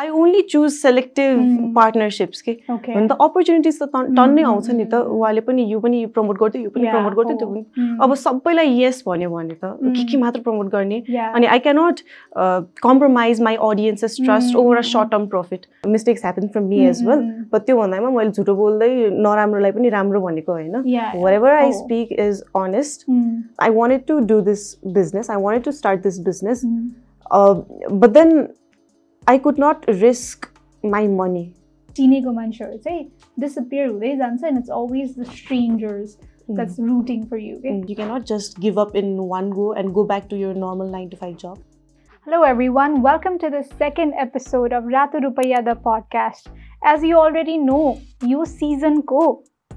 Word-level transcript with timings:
I 0.00 0.08
only 0.08 0.40
choose 0.50 0.70
selective 0.72 1.38
Mm. 1.38 1.74
Partnerships 1.74 2.40
के 2.42 2.52
okay 2.72 2.92
हुन 2.92 3.06
त 3.08 3.16
अपर्च्युनिटिज 3.20 3.78
त 3.80 3.86
टन- 3.94 4.14
टन्नै 4.16 4.42
Mm, 4.42 4.48
आउँछ 4.50 4.70
नि 4.70 4.84
त 4.84 4.94
mm, 4.94 5.10
उहाँले 5.16 5.40
पनि 5.48 5.62
यो 5.72 5.80
पनि 5.80 6.04
प्रमोट 6.14 6.38
गर्दै 6.42 6.60
यो 6.62 6.70
पनि 6.76 6.84
Yeah, 6.84 6.94
प्रमोट 6.94 7.14
गर्दै 7.18 7.34
त्यो 7.40 7.46
हो. 7.48 7.54
पनि 7.54 7.64
Mm. 7.78 7.98
अब 8.06 8.14
सबैलाई 8.22 8.78
यस 8.82 9.02
भन्यो 9.06 9.30
भने 9.30 9.54
त 9.54 9.72
के 9.96 10.04
के 10.04 10.16
Mm. 10.16 10.20
मात्र 10.24 10.40
प्रमोट 10.46 10.70
गर्ने 10.72 11.02
Yeah. 11.16 11.34
अनि 11.36 11.46
I 11.46 11.58
cannot 11.66 12.00
compromise 12.82 13.40
my 13.48 13.56
audience's 13.68 14.16
trust 14.24 14.54
Mm, 14.54 14.60
over 14.62 14.76
a 14.76 14.80
mm, 14.80 14.92
short 14.92 15.10
term 15.10 15.26
profit 15.34 15.66
mistakes 15.96 16.24
happen 16.24 16.48
from 16.56 16.64
me 16.72 16.80
as 16.86 17.02
Mm, 17.02 17.08
well 17.10 17.18
mm, 17.18 17.44
but 17.52 17.66
त्यो 17.66 17.76
भन्दामा 17.80 18.10
मैले 18.16 18.30
झुटो 18.30 18.54
बोल्दै 18.62 18.90
नराम्रोलाई 19.28 19.72
पनि 19.78 19.88
राम्रो 19.98 20.20
भनेको 20.28 20.52
होइन 20.52 20.74
mm. 20.80 20.88
Yeah. 20.96 21.12
whatever 21.26 21.52
I 21.58 21.68
Oh. 21.68 21.76
speak 21.82 22.14
is 22.28 22.42
honest. 22.62 23.06
Mm. 23.08 23.28
I 23.58 23.70
wanted 23.80 24.06
to 24.12 24.20
do 24.32 24.40
this 24.50 24.64
business. 25.00 25.28
I 25.28 25.40
wanted 25.48 25.64
to 25.70 25.76
start 25.82 26.02
this 26.08 26.18
I 29.29 29.39
could 29.39 29.57
not 29.57 29.85
risk 29.87 30.49
my 30.83 31.07
money. 31.07 31.45
चिनेको 31.97 32.31
मान्छेहरू 32.31 32.77
चाहिँ 32.77 33.03
डिसपियर 33.39 33.87
हुँदै 33.87 34.15
जान्छ 34.17 34.43
and 34.43 34.57
it's 34.59 34.69
always 34.77 35.13
the 35.19 35.23
strangers 35.35 36.17
that's 36.49 36.79
rooting 36.79 37.23
for 37.31 37.39
you 37.39 37.55
के 37.63 37.73
You 37.91 37.95
cannot 37.99 38.27
just 38.31 38.59
give 38.65 38.81
up 38.83 38.97
in 39.01 39.15
one 39.31 39.49
go 39.59 39.71
and 39.81 39.93
go 39.93 40.03
back 40.11 40.27
to 40.33 40.41
your 40.41 40.53
normal 40.65 40.91
9 40.97 41.09
to 41.13 41.21
5 41.21 41.37
job. 41.45 41.63
Hello, 42.27 42.43
everyone. 42.43 42.99
Welcome 43.07 43.39
to 43.45 43.49
the 43.55 43.63
second 43.79 44.19
episode 44.25 44.73
of 44.73 44.91
Ratu 44.97 45.23
Rupaya 45.25 45.63
the 45.65 45.75
podcast. 45.87 46.47
As 46.93 47.03
you 47.09 47.17
already 47.23 47.57
know, 47.65 47.97
यो 48.33 48.45
seasonको 48.53 49.23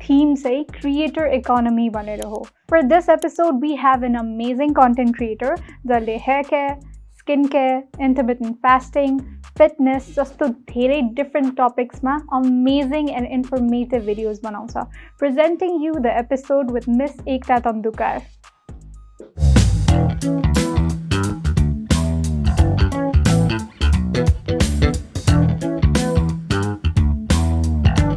theme 0.04 0.36
चाहिँ 0.42 0.64
creator 0.76 1.26
economy 1.40 1.88
भनेर 1.96 2.24
हो. 2.24 2.44
For 2.68 2.82
this 2.92 3.10
episode, 3.16 3.66
we 3.66 3.74
have 3.76 4.06
an 4.12 4.22
amazing 4.26 4.78
content 4.82 5.16
creator 5.18 5.56
जसले 5.86 6.18
hair 6.28 6.42
care, 6.52 6.78
skin 7.22 7.48
care, 7.48 7.84
intermittent 8.00 8.58
fasting, 8.62 9.20
fitness 9.58 10.08
जस्तो 10.16 10.48
धेरै 10.70 11.00
different 11.18 11.56
topicsमा 11.56 12.14
amazing 12.38 13.10
and 13.10 13.26
informative 13.26 14.02
videos 14.02 14.40
बनाउँछ. 14.42 14.86
Presenting 15.18 15.80
you 15.82 15.92
the 16.00 16.16
episode 16.24 16.70
with 16.70 16.88
Miss 16.88 17.16
Ekta 17.26 17.60
Tandukar. 17.60 18.22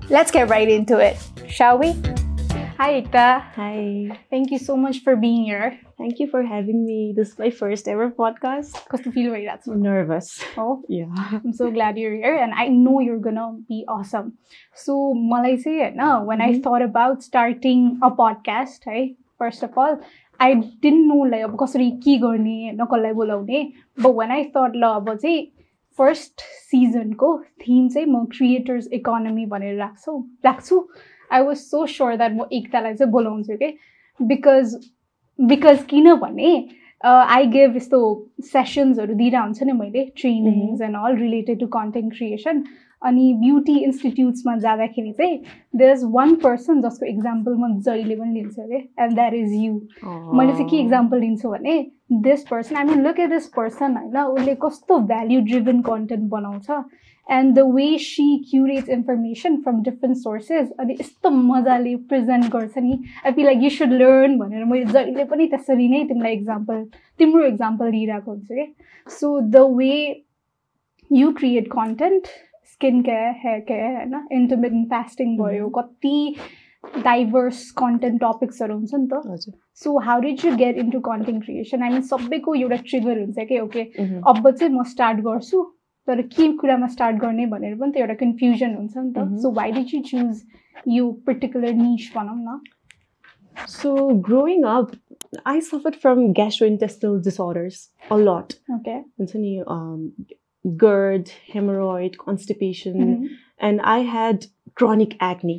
Let's 0.09 0.29
get 0.29 0.49
right 0.49 0.67
into 0.69 0.97
it, 0.99 1.17
shall 1.47 1.79
we? 1.79 1.95
Hi, 2.75 2.99
Ekta. 3.01 3.41
Hi. 3.55 4.11
Thank 4.29 4.51
you 4.51 4.57
so 4.59 4.75
much 4.75 5.03
for 5.03 5.15
being 5.15 5.43
here. 5.45 5.79
Thank 5.97 6.19
you 6.19 6.27
for 6.27 6.41
having 6.43 6.83
me. 6.85 7.13
This 7.15 7.29
is 7.29 7.39
my 7.39 7.49
first 7.49 7.87
ever 7.87 8.07
podcast. 8.11 8.75
Kस्तो 8.91 9.11
feel 9.17 9.29
भइरहेको 9.33 9.71
I'm 9.73 9.81
nervous. 9.85 10.29
छ 10.39 10.57
हो 10.57 10.65
Yeah. 10.89 11.13
I'm 11.37 11.53
so 11.59 11.69
glad 11.77 11.97
you're 11.97 12.15
here 12.23 12.35
and 12.45 12.53
I 12.63 12.67
know 12.67 12.99
you're 13.05 13.21
gonna 13.27 13.45
be 13.69 13.79
awesome. 13.95 14.31
So 14.85 14.97
मलाई 15.33 15.57
चाहिँ 15.63 15.79
होइन 15.79 16.25
when 16.31 16.41
I 16.41 16.49
Mhm. 16.53 16.63
thought 16.67 16.85
about 16.87 17.23
starting 17.29 17.85
a 18.01 18.11
podcast 18.21 18.87
है 18.87 19.05
first 19.43 19.63
of 19.69 19.77
all 19.83 19.97
I 20.39 20.51
didn't 20.55 21.07
know 21.13 21.21
like 21.35 21.43
अब 21.49 21.55
कसरी 21.63 21.89
के 22.07 22.17
गर्ने 22.25 22.57
होइन 22.65 22.85
कसलाई 22.95 23.13
बोलाउने 23.21 23.63
but 24.03 24.15
when 24.21 24.35
I 24.39 24.43
thought 24.57 24.75
ल 24.83 24.91
अब 24.99 25.15
चाहिँ 25.15 25.47
फर्स्ट 25.97 26.41
सिजनको 26.71 27.31
थिम 27.67 27.87
चाहिँ 27.95 28.07
म 28.07 28.25
क्रिएटर्स 28.35 28.87
इकोनोमी 28.99 29.45
भनेर 29.55 29.77
राख्छु 29.79 30.19
राख्छु 30.45 30.77
I 31.32 31.42
was 31.42 31.56
so 31.56 31.84
sure 31.86 32.16
that 32.16 32.32
म 32.32 32.46
एकतालाई 32.52 32.94
चाहिँ 32.94 33.12
बोलाउँछु 33.12 33.56
कि 33.62 33.76
बिकज 34.20 34.76
बिकज 35.38 35.84
किनभने 35.90 36.56
आई 37.04 37.46
गेभ 37.46 37.76
यस्तो 37.76 37.98
सेसन्सहरू 38.52 39.14
हुन्छ 39.14 39.62
नि 39.62 39.72
मैले 39.72 40.04
trainings 40.16 40.80
and 40.82 40.96
all 40.96 41.16
related 41.16 41.60
to 41.60 41.66
content 41.78 42.12
creation 42.16 42.62
अनि 43.02 43.32
ब्युटी 43.40 43.76
इन्स्टिट्युट्समा 43.84 44.56
जाँदाखेरि 44.58 45.12
चाहिँ 45.12 45.36
देयर 45.76 45.90
इज 45.92 46.04
वान 46.12 46.34
पर्सन 46.44 46.80
जसको 46.82 47.06
इक्जाम्पल 47.06 47.54
म 47.54 47.78
जहिले 47.80 48.16
पनि 48.16 48.40
लिन्छु 48.40 48.62
अरे 48.62 48.76
एन्ड 49.00 49.14
द्याट 49.14 49.34
इज 49.34 49.52
यु 49.54 49.72
मैले 50.38 50.52
चाहिँ 50.52 50.68
के 50.70 50.76
इक्जाम्पल 50.76 51.20
लिन्छु 51.20 51.50
भने 51.50 51.74
this 52.22 52.46
person 52.50 52.76
I 52.76 52.84
mean 52.84 53.02
look 53.06 53.20
at 53.20 53.30
this 53.30 53.46
person 53.56 53.96
होइन 53.96 54.16
उसले 54.22 54.54
कस्तो 54.62 54.98
भ्याल्यु 55.12 55.40
ड्रिभन 55.50 55.80
कन्टेन्ट 55.90 56.30
बनाउँछ। 56.30 56.70
And 57.28 57.54
the 57.54 57.62
way 57.74 57.86
she 57.98 58.26
curates 58.50 58.88
information 58.96 59.56
from 59.62 59.82
different 59.82 60.16
sources 60.16 60.70
अनि 60.80 60.96
यस्तो 61.00 61.30
मजाले 61.30 61.94
प्रेजेन्ट 62.10 62.50
गर्छ 62.52 62.78
नि। 62.78 62.98
I 63.26 63.32
feel 63.32 63.46
like 63.46 63.62
you 63.62 63.70
should 63.70 63.92
learn 63.92 64.38
भनेर 64.38 64.64
मैले 64.64 64.84
जहिले 64.92 65.24
पनि 65.32 65.46
त्यसरी 65.54 65.88
नै 65.88 66.04
तिमीलाई 66.08 66.32
इक्जाम्पल 66.32 66.84
तिम्रो 67.18 67.46
इक्जाम्पल 67.46 67.90
दिइरहेको 67.90 68.30
हुन्छु 68.30 68.54
कि 68.54 68.66
so? 69.10 69.40
The 69.40 69.56
way 69.76 69.94
you 71.10 71.32
create 71.32 71.68
content 71.72 72.26
skin 72.72 73.02
care 73.02 73.34
hair 73.44 73.60
care 73.68 73.96
होइन 73.96 74.14
इन्टरमिडियन्ट 74.32 74.88
फास्टिङ 74.90 75.36
भयो 75.38 75.68
कति 75.76 76.16
डाइभर्स 77.04 77.70
कन्टेन्ट 77.78 78.20
टपिक्सहरू 78.22 78.74
हुन्छ 78.74 78.94
नि 78.94 79.06
त। 79.12 79.20
हजुर 79.26 79.54
so 79.82 79.98
how 80.00 80.20
did 80.20 80.44
you 80.44 80.54
get 80.56 80.76
into 80.78 81.00
content 81.06 81.44
creation 81.44 81.82
I 81.82 81.90
mean 81.90 82.02
सबैको 82.10 82.54
एउटा 82.54 82.76
ट्रिगर 82.90 83.18
हुन्छ 83.20 83.46
कि 83.48 83.58
ओके 83.60 83.82
Mhm. 84.02 84.20
अब 84.26 84.50
चाहिँ 84.50 84.72
म 84.74 84.82
स्टार्ट 84.92 85.20
गर्छु 85.26 85.62
तर 86.08 86.22
के 86.36 86.52
कुरामा 86.62 86.86
स्टार्ट 86.94 87.16
गर्ने 87.20 87.46
भनेर 87.54 87.74
पनि 87.82 87.92
त 87.92 87.96
एउटा 88.04 88.14
कन्फ्युजन 88.24 88.74
हुन्छ 88.76 88.96
नि 88.96 89.12
त 89.12 89.18
Mhm. 89.26 89.36
So 89.42 89.50
why 89.60 89.72
did 89.78 89.94
you 89.94 90.00
choose 90.10 90.42
यो 90.96 91.10
पर्टिकुलर 91.26 91.72
निस 91.82 92.10
भनौँ 92.16 92.36
न 92.38 92.60
So 93.72 93.90
growing 94.24 94.64
up, 94.70 94.90
I 95.50 95.60
suffered 95.66 95.94
from 96.00 96.18
gastrointestinal 96.38 97.14
disorders 97.26 97.78
a 98.16 98.18
lot. 98.24 98.52
Okay 98.74 98.96
हुन्छ 99.20 99.36
नि 99.36 99.52
um, 99.74 100.02
GERD, 100.64 101.32
hemorrhoid, 101.54 102.18
constipation, 102.24 102.98
Mm-hmm. 103.04 103.24
and 103.68 103.80
I 103.94 103.98
had 104.16 104.46
chronic 104.80 105.16
acne. 105.30 105.56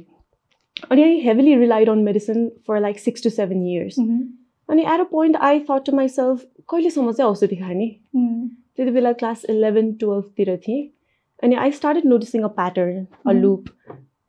And 0.92 1.02
I 1.06 1.10
heavily 1.26 1.56
relied 1.64 1.90
on 1.96 2.04
medicine 2.10 2.44
for 2.66 2.80
like 2.86 3.00
six 3.08 3.26
to 3.28 3.32
seven 3.40 3.66
years. 3.72 3.98
Mm-hmm. 4.04 4.22
अनि 4.70 4.82
at 4.94 5.00
a 5.00 5.04
point 5.12 5.36
I 5.50 5.60
thought 5.70 5.86
to 5.86 5.92
myself 5.98 6.46
कहिलेसम्म 6.72 7.12
चाहिँ 7.12 7.30
औषधि 7.32 7.56
खाने 7.56 7.86
Mm-hmm. 8.16 8.48
त्यति 8.78 8.92
बेला 8.92 9.12
class 9.22 9.46
eleven 9.50 9.94
टुवेल्भतिर 10.02 10.56
थिएँ 10.68 10.88
अनि 11.44 11.56
I 11.56 11.72
started 11.72 12.06
noticing 12.06 12.44
a 12.44 12.48
pattern 12.60 13.06
uh. 13.28 13.32
Loop 13.32 13.66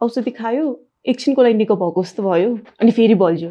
औषधि 0.01 0.31
खायो 0.31 0.65
एकछिनको 1.07 1.43
लागि 1.43 1.55
निको 1.55 1.77
भएको 1.77 2.03
जस्तो 2.05 2.23
भयो 2.23 2.57
अनि 2.81 2.91
फेरि 2.91 3.15
बल्झ्यो 3.23 3.51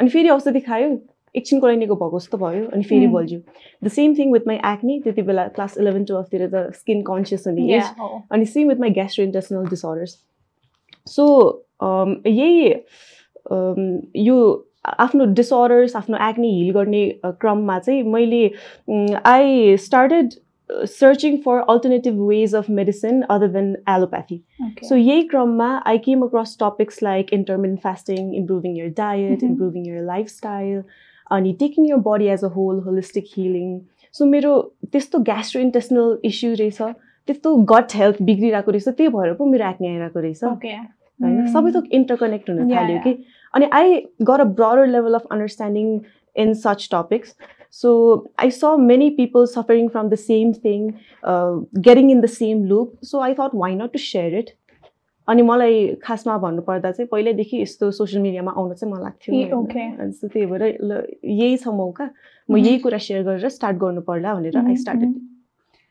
अनि 0.00 0.08
फेरि 0.08 0.28
औषधि 0.28 0.60
खायो 0.60 0.88
एकछिनको 1.34 1.66
लागि 1.66 1.78
निको 1.78 1.94
भएको 1.94 2.18
जस्तो 2.18 2.38
भयो 2.38 2.64
अनि 2.66 2.82
फेरि. 2.82 3.06
बल्झ्यो 3.06 3.40
the 3.84 3.88
same 3.88 4.14
thing 4.18 4.32
with 4.32 4.46
my 4.46 4.56
acne 4.72 4.98
त्यति 5.04 5.22
बेला 5.22 5.46
क्लास 5.58 5.78
इलेभेन 5.78 6.04
टुवेल्भतिर 6.04 6.48
त 6.54 6.70
स्किन 6.74 7.02
कन्सियस 7.08 7.46
हुने 7.46 7.74
एज. 7.76 7.84
अनि 8.32 8.44
same 8.54 8.68
with 8.68 8.80
my 8.80 8.90
gastrointestinal 9.00 9.68
disorders 9.68 10.16
so 11.06 11.26
यही 11.82 12.72
um, 13.52 13.82
यो 14.16 14.36
आफ्नो 15.04 15.24
डिसअर्डर्स 15.38 15.96
आफ्नो 15.96 16.16
एक्ने 16.28 16.48
हिल 16.50 16.70
गर्ने 16.74 17.06
क्रममा 17.24 17.78
चाहिँ 17.78 18.02
मैले 18.12 18.44
I 19.26 19.76
started 19.86 20.34
searching 20.92 21.36
for 21.44 21.60
alternative 21.72 22.20
ways 22.28 22.54
of 22.54 22.70
medicine 22.78 23.20
other 23.36 23.48
than 23.52 23.74
allopathy. 23.88 24.40
So 24.84 24.96
यही 24.96 25.22
क्रममा 25.28 25.68
I 25.86 25.98
came 26.06 26.22
across 26.22 26.56
topics 26.60 27.02
like 27.02 27.32
intermittent 27.32 27.80
fasting 27.82 28.34
improving 28.34 28.76
your 28.78 28.88
diet. 28.98 29.42
Improving 29.44 29.86
your 29.86 30.02
lifestyle 30.06 30.82
अनि 31.30 31.52
taking 31.60 31.86
your 31.88 31.96
body 32.04 32.26
as 32.34 32.44
a 32.44 32.48
whole 32.56 32.80
holistic 32.86 33.24
healing 33.36 33.78
so 34.14 34.26
मेरो 34.26 34.52
त्यस्तो 34.92 35.18
gastro 35.30 35.62
इन्टेसनल 35.62 36.18
issue 36.24 36.52
रहेछ 36.54 36.82
त्यस्तो 37.28 37.54
gut 37.72 37.94
health 37.94 38.22
बिग्रिरहेको 38.22 38.70
रहेछ 38.70 38.88
त्यही 38.88 39.08
भएर 39.16 39.32
पो 39.40 39.46
मेरो 39.46 39.68
एक्ने 39.70 39.88
आइरहेको 39.88 40.20
रहेछ. 40.20 40.44
होइन. 40.44 41.46
सबै 41.52 41.70
थोक 41.72 41.84
इन्टरकनेक्ट 41.92 42.50
हुन 42.50 42.58
Yeah, 42.58 42.76
थाल्यो. 42.76 42.98
कि 43.04 43.12
अनि 43.54 43.68
I 43.72 44.00
got 44.22 44.40
a 44.40 44.44
broader 44.44 44.86
level 44.86 45.14
of 45.14 45.26
understanding 45.30 45.98
in 46.36 46.54
such 46.54 46.88
topics 46.92 47.36
so 47.72 47.90
I 48.38 48.50
saw 48.50 48.64
many 48.78 49.10
people 49.10 49.46
suffering 49.46 49.88
from 49.88 50.08
the 50.08 50.14
same 50.14 50.52
thing 50.52 50.88
getting 51.88 52.10
in 52.10 52.20
the 52.20 52.26
same 52.26 52.64
loop 52.64 52.92
so 53.04 53.20
I 53.20 53.34
thought 53.34 53.54
why 53.54 53.74
not 53.74 53.92
to 53.92 53.98
share 53.98 54.38
it 54.38 54.50
अनि 55.28 55.42
मलाई 55.42 55.86
खासमा 56.02 56.36
भन्नुपर्दा 56.38 56.90
चाहिँ 56.90 57.08
पहिल्यैदेखि 57.08 57.62
यस्तो 57.62 57.90
social 57.90 58.22
मिडियामा 58.22 58.52
आउन 58.56 58.74
चाहिँ 58.74 58.92
मन 58.94 59.02
लाग्थ्यो 59.02 59.64
त्यही 60.28 60.46
भएर 60.46 60.78
ल 60.82 61.02
यही 61.24 61.56
छ 61.56 61.68
मौका। 61.68 62.10
म. 62.48 62.56
यही 62.56 62.78
कुरा 62.78 62.98
सेयर 62.98 63.22
गरेर 63.22 63.48
स्टार्ट 63.48 63.76
गर्नु 63.76 64.00
पर्ला 64.08 64.34
भनेर 64.34 64.56
I 64.56 64.76
started 64.76 65.12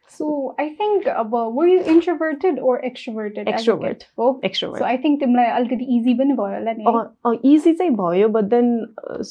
So 0.10 0.56
I 0.58 0.70
think 0.74 1.06
अब 1.06 1.32
were 1.54 1.68
you 1.68 1.80
introverted 1.84 2.60
or 2.60 2.82
extroverted? 2.82 3.48
as 3.48 3.48
a 3.48 3.52
Extrovert. 3.54 4.00
kid? 4.00 4.06
Oh. 4.18 4.40
Extrovert 4.44 4.80
So 4.80 4.86
I 4.86 4.98
think 4.98 5.20
तिमीलाई 5.20 5.46
अलिकति 5.52 5.86
इजी 5.98 6.14
पनि 6.14 6.34
भयो 6.34 6.54
होला 6.54 6.74
नि 6.74 7.54
इजी 7.54 7.74
चाहिँ 7.74 7.92
भयो 7.96 8.28
बट 8.30 8.44
देन 8.54 8.70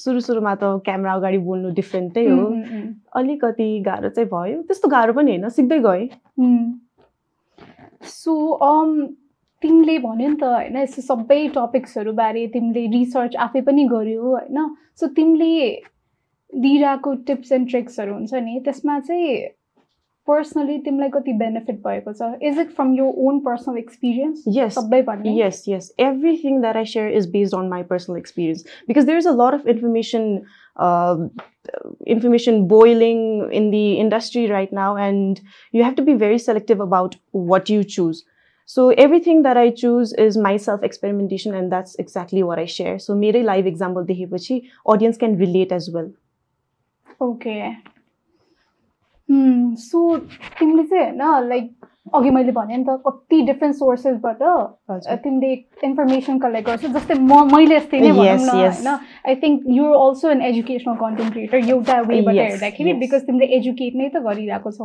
सुरु 0.01 0.21
सुरुमा 0.21 0.55
त 0.55 0.73
क्यामेरा 0.85 1.15
अगाडि 1.15 1.39
बोल्नु 1.49 1.71
डिफ्रेन्टै 1.75 2.27
हो. 2.29 2.47
अलिकति 3.21 3.69
गाह्रो 3.87 4.09
चाहिँ 4.09 4.29
भयो 4.31 4.63
त्यस्तो 4.63 4.89
गाह्रो 4.89 5.13
पनि 5.13 5.37
होइन 5.37 5.49
सिक्दै 5.59 5.79
गएँ 5.89 6.09
सो 8.05 8.33
um, 8.63 8.97
तिमीले 9.63 9.99
भन्यो 9.99 10.29
नि 10.31 10.37
त 10.37 10.45
होइन 10.45 10.77
यस्तो 10.77 11.03
सबै 11.03 11.43
टपिक्सहरू 11.55 12.13
बारे 12.13 12.47
तिमीले 12.55 12.87
रिसर्च 12.95 13.37
आफै 13.45 13.61
पनि 13.69 13.85
गर्यो 13.93 14.23
होइन 14.23 14.75
सो 15.01 15.07
तिमीले 15.17 15.53
दिइरहेको 16.53 17.15
टिप्स 17.29 17.53
एन्ड 17.53 17.69
ट्रिक्सहरू 17.71 18.15
हुन्छ 18.15 18.43
नि 18.49 18.61
त्यसमा 18.65 18.99
चाहिँ 19.01 19.31
पर्सनली 20.28 20.78
तिमीलाई 20.80 21.10
कति 21.10 21.34
बेनिफिट 21.38 21.78
भएको 21.86 22.12
छ 22.14 22.32
is 22.50 22.60
it 22.60 22.72
from 22.76 22.94
your 22.96 23.14
own 23.28 23.40
personal 23.46 23.78
experience 23.78 24.44
Yes. 24.58 24.74
सबै 24.76 25.02
भन्ने 25.08 25.36
Yes, 25.38 25.62
yes. 25.72 25.88
Everything 26.08 26.60
that 26.66 26.80
I 26.82 26.84
share 26.92 27.08
is 27.20 27.30
based 27.38 27.58
on 27.60 27.72
my 27.76 27.80
personal 27.94 28.20
experience 28.22 28.64
because 28.92 29.08
there's 29.10 29.30
a 29.32 29.34
lot 29.40 29.58
of 29.58 29.66
information, 29.74 30.28
uh, 30.88 31.16
information 32.18 32.62
boiling 32.68 33.24
in 33.62 33.72
the 33.72 33.84
industry 34.04 34.46
right 34.52 34.72
now, 34.82 34.90
and 35.08 35.42
you 35.80 35.84
have 35.88 35.98
to 36.02 36.06
be 36.12 36.16
very 36.26 36.40
selective 36.46 36.86
about 36.88 37.18
what 37.50 37.74
you 37.76 37.84
choose. 37.96 38.24
So 38.70 38.90
everything 39.06 39.42
that 39.44 39.58
I 39.58 39.70
choose 39.84 40.14
is 40.26 40.38
my 40.38 40.56
self 40.66 40.84
experimentation, 40.90 41.56
and 41.62 41.72
that's 41.78 41.96
exactly 42.06 42.44
what 42.44 42.60
I 42.60 42.66
share. 42.66 42.98
So 43.00 43.16
mere 43.24 43.44
live 43.44 43.72
example 43.74 44.06
dehepachi 44.12 44.60
audience 44.96 45.18
can 45.26 45.38
relate 45.46 45.80
as 45.80 45.90
well. 45.98 46.12
Okay 47.22 47.56
So 49.29 50.17
तिमीले 50.59 50.83
चाहिँ 50.83 51.05
होइन 51.05 51.49
like 51.49 51.75
अघि 52.15 52.31
मैले 52.31 52.53
भने 52.53 52.77
नि 52.77 52.85
त 52.85 53.03
कति 53.07 53.41
different 53.43 53.75
सोर्सेसबाट 53.77 54.43
तिमीले 55.23 55.53
इन्फर्मेसन 55.85 56.39
कलेक्ट 56.39 56.69
गर्छौ 56.69 56.89
जस्तै 56.97 57.15
म 57.15 57.41
मैले 57.53 57.75
यस्तै 57.77 58.01
नै 58.01 58.13
भनौँ 58.13 58.37
न. 58.37 58.49
होइन। 58.51 58.89
I 59.27 59.35
think 59.43 59.65
you 59.79 59.85
also 60.05 60.31
an 60.31 60.43
educational 60.51 60.97
content 61.03 61.33
creator 61.33 61.69
एउटा 61.75 62.01
वेबाट 62.01 62.35
हेर्दाखेरि. 62.37 62.93
बिकज 63.03 63.27
तिमीले 63.27 63.47
एजुकेट 63.59 63.95
नै 63.97 64.09
त 64.09 64.23
गरिरहेको 64.29 64.71
छौ 64.71 64.85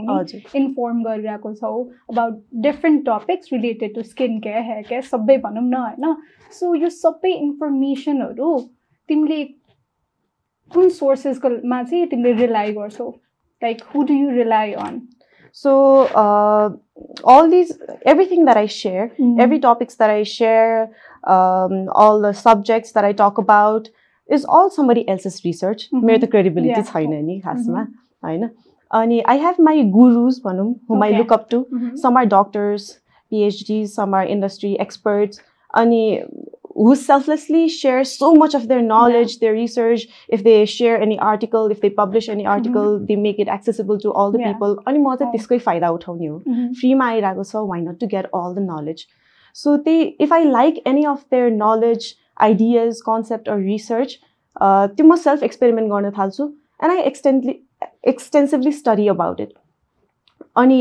इन्फर्म 0.60 1.04
गरिरहेको 1.04 1.54
छौ 1.54 1.74
about 2.10 2.44
different 2.68 3.06
topics 3.10 3.54
related 3.54 3.96
to 3.96 4.04
skin 4.10 4.40
care 4.42 4.62
hair 4.74 4.84
care 4.90 5.02
सबै 5.14 5.38
भनौँ 5.48 5.64
न 5.64 5.86
होइन। 5.86 6.16
सो 6.60 6.76
यो 6.76 6.90
सबै 6.90 7.32
इन्फर्मेसनहरू 7.48 8.60
तिमीले 9.10 9.44
कुन 10.72 10.90
सोर्सेसकोमा 10.98 11.84
चाहिँ 11.84 12.08
तिमीले 12.08 12.34
रिलाइ 12.46 12.74
गर्छौ? 12.74 13.12
Like 13.63 13.83
who 13.95 14.03
do 14.03 14.15
you 14.15 14.31
rely 14.31 14.73
on 14.87 15.03
So 15.59 15.73
uh, 16.21 16.71
all 17.25 17.47
these, 17.51 17.71
everything 18.05 18.45
that 18.45 18.59
I 18.59 18.67
share, 18.67 19.05
every 19.45 19.59
topics 19.59 19.95
that 20.01 20.11
I 20.11 20.23
share, 20.23 20.91
um, 21.35 21.89
all 22.03 22.21
the 22.21 22.33
subjects 22.41 22.93
that 22.93 23.05
I 23.05 23.13
talk 23.21 23.39
about 23.39 23.89
is 24.29 24.45
all 24.45 24.69
somebody 24.75 25.09
else's 25.15 25.39
research. 25.47 25.87
Mhm. 25.93 26.05
मेरो 26.11 26.21
त 26.25 26.31
credibility 26.35 26.83
Yeah. 26.83 26.91
छैन 26.91 27.25
नि 27.31 27.39
खासमा 27.47 27.87
होइन 28.27 28.51
अनि 29.01 29.23
I 29.35 29.37
have 29.47 29.63
my 29.71 29.75
gurus 29.97 30.43
भनौँ 30.49 30.69
whom 30.91 31.07
I 31.07 31.11
Okay. 31.11 31.19
look 31.23 31.33
up 31.39 31.49
to. 31.55 31.63
Some 32.05 32.21
are 32.23 32.27
doctors, 32.27 32.91
PhDs, 33.33 33.97
some 34.01 34.19
are 34.21 34.25
industry 34.37 34.79
experts. 34.87 35.41
Ani 36.81 36.85
who 36.87 36.95
selflessly 36.95 37.69
share 37.69 38.05
so 38.05 38.35
much 38.35 38.55
of 38.55 38.69
their 38.69 38.83
knowledge, 38.83 39.39
their 39.41 39.53
research. 39.53 40.07
If 40.29 40.45
they 40.45 40.65
share 40.67 41.01
any 41.01 41.19
article, 41.19 41.71
if 41.71 41.81
they 41.81 41.91
publish 41.91 42.29
any 42.29 42.47
article, 42.47 42.99
they 43.09 43.17
make 43.17 43.39
it 43.39 43.49
accessible 43.49 43.99
to 44.01 44.13
all 44.13 44.33
the 44.33 44.39
Yeah. 44.41 44.53
people. 44.53 44.77
अनि 44.87 44.99
म 44.99 45.15
चाहिँ 45.17 45.29
Oh. 45.29 45.37
त्यसकै 45.37 45.59
फाइदा 45.59 45.91
उठाउने 45.91 46.27
हो 46.27 46.39
फ्रीमा 46.81 47.07
आइरहेको 47.07 47.45
छ 47.45 47.57
why 47.73 47.81
not 47.81 47.99
to 48.01 48.07
get 48.07 48.27
all 48.35 48.55
the 48.55 48.67
knowledge 48.71 49.07
so 49.55 49.77
त्यही 49.77 50.03
if 50.21 50.33
I 50.33 50.45
like 50.45 50.83
any 50.87 51.05
of 51.05 51.25
their 51.31 51.51
knowledge 51.51 52.15
ideas 52.49 53.01
concept 53.07 53.49
or 53.49 53.59
research 53.59 54.19
त्यो 54.97 55.07
म 55.07 55.17
सेल्फ 55.17 55.43
एक्सपेरिमेन्ट 55.43 55.91
गर्न 55.91 56.11
थाल्छु 56.19 56.45
and 56.83 56.93
I 56.93 57.03
extently 57.13 57.55
extensively 58.09 58.73
study 58.73 59.09
about 59.09 59.41
it 59.41 59.53
अनि 60.56 60.80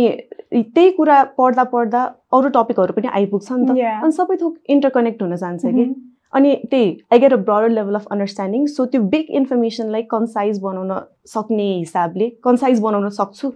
त्यही 0.52 0.90
कुरा 0.90 1.22
पढ्दा 1.38 1.64
पढ्दा 1.72 2.02
अरू 2.37 2.49
टपिकहरू 2.55 2.93
पनि 2.93 3.08
आइपुग्छ 3.08 3.52
नि 3.52 3.67
त. 3.67 3.70
अनि 4.02 4.12
सबै 4.12 4.37
थोक 4.40 4.55
इन्टरकनेक्ट 4.76 5.22
हुन 5.22 5.37
जान्छ 5.37 5.62
कि। 5.67 5.84
अनि 6.32 6.55
त्यही 6.70 6.88
I 7.12 7.19
get 7.19 7.32
a 7.32 7.37
broader 7.49 7.69
level 7.69 7.94
of 7.94 8.06
understanding 8.11 8.67
so 8.76 8.87
त्यो 8.87 9.02
बिग 9.12 9.31
इन्फर्मेसनलाई 9.40 10.02
कन्साइज 10.11 10.61
बनाउन 10.62 10.93
सक्ने 11.34 11.69
हिसाबले 11.72 12.28
कन्साइज 12.44 12.81
बनाउन 12.81 13.08
सक्छु। 13.20 13.52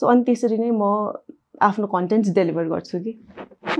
सो 0.00 0.06
अनि 0.06 0.22
त्यसरी 0.22 0.58
नै 0.58 0.70
म 0.70 1.12
आफ्नो 1.68 1.86
कन्टेन्ट 1.92 2.28
डेलिभर 2.34 2.64
गर्छु 2.68 2.98
कि। 3.04 3.12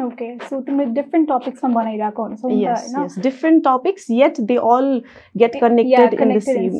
ओके 0.05 0.29
सो 0.49 0.61
तिमीले 0.61 0.91
डिफ्रेन्ट 0.95 1.29
टपिक्समा 1.29 1.69
बनाइरहेको 1.75 2.23
हुन्छौ 2.23 3.21
different 3.23 3.65
topics 3.65 4.11
yet 4.11 4.41
they 4.49 4.57
all 4.73 4.89
get 5.43 5.61
connected 5.61 6.15
in 6.21 6.37
the 6.37 6.39
same? 6.49 6.71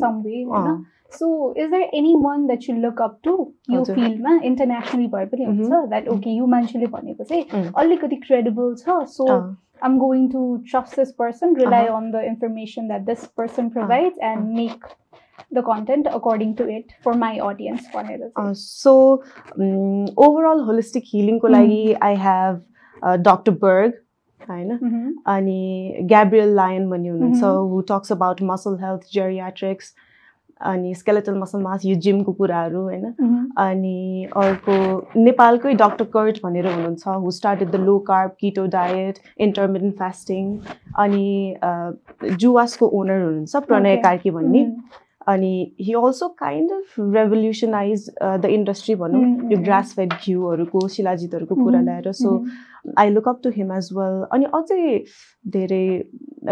So, 1.12 1.26
is 1.62 1.70
there 1.70 1.88
anyone 1.96 2.46
that 2.50 2.64
you 2.68 2.74
look 2.84 3.00
up 3.06 3.12
to 3.26 3.32
यो 3.70 3.80
हजुर। 3.80 3.94
फिल्डमा 3.96 4.38
इन्टरनेसनली 4.44 5.06
भए 5.08 5.26
पनि 5.34 5.44
हुन्छ 5.44 5.82
द्याट 5.90 6.08
ओके 6.14 6.30
यो 6.36 6.46
मान्छेले 6.54 6.86
भनेको 6.94 7.24
चाहिँ 7.24 7.44
Mm. 7.50 7.72
अलिकति 7.82 8.16
क्रेडिबल 8.26 8.74
छ 8.80 9.02
so 9.18 9.28
I'm 9.86 9.96
going 10.00 10.26
to 10.32 10.40
trust 10.70 10.94
this 10.98 11.10
person, 11.20 11.54
rely 11.60 11.78
Uh-huh. 11.86 11.94
on 11.96 12.04
the 12.12 12.20
information 12.26 12.86
that 12.90 13.02
this 13.08 13.24
person 13.40 13.66
provides, 13.72 14.20
and 14.28 14.52
make 14.58 14.84
the 15.58 15.62
content 15.68 16.06
according 16.18 16.54
to 16.60 16.66
it 16.76 16.94
for 17.06 17.14
my 17.22 17.32
audience. 17.48 17.88
भनेर 17.94 18.28
चाहिँ। 18.28 18.54
So 18.60 18.94
overall 20.26 20.60
holistic 20.68 21.04
हिलिङको 21.14 21.48
Mm. 21.48 21.52
लागि 21.54 21.92
I 22.08 22.16
have 22.24 22.62
doctor 23.28 23.52
बर्ग 23.64 23.92
होइन 24.40 24.78
Mhm. 24.78 25.12
अनि 25.34 26.06
Gabriel 26.12 26.54
Lyon 26.56 26.88
भन्ने 26.90 27.08
हुनुहुन्छ 27.08 27.42
Mhm. 27.42 27.70
Who 27.72 27.80
talks 27.90 28.12
about 28.12 28.42
muscle 28.52 28.78
health 28.84 29.08
geriatrics 29.14 29.94
अनि 30.61 30.93
skeletal 30.95 31.35
muscle 31.35 31.59
mass 31.59 31.85
यो 31.85 31.95
जिमको 31.95 32.31
कुराहरू 32.33 32.81
होइन 32.81 33.05
Mhm. 33.21 33.51
अनि 33.57 34.27
अर्को 34.37 34.75
नेपालकै 35.17 35.73
डक्टर 35.73 36.05
कर्ट 36.05 36.39
भनेर 36.43 36.67
हुनुहुन्छ 36.67 37.07
who 37.07 37.31
started 37.31 37.71
the 37.71 37.75
low 37.75 37.97
carb 38.07 38.31
keto 38.39 38.65
diet 38.67 39.19
intermittent 39.39 39.97
fasting 39.97 40.57
अनि 40.97 41.55
जुवासको 42.35 42.87
ओनर 43.01 43.21
हुनुहुन्छ 43.21 43.55
प्रणय. 43.67 43.97
कार्की 43.97 44.31
भन्ने 44.31 44.65
Mhm. 44.65 44.81
अनि 45.31 45.51
he 45.79 45.93
also 45.93 46.27
kind 46.39 46.71
of 46.71 46.95
revolutionize 47.15 48.09
the 48.21 48.45
industry 48.57 48.95
भनौँ 48.95 49.21
Mm, 49.23 49.51
यो 49.51 49.57
mm. 49.57 49.63
ग्रास 49.65 49.93
फेड 49.95 50.13
घिउहरूको 50.13 50.87
शिलाजितहरूको 50.95 51.55
कुरा 51.55 51.79
Mhm. 51.79 51.85
ल्याएर 51.85 52.11
so. 52.21 52.31
I 52.97 53.09
look 53.09 53.27
up 53.27 53.39
to 53.43 53.49
him 53.55 53.71
as 53.77 53.89
well 53.93 54.21
अनि 54.33 54.45
अझै 54.59 54.81
धेरै 55.55 55.85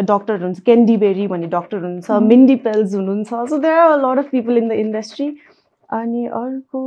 डक्टर 0.04 0.34
हुनुहुन्छ 0.34 0.64
क्यान्डी 0.66 0.98
बेरी 1.04 1.28
भन्ने 1.28 1.48
डक्टर 1.58 1.78
हुनुहुन्छ. 1.78 2.10
मिन्डी 2.32 2.56
पेल्स 2.66 2.94
हुनुहुन्छ 2.96 3.48
so 3.50 3.58
there 3.68 3.80
are 3.80 4.00
lot 4.06 4.18
of 4.26 4.30
people 4.32 4.58
in 4.58 4.68
the 4.70 4.72
industry 4.86 5.28
अनि 5.90 6.26
अर्को 6.42 6.82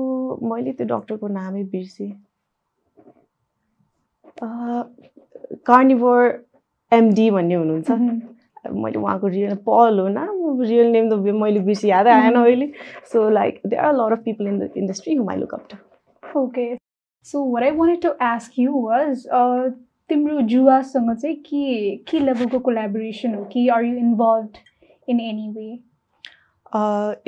मैले 0.53 0.73
त्यो 0.73 0.87
डक्टरको 0.87 1.29
नामै 1.39 1.63
बिर्सेँ 1.73 2.13
कार्निभोर 5.67 6.21
एमडी 6.93 7.31
भन्ने 7.31 7.55
हुनुहुन्छ 7.55 7.91
Mhm. 7.91 8.21
मैले 8.65 8.99
उहाँको 8.99 9.27
रियल 9.27 9.55
पल 9.69 9.99
हो 10.01 10.09
न 10.09 10.65
रियल 10.69 10.87
नेम 10.93 11.09
त 11.11 11.35
मैले 11.43 11.61
बिर्सी 11.69 11.89
यादै 11.91 12.11
आएन 12.11 12.35
Mhm. 12.37 12.45
अहिले 12.45 12.71
so 13.13 13.29
like 13.31 13.61
there 13.67 13.85
are 13.85 13.95
lot 13.97 14.13
of 14.19 14.25
people 14.25 14.47
in 14.49 14.59
the 14.59 14.71
industry 14.77 15.15
whom 15.15 15.31
I 15.31 15.37
look 15.37 15.55
up 15.55 15.67
to 15.71 15.77
Okay. 16.23 16.67
So 17.27 17.41
what 17.53 17.65
I 17.67 17.71
wanted 17.79 18.03
to 18.03 18.11
ask 18.27 18.59
you 18.59 18.73
was, 18.83 19.23
uh, 19.39 19.71
तिम्रो 20.11 20.41
जुवासँग 20.53 21.15
चाहिँ 21.17 21.35
के 21.47 21.97
के 22.11 22.19
लेभलको 22.21 22.59
कोलाबोरेसन 22.69 23.35
हो 23.35 23.45
कि 23.53 23.67
are 23.77 23.85
you 23.85 23.97
involve 23.99 24.59
in 25.09 25.21
any 25.21 25.49
way 25.57 25.79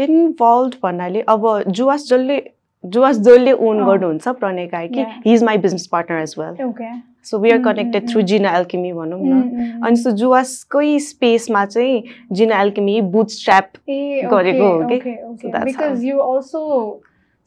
involve 0.05 0.75
भन्नाले 0.83 1.21
अब 1.29 1.47
जुवास 1.69 2.07
जसले 2.09 2.39
जुवास 2.85 3.17
जसले 3.29 3.53
ओन 3.53 3.81
अँ। 3.81 3.87
गर्नुहुन्छ 3.87 4.29
Pranaya 4.41 4.67
Karki 4.67 5.01
Yeah. 5.01 5.12
He 5.27 5.35
is 5.35 5.45
my 5.45 5.59
business 5.67 5.87
partner 5.93 6.21
as 6.23 6.35
well 6.39 6.65
okay 6.67 6.91
so 7.26 7.38
we 7.38 7.50
are 7.50 7.59
connected 7.62 8.09
through. 8.09 8.23
Jina 8.25 8.57
Alchemy 8.57 8.93
भनौँ 8.93 9.21
न 9.23 9.41
अनि 9.43 9.81
अनि 9.87 9.97
सो 9.97 10.11
जुवासकै 10.17 10.99
स्पेसमा 11.00 11.64
चाहिँ 11.67 12.02
जिना 12.33 12.61
एल्केमी 12.62 13.00
बुट 13.12 13.29
स्ट्र्याप 13.31 13.73
ए 13.88 14.29
गरेको 14.31 14.69
हो 14.69 14.87
कि? 14.88 14.97
Okay 14.97 15.17
So 15.17 15.31
okay 15.31 15.49
that's 15.49 15.64
because 15.64 15.88
how. 15.93 16.05
You 16.05 16.19
also 16.21 16.62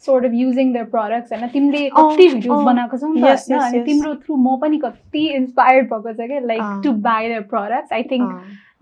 sort 0.04 0.26
of 0.26 0.32
using 0.36 0.74
the 0.74 0.86
products 0.92 1.32
होइन 1.34 1.48
तिमीले 1.50 1.88
अँ, 1.88 1.92
कति 2.12 2.28
भिडियोज 2.28 2.58
अँ. 2.58 2.66
बनाएको 2.66 2.98
छौ 2.98 3.08
नि 3.08 3.22
त 3.22 3.26
Yes, 3.26 3.46
yes, 3.48 3.62
अनि 3.62 3.78
yes. 3.78 3.86
तिम्रो 3.86 4.14
थ्रु 4.18 4.36
म 4.38 4.56
पनि 4.62 4.78
कति 4.80 5.26
इन्सपायर्ड 5.36 5.90
भएको 5.90 6.14
छ 6.14 6.28
क्या 6.28 6.40
लाइक 6.46 6.62
अँ. 6.62 6.82
To 6.84 6.92
buy 7.08 7.30
the 7.30 7.42
products 7.50 7.94
I 7.94 8.04
think 8.12 8.32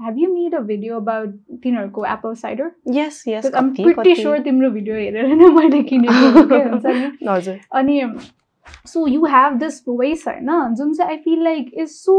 have 0.03 0.17
you 0.19 0.29
made 0.33 0.55
a 0.55 0.59
video 0.67 0.95
about 0.97 1.33
तिनीहरूको 1.63 2.05
apple 2.07 2.33
cider 2.35 2.71
yes 2.93 3.23
yes 3.27 3.53
I'm 3.55 3.69
pretty 3.75 4.15
sure 4.15 4.39
तिम्रो 4.47 4.69
भिडियो 4.71 4.95
हेरेर 4.95 5.35
नै 5.35 5.49
मैले 5.57 5.81
किनेको 5.91 6.31
हो 6.39 6.45
क्या 6.47 6.63
हुन्छ 6.69 6.85
नि 6.87 7.27
हजुर 7.29 7.59
अनि 7.73 8.01
so 8.87 9.05
you 9.07 9.25
have 9.27 9.57
this 9.59 9.81
voice 9.87 10.27
होइन 10.27 10.73
जुन 10.75 10.93
चाहिँ 10.93 11.11
I 11.11 11.17
feel 11.23 11.43
like 11.43 11.71
is 11.75 11.89
so 11.91 12.15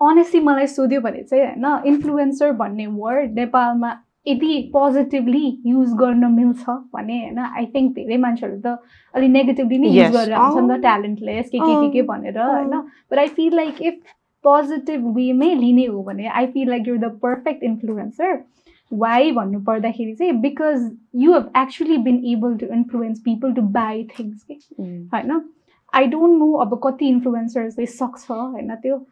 honestly 0.00 0.40
मलाई 0.42 0.66
सोध्यो 0.68 1.00
भने 1.00 1.22
चाहिँ 1.24 1.44
होइन 1.46 1.86
इन्फ्लुएन्सर 1.86 2.52
भन्ने 2.58 2.86
वर्ड 2.94 3.34
नेपालमा 3.34 3.96
यदि 4.26 4.56
पोजिटिभली 4.72 5.44
युज 5.66 5.92
गर्न 5.96 6.30
मिल्छ 6.32 6.64
भने 6.94 7.18
होइन 7.18 7.38
आई 7.40 7.66
थिङ्क 7.74 7.92
धेरै 7.94 8.16
मान्छेहरू 8.18 8.56
त 8.60 8.76
अलिक 9.14 9.30
नेगेटिभली 9.32 9.78
नै 9.78 9.88
युज 9.88 9.98
Yes. 9.98 10.14
गरेर 10.14 10.32
आउँछ 10.36 10.56
नि 10.58 10.68
त 10.68 10.72
अँ। 10.72 10.80
ट्यालेन्टलेस 10.80 11.48
के 11.48 11.58
के 11.60 11.74
के 11.76 11.88
के 11.92 12.02
भनेर 12.08 12.38
होइन 12.40 12.74
but 13.10 13.18
I 13.18 13.26
feel 13.36 13.56
like 13.56 13.82
if 13.82 14.00
positive 14.44 15.06
वेमै 15.16 15.54
लिने 15.56 15.86
हो 15.86 16.02
भने 16.02 16.26
I 16.34 16.46
feel 16.48 16.68
like 16.70 16.88
you're 16.88 16.98
the 16.98 17.10
perfect 17.22 17.62
influencer 17.64 18.34
why 18.92 19.30
भन्नु 19.32 19.60
पर्दाखेरि 19.60 20.14
चाहिँ 20.14 20.32
because 20.40 20.90
you 21.14 21.32
have 21.32 21.50
actually 21.56 21.96
been 21.98 22.24
able 22.26 22.56
to 22.56 22.66
influence 22.74 23.20
people 23.20 23.52
to 23.52 23.62
buy 23.62 24.04
things 24.18 24.42
कि 24.42 24.58
होइन? 25.14 25.40
आई 25.92 26.06
डोन्ट 26.06 26.38
नो 26.38 26.52
अब 26.52 26.80
कति 26.84 27.08
इन्फ्लुएन्सर्सले 27.08 27.86
सक्छ 27.86 28.30
होइन 28.30 28.74
त्यो? 28.74 29.06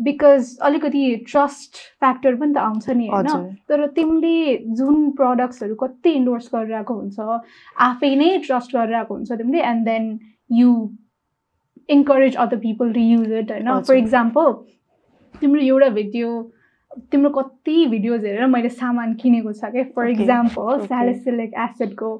बिकज 0.00 0.56
अलिकति 0.62 1.24
ट्रस्ट 1.30 1.76
फ्याक्टर 2.00 2.34
पनि 2.34 2.52
त 2.54 2.58
आउँछ 2.58 2.90
नि 2.90 3.06
होइन? 3.08 3.54
तर 3.68 3.86
तिमीले 3.86 4.56
जुन 4.76 5.10
प्रडक्ट्सहरू 5.10 5.74
कति 5.74 6.10
इन्डोर्स 6.10 6.50
गरिरहेको 6.54 6.94
हुन्छ 6.94 7.40
आफै 7.76 8.14
नै 8.16 8.38
ट्रस्ट 8.46 8.76
गरिरहेको 8.76 9.14
हुन्छ 9.14 9.32
तिमीले 9.32 9.62
and 9.62 9.84
then 9.84 10.18
you 10.50 10.70
encourage 11.88 12.36
other 12.36 12.56
people 12.58 12.92
to 12.92 13.00
use 13.00 13.32
it 13.32 13.50
होइन? 13.50 13.80
फर। 13.80 13.96
इक्जाम्पल 13.96 14.52
तिम्रो 15.34 15.60
एउटा 15.60 15.88
भिडियो 15.88 16.28
तिम्रो 17.12 17.30
कति 17.30 17.86
भिडियोज 17.86 18.24
हेरेर 18.24 18.46
मैले 18.46 18.68
सामान 18.68 19.14
किनेको 19.22 19.52
छ 19.52 19.70
क्या 19.72 19.84
फर. 19.96 20.08
इक्जाम्पल. 20.10 20.86
स्यालिसिलिक 20.86 21.54
एसिडको 21.64 22.10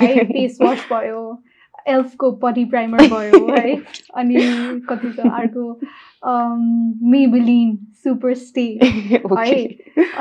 है 0.00 0.24
फेस 0.24 0.58
वास 0.62 0.86
भयो 0.92 1.42
एल्फको 1.88 2.30
पटी 2.42 2.64
प्राइमर 2.64 3.06
भयो 3.08 3.46
है 3.56 3.74
अनि 4.16 4.36
कति 4.90 5.12
छ 5.12 5.26
अर्को 5.40 5.64
मेबलिन 7.10 7.76
सुपर 8.04 8.34
स्टे 8.34 8.66
ओके 9.18 9.62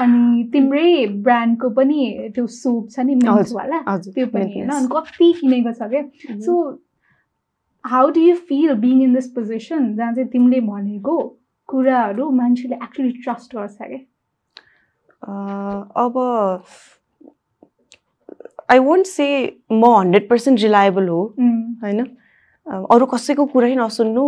अनि 0.02 0.44
तिम्रै 0.54 1.06
ब्रान्डको 1.24 1.70
पनि 1.78 2.30
त्यो 2.36 2.48
सोप 2.56 2.90
छ 2.92 3.00
नि 3.00 3.16
मिन्सवाला 3.16 3.80
त्यो 3.98 4.26
पनि 4.28 4.52
होइन. 4.54 4.70
अनि 4.70 4.88
कति 4.92 5.32
किनेको 5.40 5.72
छ 5.72 5.90
क्या. 5.94 6.04
So 6.40 6.54
how 7.86 8.10
do 8.10 8.22
you 8.22 8.36
feel 8.50 8.74
being 8.82 9.02
in 9.04 9.14
this 9.14 9.28
position 9.32 9.96
जहाँ 9.96 10.14
चाहिँ 10.14 10.30
तिमीले 10.30 10.60
भनेको 10.68 11.16
कुराहरू 11.70 12.30
मान्छेले 12.40 12.76
एक्चुली 12.84 13.12
ट्रस्ट 13.24 13.56
गर्छ 13.56 13.78
क्या 13.82 13.98
अ, 15.22 15.32
अब 16.04 16.18
आई 18.72 18.80
वन्ट 18.80 19.06
से 19.06 19.26
म 19.72 19.86
हन्ड्रेड 19.98 20.28
पर्सेन्ट 20.30 20.60
रिलायबल 20.62 21.08
हो 21.08 21.22
होइन? 21.84 22.06
अरू 22.68 23.06
कसैको 23.14 23.46
कुरै 23.54 23.74
नसुन्नु। 23.76 24.24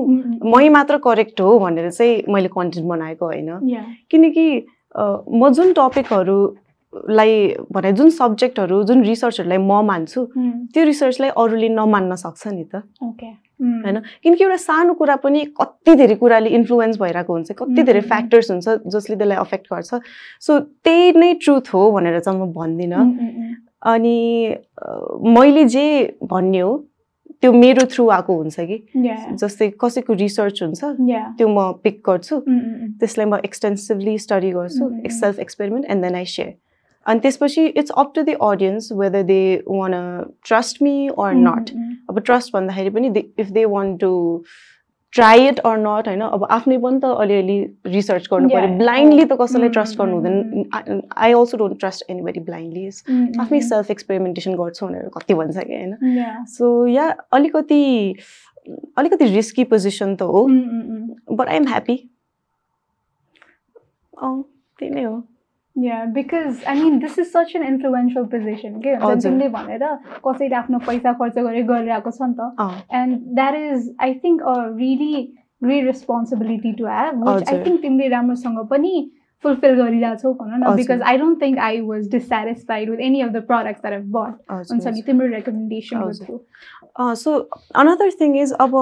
मै 0.53 0.67
मात्र 0.69 0.97
करेक्ट 1.03 1.41
हो 1.41 1.57
भनेर 1.59 1.89
चाहिँ 1.91 2.23
मैले 2.33 2.47
कन्टेन्ट 2.55 2.87
बनाएको 2.87 3.25
होइन। 3.25 3.49
किनकि 4.11 4.45
म 5.39 5.49
जुन 5.55 5.73
टपिकहरूलाई 6.95 7.55
भने 7.71 7.91
जुन 7.91 8.09
सब्जेक्टहरू 8.09 8.83
जुन 8.83 9.03
रिसर्चहरूलाई 9.03 9.57
म 9.57 9.81
मान्छु 9.85 10.25
त्यो 10.73 10.83
रिसर्चलाई 10.83 11.29
अरूले 11.35 11.69
नमान्न 11.69 12.15
सक्छ 12.15 12.47
नि 12.47 12.63
त। 12.63 12.83
ओके 13.03 13.27
होइन? 13.59 13.99
किनकि 14.23 14.43
एउटा 14.43 14.57
सानो 14.57 14.93
कुरा 14.93 15.15
पनि 15.23 15.45
कति 15.59 15.95
धेरै 15.95 16.15
कुराले 16.15 16.49
इन्फ्लुएन्स 16.49 16.97
भइरहेको 16.99 17.33
हुन्छ 17.33 17.51
कति 17.51 17.83
धेरै. 17.83 18.01
फ्याक्टर्स 18.01 18.51
हुन्छ 18.51 18.67
जसले 18.87 19.15
त्यसलाई 19.15 19.37
अफेक्ट 19.37 19.65
गर्छ। 19.73 19.91
सो 20.41 20.59
त्यही 20.83 21.11
नै 21.19 21.33
ट्रुथ 21.43 21.65
हो 21.73 21.91
भनेर 21.91 22.19
चाहिँ 22.19 22.39
म 22.39 22.51
भन्दिनँ। 22.51 23.03
अनि 23.85 24.17
मैले 25.35 25.63
जे 25.69 26.17
भन्ने 26.23 26.59
हो 26.59 26.73
त्यो 27.41 27.51
मेरो 27.51 27.85
थ्रु 27.91 28.09
आएको 28.09 28.33
हुन्छ 28.35 28.59
कि? 28.59 28.77
जस्तै 29.39 29.69
कसैको 29.79 30.13
रिसर्च 30.13 30.63
हुन्छ 30.63 30.81
त्यो 31.37 31.47
म 31.47 31.71
पिक 31.83 32.01
गर्छु। 32.05 32.35
त्यसलाई 32.99 33.25
म 33.25 33.39
एक्सटेन्सिभली 33.45 34.17
स्टडी 34.19 34.51
गर्छु. 34.51 34.83
Self 35.11 35.39
experiment 35.39 35.85
and 35.85 36.03
then 36.03 36.15
I 36.15 36.25
share 36.25 36.53
अनि 37.05 37.19
त्यसपछि 37.23 37.65
it's 37.65 37.91
up 38.03 38.11
to 38.15 38.21
the 38.23 38.37
audience 38.51 38.91
whether 39.01 39.23
they 39.23 39.41
want 39.67 39.93
trust 40.45 40.81
me 40.83 40.95
or 41.07 41.33
not 41.47 41.69
अब 42.09 42.19
ट्रस्ट 42.29 42.53
भन्दाखेरि 42.53 42.89
पनि 42.95 43.25
if 43.39 43.51
they 43.57 43.65
want 43.73 43.99
to 44.01 44.13
try 45.13 45.47
it 45.47 45.59
or 45.67 45.77
not 45.79 46.07
होइन 46.07 46.21
अब 46.21 46.45
आफ्नै 46.51 46.77
पनि 46.85 46.99
त 47.03 47.11
अलिअलि 47.25 47.59
रिसर्च 47.91 48.27
गर्नु 48.31 48.49
Yeah. 48.49 48.63
पऱ्यो 48.63 48.77
ब्लाइन्डली 48.77 49.25
त 49.25 49.37
कसैलाई 49.41 49.67
Mm, 49.69 49.73
ट्रस्ट 49.73 49.97
गर्नु 49.99 50.15
mm, 50.15 50.25
हुँदैन 50.25 51.01
I 51.25 51.33
also 51.33 51.57
don't 51.57 51.79
trust 51.79 52.09
anybody 52.09 52.39
blindly 52.49 52.87
आफ्नै 53.43 53.61
सेल्फ 53.67 53.91
एक्सपेरिमेन्टेसन 53.91 54.55
गर्छु 54.63 54.85
भनेर 54.87 55.07
कति 55.13 55.33
भन्छ 55.41 55.57
कि 55.57 55.73
होइन 55.75 56.17
या 56.17 56.33
सो 56.57 56.71
या 56.87 57.05
अलिकति 57.39 57.79
अलिकति 58.97 59.25
रिस्की 59.35 59.63
पोजिसन 59.71 60.15
त 60.15 60.21
हो। 60.33 60.45
बट 61.31 61.47
आइ 61.47 61.55
एम 61.55 61.67
ह्याप्पी 61.67 61.95
अँ 64.13 64.41
त्यही 64.79 64.91
नै 64.93 65.03
हो। 65.03 65.15
Yeah, 65.75 66.05
because 66.05 66.59
I 66.65 66.73
mean, 66.75 66.99
this 66.99 67.17
is 67.17 67.31
such 67.31 67.53
an 67.55 67.63
influential 67.69 68.25
position. 68.33 68.75
के 68.81 68.91
हुन्छ 68.95 69.03
नि, 69.03 69.11
हजुर। 69.11 69.31
तिमीले 69.31 69.47
भनेर 69.55 69.83
कसैले 70.27 70.55
आफ्नो 70.55 70.79
पैसा 70.85 71.13
खर्च 71.19 71.37
गरेर 71.37 71.65
गरिरहेको 71.67 72.11
छ 72.11 72.21
नि 72.21 72.35
त 72.37 72.41
अँ 72.59 72.99
and 72.99 73.17
that 73.39 73.55
is 73.55 73.89
I 74.07 74.13
think 74.23 74.41
a 74.41 74.53
really 74.77 75.15
great 75.63 75.85
responsibility 75.85 76.71
to 76.79 76.85
have 76.87 77.13
which 77.23 77.29
I 77.29 77.41
हजुर। 77.41 77.65
थिङ्क 77.65 77.81
तिमीले 77.81 78.07
राम्रोसँग 78.15 78.59
पनि 78.69 78.93
फुलफिल 79.43 79.75
गरिरहेछौ 79.81 80.33
भन 80.33 80.53
न 80.53 80.63
हजुर। 80.63 80.75
Because 80.75 81.01
I 81.11 81.17
don't 81.23 81.41
think 81.41 81.59
I 81.65 81.81
was 81.89 82.07
dissatisfied 82.11 82.89
with 82.89 82.99
any 83.09 83.21
of 83.21 83.31
the 83.31 83.43
products 83.51 83.81
that 83.81 83.93
have 83.93 84.07
but 84.15 84.33
हुन्छ 84.51 84.87
हजुर 84.87 84.93
नि 84.93 85.01
तिम्रो 85.09 85.27
रेकमेन्डेसन 85.33 85.97
हजुर। 86.03 86.25
Through 86.27 87.15
so 87.23 87.35
another 87.83 88.15
thing 88.21 88.37
is 88.43 88.53
अब 88.67 88.79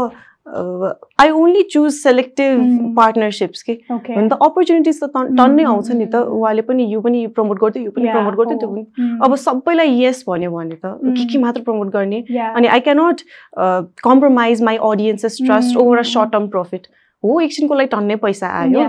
I 0.48 1.30
only 1.30 1.62
choose 1.72 1.92
selective 1.94 2.60
Mm. 2.60 2.96
Partnerships 2.96 3.62
कि 3.64 3.74
हुन 3.92 4.28
त 4.30 4.34
अपर्च्युनिटिज 4.48 5.00
त 5.04 5.10
टन- 5.14 5.38
टन्नै 5.38 5.64
Mm, 5.64 5.70
आउँछ 5.70 5.92
नि 5.92 6.06
त 6.06 6.16
mm, 6.16 6.24
mm. 6.24 6.34
उहाँले 6.40 6.62
पनि 6.70 6.84
यो 6.94 7.02
पनि 7.02 7.26
प्रमोट 7.38 7.60
गर्थ्यो 7.62 7.84
यो 7.84 7.92
पनि 7.92 8.10
प्रमोट 8.12 8.36
गर्थ्यो 8.38 8.58
त्यो 8.60 8.70
पनि। 8.70 9.20
अब 9.26 9.36
सबैलाई 9.44 10.02
यस 10.04 10.24
भन्यो 10.28 10.52
भने 10.52 10.76
त 10.76 10.86
के 10.86 11.26
के 11.26 11.38
Mm. 11.38 11.42
मात्र 11.46 11.62
प्रमोट 11.70 11.88
गर्ने? 11.94 12.20
अनि 12.56 12.68
I 12.68 12.80
cannot 12.88 13.22
compromise 14.04 14.62
my 14.70 14.78
audience's 14.92 15.38
trust 15.46 15.76
Mm, 15.76 15.82
over 15.82 15.98
a 15.98 16.02
mm, 16.02 16.14
short 16.14 16.32
term 16.32 16.48
profit 16.58 16.88
हो 17.24 17.40
एकछिनको 17.40 17.74
लागि 17.76 17.88
टन्नै 17.96 18.16
पैसा 18.28 18.48
आयो। 18.60 18.84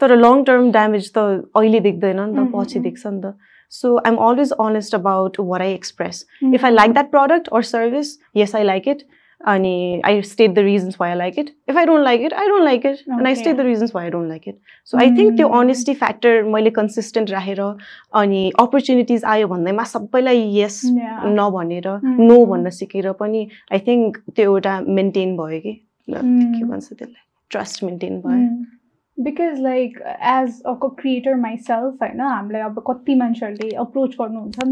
तर 0.00 0.16
लङ 0.16 0.42
टर्म 0.48 0.70
ड्यामेज 0.72 1.12
त 1.16 1.18
अहिले 1.56 1.80
देख्दैन 1.88 2.20
नि 2.20 2.34
त 2.34 2.40
Mm, 2.46 2.52
पछि 2.54 2.78
mm, 2.78 2.84
देख्छ 2.88 3.06
नि 3.06 3.20
त। 3.20 3.34
So 3.72 3.96
I 3.98 4.12
am 4.12 4.16
always 4.30 4.52
honest 4.66 4.94
about 4.94 5.36
what 5.52 5.60
I 5.60 5.72
express 5.72 6.24
if 6.58 6.64
I 6.64 6.70
like 6.80 6.94
that 6.98 7.10
product 7.14 7.48
or 7.52 7.62
service, 7.70 8.12
yes, 8.40 8.54
I 8.54 8.62
like 8.72 8.86
it. 8.94 9.04
अनि 9.40 10.00
I 10.04 10.22
state 10.22 10.50
the 10.50 10.58
reasons 10.58 10.96
why 11.00 11.10
I 11.10 11.16
like 11.16 11.38
it 11.38 11.50
if 11.68 11.76
I 11.76 11.86
don't 11.86 12.04
like 12.04 12.20
it 12.20 12.32
I 12.32 12.48
don't 12.48 12.64
like 12.64 12.86
it 12.86 13.26
I 13.26 13.34
state 13.34 13.56
the 13.56 13.60
reasons 13.60 13.96
I 13.96 14.10
don't 14.10 14.28
like 14.28 14.48
it 14.48 14.56
so 14.84 14.98
I 14.98 15.10
think 15.16 15.36
त्यो 15.36 15.48
honesty 15.48 15.94
factor 15.94 16.42
मैले 16.42 16.70
consistent 16.70 17.30
राखेर 17.30 17.60
अनि 17.60 18.50
opportunities 18.58 19.24
आयो 19.24 19.48
भन्दैमा 19.48 19.84
सबैलाई 19.84 20.42
यस 20.54 20.80
नभनेर 20.86 21.88
no 22.04 22.46
भन्न 22.46 22.70
सिकेर 22.70 23.12
पनि 23.12 23.48
आई 23.72 23.78
थिङ्क 23.78 24.18
त्यो 24.36 24.44
एउटा 24.44 24.80
मेन्टेन 24.80 25.36
भयो 25.36 25.60
कि? 25.60 25.72
के 26.08 26.64
भन्छ 26.64 26.92
त्यसलाई? 26.92 27.22
ट्रस्ट 27.50 27.84
मेन्टेन 27.84 28.20
भयो। 28.20 29.22
Because 29.22 29.60
like 29.60 29.98
as 30.32 30.62
a 30.66 30.74
creator 30.84 31.34
myself 31.34 32.02
होइन 32.02 32.20
हामीलाई 32.20 32.62
अब 32.62 32.82
कति 32.90 33.14
मान्छेहरूले 33.14 33.70
अप्रोच 33.76 34.14
गर्नुहुन्छ 34.20 34.64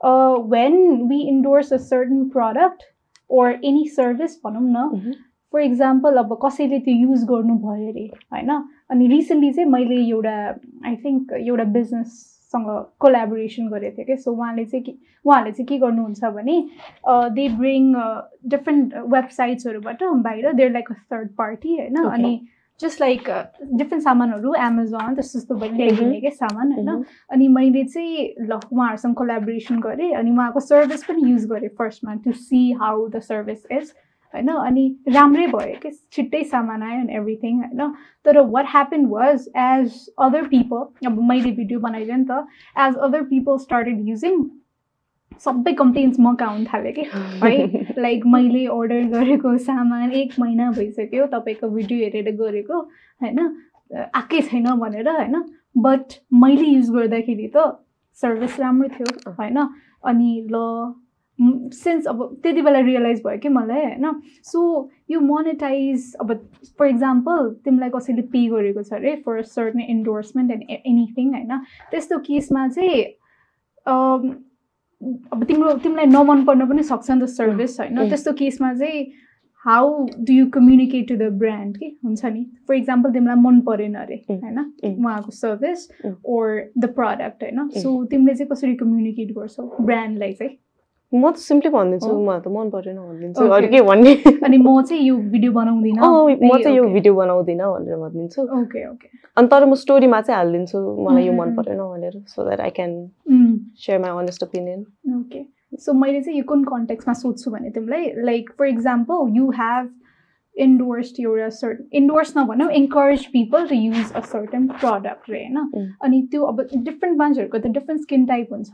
Mhm. 0.00 0.50
When 0.50 1.02
we 1.08 1.20
endorse 1.28 1.72
a 1.72 1.76
certain 1.88 2.28
product 2.28 2.82
or 3.30 3.50
any 3.64 3.84
service 3.96 4.40
भनौँ 4.44 4.62
न 4.62 4.88
Mhm. 4.94 5.12
फर 5.54 5.60
इक्जाम्पल 5.60 6.16
अब 6.16 6.38
कसैले 6.44 6.78
त्यो 6.80 6.94
युज 6.96 7.24
गर्नुभयो 7.24 7.88
अरे 7.88 8.04
होइन 8.32 8.50
अनि 8.90 9.06
रिसेन्टली 9.08 9.52
चाहिँ 9.52 9.68
मैले 9.70 9.96
एउटा 10.02 10.34
आई 10.86 10.96
थिङ्क 10.96 11.32
एउटा 11.32 11.64
बिजनेससँग 11.72 12.68
कोलाबोरेसन 13.00 13.68
गरेको 13.68 13.96
थिएँ 13.96 14.06
क्या 14.06 14.16
सो 14.16 14.32
उहाँले 14.32 14.64
चाहिँ 14.64 14.84
के 14.84 14.92
उहाँहरूले 15.24 15.52
चाहिँ 15.52 15.66
के 15.68 15.78
गर्नुहुन्छ 15.78 16.24
भने 16.36 16.56
दे 17.34 17.48
ब्रिङ 17.58 17.92
डिफ्रेन्ट 18.50 18.94
वेबसाइट्सहरूबाट 19.14 20.02
बाहिर 20.24 20.52
there 20.52 20.70
like 20.72 20.90
a 20.90 20.94
third 21.12 21.28
party 21.38 21.76
होइन 21.76 21.96
Okay. 21.96 22.12
अनि 22.14 22.40
जस्ट 22.80 23.00
लाइक 23.00 23.28
डिफ्रेन्ट 23.78 24.02
सामानहरू 24.04 24.54
एमाजोन 24.66 25.14
त्यस्तो 25.14 25.38
त्यस्तो 25.38 25.76
ल्याइदिने 25.76 26.20
क्या 26.20 26.30
सामान 26.30 26.72
होइन? 26.72 26.88
Mhm. 26.88 27.04
अनि 27.32 27.48
मैले 27.48 27.84
चाहिँ 27.84 28.28
ल 28.48 28.60
उहाँहरूसँग 28.72 29.14
कोलाबोरेसन 29.14 29.80
गरेँ 29.80 30.12
अनि 30.14 30.30
उहाँको 30.30 30.60
सर्भिस 30.60 31.04
पनि 31.04 31.30
युज 31.30 31.46
गरेँ 31.50 31.68
फर्स्टमा 31.78 32.14
to 32.24 32.32
see 32.44 32.70
how 32.80 33.08
the 33.08 33.20
service 33.20 33.66
is 33.72 33.92
होइन? 34.34 34.48
अनि 34.48 34.84
राम्रै 35.14 35.46
भयो 35.46 35.74
कि 35.82 35.90
छिट्टै 36.12 36.42
सामान 36.44 36.82
आयो 36.82 37.00
एन्ड 37.00 37.10
एभ्रिथिङ 37.10 37.58
होइन? 37.58 37.92
तर 38.24 38.40
what 38.54 38.66
happen 38.68 39.06
was 39.06 39.48
as 39.56 40.06
other 40.18 40.46
people 40.48 41.06
अब 41.06 41.20
मैले 41.30 41.50
भिडियो 41.52 41.80
बनाइदिएँ 41.80 42.16
नि 42.16 42.24
त 42.30 42.46
as 42.78 42.96
other 42.96 43.22
people 43.34 43.58
started 43.58 44.08
using 44.08 44.42
सबै 45.44 45.72
कम्प्लेन्स 45.72 46.20
म 46.20 46.36
आउनु 46.42 46.64
थाल्यो 46.72 46.92
कि 46.92 47.04
है 47.44 47.94
लाइक 47.98 48.26
मैले 48.26 48.64
अर्डर 48.66 49.04
गरेको 49.14 49.56
सामान 49.66 50.12
एक 50.22 50.38
महिना 50.40 50.70
भइसक्यो 50.78 51.26
तपाईँको 51.34 51.68
भिडियो 51.68 51.98
हेरेर 52.04 52.34
गरेको 52.36 52.78
होइन? 52.78 53.38
आएकै 54.14 54.40
छैन 54.48 54.66
भनेर 54.80 55.08
होइन? 55.08 55.42
बट 55.76 56.18
मैले 56.42 56.66
युज 56.66 56.90
गर्दाखेरि 56.90 57.50
त 57.56 57.68
सर्भिस 58.22 58.58
राम्रो 58.60 58.88
थियो 58.88 59.32
होइन? 59.38 59.58
अनि 60.04 60.48
ल 60.52 60.58
सिन्स 61.72 62.06
अब 62.06 62.18
त्यति 62.42 62.62
बेला 62.62 62.78
रियलाइज 62.80 63.22
भयो 63.26 63.38
कि 63.38 63.48
मलाई 63.48 63.84
होइन? 63.84 64.20
सो 64.44 64.90
यो 65.10 65.20
मोनिटाइज 65.20 66.14
अब 66.20 66.32
फर 66.78 66.86
इक्जाम्पल 66.86 67.48
तिमीलाई 67.64 67.90
कसैले 67.96 68.22
पे 68.34 68.46
गरेको 68.48 68.82
छ 68.82 68.92
अरे 68.92 69.14
for 69.26 69.42
certain 69.54 69.80
endorsement 69.80 70.50
and 70.52 70.70
anything 70.70 71.32
होइन? 71.34 71.58
त्यस्तो 71.90 72.18
केसमा 72.28 72.68
चाहिँ 72.68 73.04
अब 75.32 75.44
तिम्रो 75.44 75.72
तिमीलाई 75.82 76.06
नमन 76.06 76.44
पर्न 76.44 76.66
पनि 76.68 76.82
सक्छ 76.82 77.10
नि 77.10 77.20
त 77.20 77.28
सर्भिस 77.30 77.80
होइन 77.80 77.98
Mm. 77.98 78.08
त्यस्तो 78.08 78.32
केसमा 78.32 78.72
चाहिँ 78.74 79.04
how 79.64 79.88
do 80.18 80.32
you 80.32 80.46
communicate 80.50 81.08
to 81.08 81.16
the 81.16 81.28
brand 81.38 81.76
कि 81.76 81.88
हुन्छ 82.04 82.24
नि 82.24 82.44
फर 82.68 82.74
इक्जाम्पल 82.74 83.12
तिमीलाई 83.12 83.36
मन 83.40 83.60
परेन 83.60 83.94
अरे 83.94 84.20
Mm. 84.30 84.40
होइन 84.42 84.58
Mm. 84.84 84.96
उहाँको 85.04 85.30
सर्भिस. 85.30 85.88
ओर 86.24 86.72
द 86.78 86.92
प्रडक्ट 86.94 87.42
होइन. 87.42 87.68
सो 87.68 88.04
तिमीले 88.04 88.34
चाहिँ 88.34 88.48
कसरी 88.50 88.74
कम्युनिकेट 88.74 89.32
गर्छौ 89.38 89.66
ब्रान्डलाई 89.80 90.32
चाहिँ 90.32 90.56
म 91.12 91.30
त 91.34 91.36
सिम्पली 91.42 91.70
भनिदिन्छु? 91.74 92.06
मलाई 92.06 92.40
त 92.40 92.48
मन 92.54 92.70
परेन 92.70 92.98
भनिदिन्छु. 93.02 93.42
अरू 93.50 93.68
के 93.68 93.80
भन्ने। 93.82 94.12
अनि 94.46 94.58
म 94.62 94.82
चाहिँ 94.86 95.02
यो 95.02 95.16
भिडियो 95.34 95.52
बनाउँदिनँ। 95.52 95.98
म 95.98 96.58
चाहिँ 96.62 96.76
यो 96.76 96.84
भिडियो 96.86 97.14
बनाउँदिनँ 97.14 97.66
भनेर 97.66 97.96
भनिदिन्छु। 97.98 98.40
Okay 98.42 98.86
okay. 98.88 99.08
अनि 99.36 99.46
तर 99.50 99.64
म 99.66 99.74
स्टोरीमा 99.74 100.20
चाहिँ 100.20 100.38
हालिदिन्छु। 100.38 100.78
मलाई 100.78 101.26
यो 101.26 101.32
मन 101.34 101.54
परेन 101.58 101.82
भनेर 101.82 102.14
so 102.30 102.44
that 102.46 102.60
I 102.60 102.70
can 102.78 102.92
share 103.74 103.98
my 104.00 104.10
honest 104.22 104.42
opinion 104.44 104.80
okay. 105.18 105.40
So 105.82 105.92
मैले 105.92 106.20
चाहिँ 106.22 106.38
यो 106.38 106.44
कुन 106.46 106.64
कन्टेक्समा 106.64 107.14
सोध्छु 107.14 107.50
भने 107.50 107.70
तिमीलाई 107.74 108.12
like 108.30 108.50
for 108.58 108.66
example 108.66 109.34
you 109.36 109.50
have 109.58 109.90
endorsed 110.56 111.20
एउटा 111.20 111.48
सर्ट 111.56 111.94
इन्डोर्स 111.94 112.32
नभनौँ 112.36 112.70
encourage 112.78 113.26
people 113.32 113.66
to 113.68 113.74
use 113.74 114.12
a 114.12 114.20
certain 114.30 114.66
product 114.80 115.30
रे 115.30 115.38
होइन. 115.38 115.92
अनि 116.02 116.20
त्यो 116.30 116.42
अब 116.44 116.60
डिफ्रेन्ट 116.74 117.18
मान्छेहरूको 117.18 117.58
त 117.58 117.66
डिफ्रेन्ट 117.76 118.02
स्किन 118.02 118.26
टाइप 118.26 118.52
हुन्छ. 118.52 118.70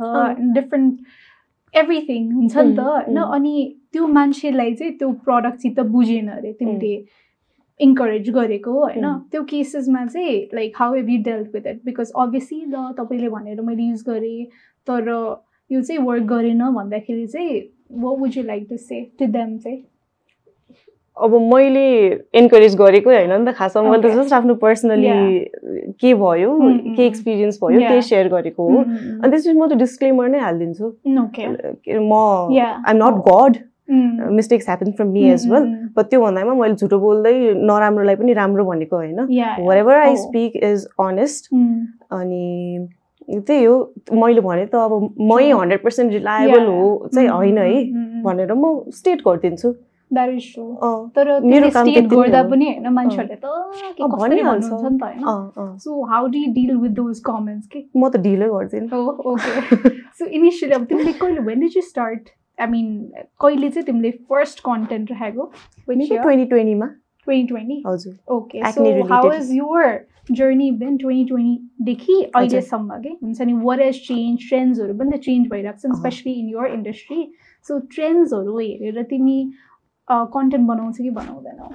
डिफ्रेन्ट 0.56 1.00
एभ्रिथिङ 1.76 2.32
हुन्छ 2.32 2.56
नि 2.56 2.74
त। 2.76 2.80
होइन. 2.80 3.18
अनि 3.18 3.54
त्यो 3.92 4.06
मान्छेलाई 4.18 4.74
चाहिँ 4.74 4.92
त्यो 4.98 5.10
प्रडक्टसित 5.28 5.80
बुझेन 5.94 6.28
अरे 6.30 6.52
तिमीले 6.52 6.94
इन्करेज 7.80 8.30
गरेको 8.30 8.72
होइन. 8.72 9.06
त्यो 9.32 9.42
केसेसमा 9.50 10.04
चाहिँ 10.06 10.36
like 10.54 10.72
how 10.76 10.94
have 10.94 11.10
you 11.10 11.22
dealt 11.22 11.54
with 11.54 11.66
it 11.66 11.80
because 11.84 12.12
obviously 12.16 12.64
ल 12.64 12.90
तपाईँले 12.98 13.28
भनेर 13.28 13.60
मैले 13.60 13.82
युज 13.82 14.02
गरेँ 14.08 14.44
तर 14.86 15.10
यो 15.70 15.82
चाहिँ 15.82 16.02
वर्क 16.02 16.22
गरेन 16.34 16.62
भन्दाखेरि 16.74 17.26
चाहिँ 17.26 17.62
would 18.02 18.34
you 18.36 18.42
like 18.42 18.64
to 18.68 18.76
say 18.78 19.04
to 19.18 19.26
them 19.34 19.58
चाहिँ? 19.58 19.82
अब 21.16 21.34
मैले 21.52 21.84
इन्करेज 22.38 22.74
गरेकै 22.76 23.14
होइन 23.16 23.30
नि 23.32 23.44
त 23.50 23.54
खासमा। 23.56 23.82
मैले 23.90 24.02
त. 24.02 24.14
जस्ट 24.16 24.32
आफ्नो 24.32 24.54
पर्सनली 24.54 25.08
के 26.00 26.14
भयो 26.14 26.50
Mm, 26.56 26.72
mm, 26.72 26.96
के 26.96 27.02
mm. 27.02 27.08
एक्सपिरियन्स 27.10 27.58
भयो 27.62 27.78
Yeah. 27.78 27.88
त्यही 27.88 28.02
सेयर 28.02 28.28
गरेको 28.28 28.62
हो। 28.70 28.78
अनि 28.78 29.30
त्यसपछि 29.30 29.52
म 29.52 29.68
त 29.68 29.78
डिस्क्लेमर 29.84 30.28
नै 30.28 30.38
हालिदिन्छु। 30.38 30.92
म. 31.88 32.12
I'm 32.86 32.96
not 33.02 33.22
God 33.28 33.56
mistakes 34.36 34.68
happen 34.68 34.92
from 34.92 35.08
me 35.08 35.22
as 35.30 35.48
well 35.50 35.64
but 35.96 36.04
त्यो 36.10 36.20
भन्दामा 36.20 36.54
मैले 36.54 36.74
झुटो 36.74 36.98
बोल्दै 36.98 37.34
नराम्रोलाई 37.64 38.16
पनि 38.16 38.32
राम्रो 38.32 38.64
भनेको 38.64 38.96
होइन। 38.96 39.20
Whatever 39.78 39.96
I. 39.96 40.16
Speak 40.16 40.56
is 40.56 40.86
honest 41.00 41.54
अनि 42.12 42.88
त्यही 43.46 43.64
हो 43.64 43.74
मैले 44.12 44.40
भने 44.40 44.66
त 44.66 44.74
अब 44.74 44.92
मै. 45.20 45.50
हन्ड्रेड 45.50 45.82
पर्सेन्ट 45.82 46.12
रिलायबल 46.12 46.66
हो 46.66 47.08
चाहिँ 47.14 47.28
होइन 47.28 47.58
है। 47.58 48.22
भनेर 48.22 48.52
म 48.52 48.90
स्टेट 48.92 49.22
गरिदिन्छु। 49.28 49.74
द्याट 50.12 50.30
इज 50.34 50.52
ट्रु 50.54 50.64
तर 51.16 51.28
काम 51.40 51.70
स्टेट 51.70 52.06
गर्दा। 52.08 52.42
पनि 52.50 52.64
होइन 52.66 52.88
मान्छेहरूले 52.98 53.36
त 53.36 53.46
के 53.98 54.08
भनिहाल्छ। 54.16 54.70
नि 54.72 54.98
त 54.98 55.02
होइन। 55.02 55.76
So 55.84 56.04
how 56.12 56.26
do 56.26 56.44
deal 56.58 56.76
with 56.76 56.90
those 57.02 57.20
comments 57.26 57.66
के 57.72 57.84
म 57.96 58.08
त 58.08 58.16
ढिलै 58.26 58.48
गर्दिनँ 58.48 58.88
okay. 59.32 59.56
so 60.18 60.26
initially, 60.40 60.74
अब 60.74 60.84
तिमीले 60.90 61.12
कहिले 61.22 61.40
when 61.46 61.60
did 61.60 61.74
you 61.74 61.82
start? 61.82 62.30
I 62.58 62.66
mean, 62.66 62.92
कहिले 63.40 63.70
चाहिँ 63.70 63.86
तिमीले 63.86 64.12
first 64.32 64.62
content 64.68 65.10
राखेको? 65.10 65.50
ट्वेन्टी 65.86 66.44
ट्वेन्टीमा 66.44 66.86
2020. 67.26 67.82
हजुर 67.86 68.14
Okay. 68.36 68.60
Acne 68.60 68.92
So 68.92 69.06
how 69.08 69.22
related. 69.22 69.38
has 69.38 69.54
your 69.54 69.82
journey 70.38 70.70
been 70.82 70.96
2020 70.98 71.58
देखि 71.88 72.16
अहिलेसम्म 72.36 72.98
के 73.02 73.08
हुन्छ 73.08 73.40
नि 73.42 73.52
what 73.66 73.82
has 73.84 73.98
changed 74.06 74.48
ट्रेन्ड्सहरू 74.48 74.94
पनि 74.98 75.10
त 75.16 75.20
चेन्ज 75.26 75.48
भइरहेको 75.50 75.78
छ। 75.78 75.98
Especially 75.98 76.32
in 76.40 76.48
your 76.48 76.66
industry 76.78 77.20
so 77.68 77.78
ट्रेन्ड्सहरू 77.94 78.58
हेरेर 78.58 79.02
तिमी 79.10 79.38
कन्टेन्ट 80.08 80.66
बनाउँछ 80.68 80.96
कि 80.96 81.10
बनाउँदैनौ 81.10 81.70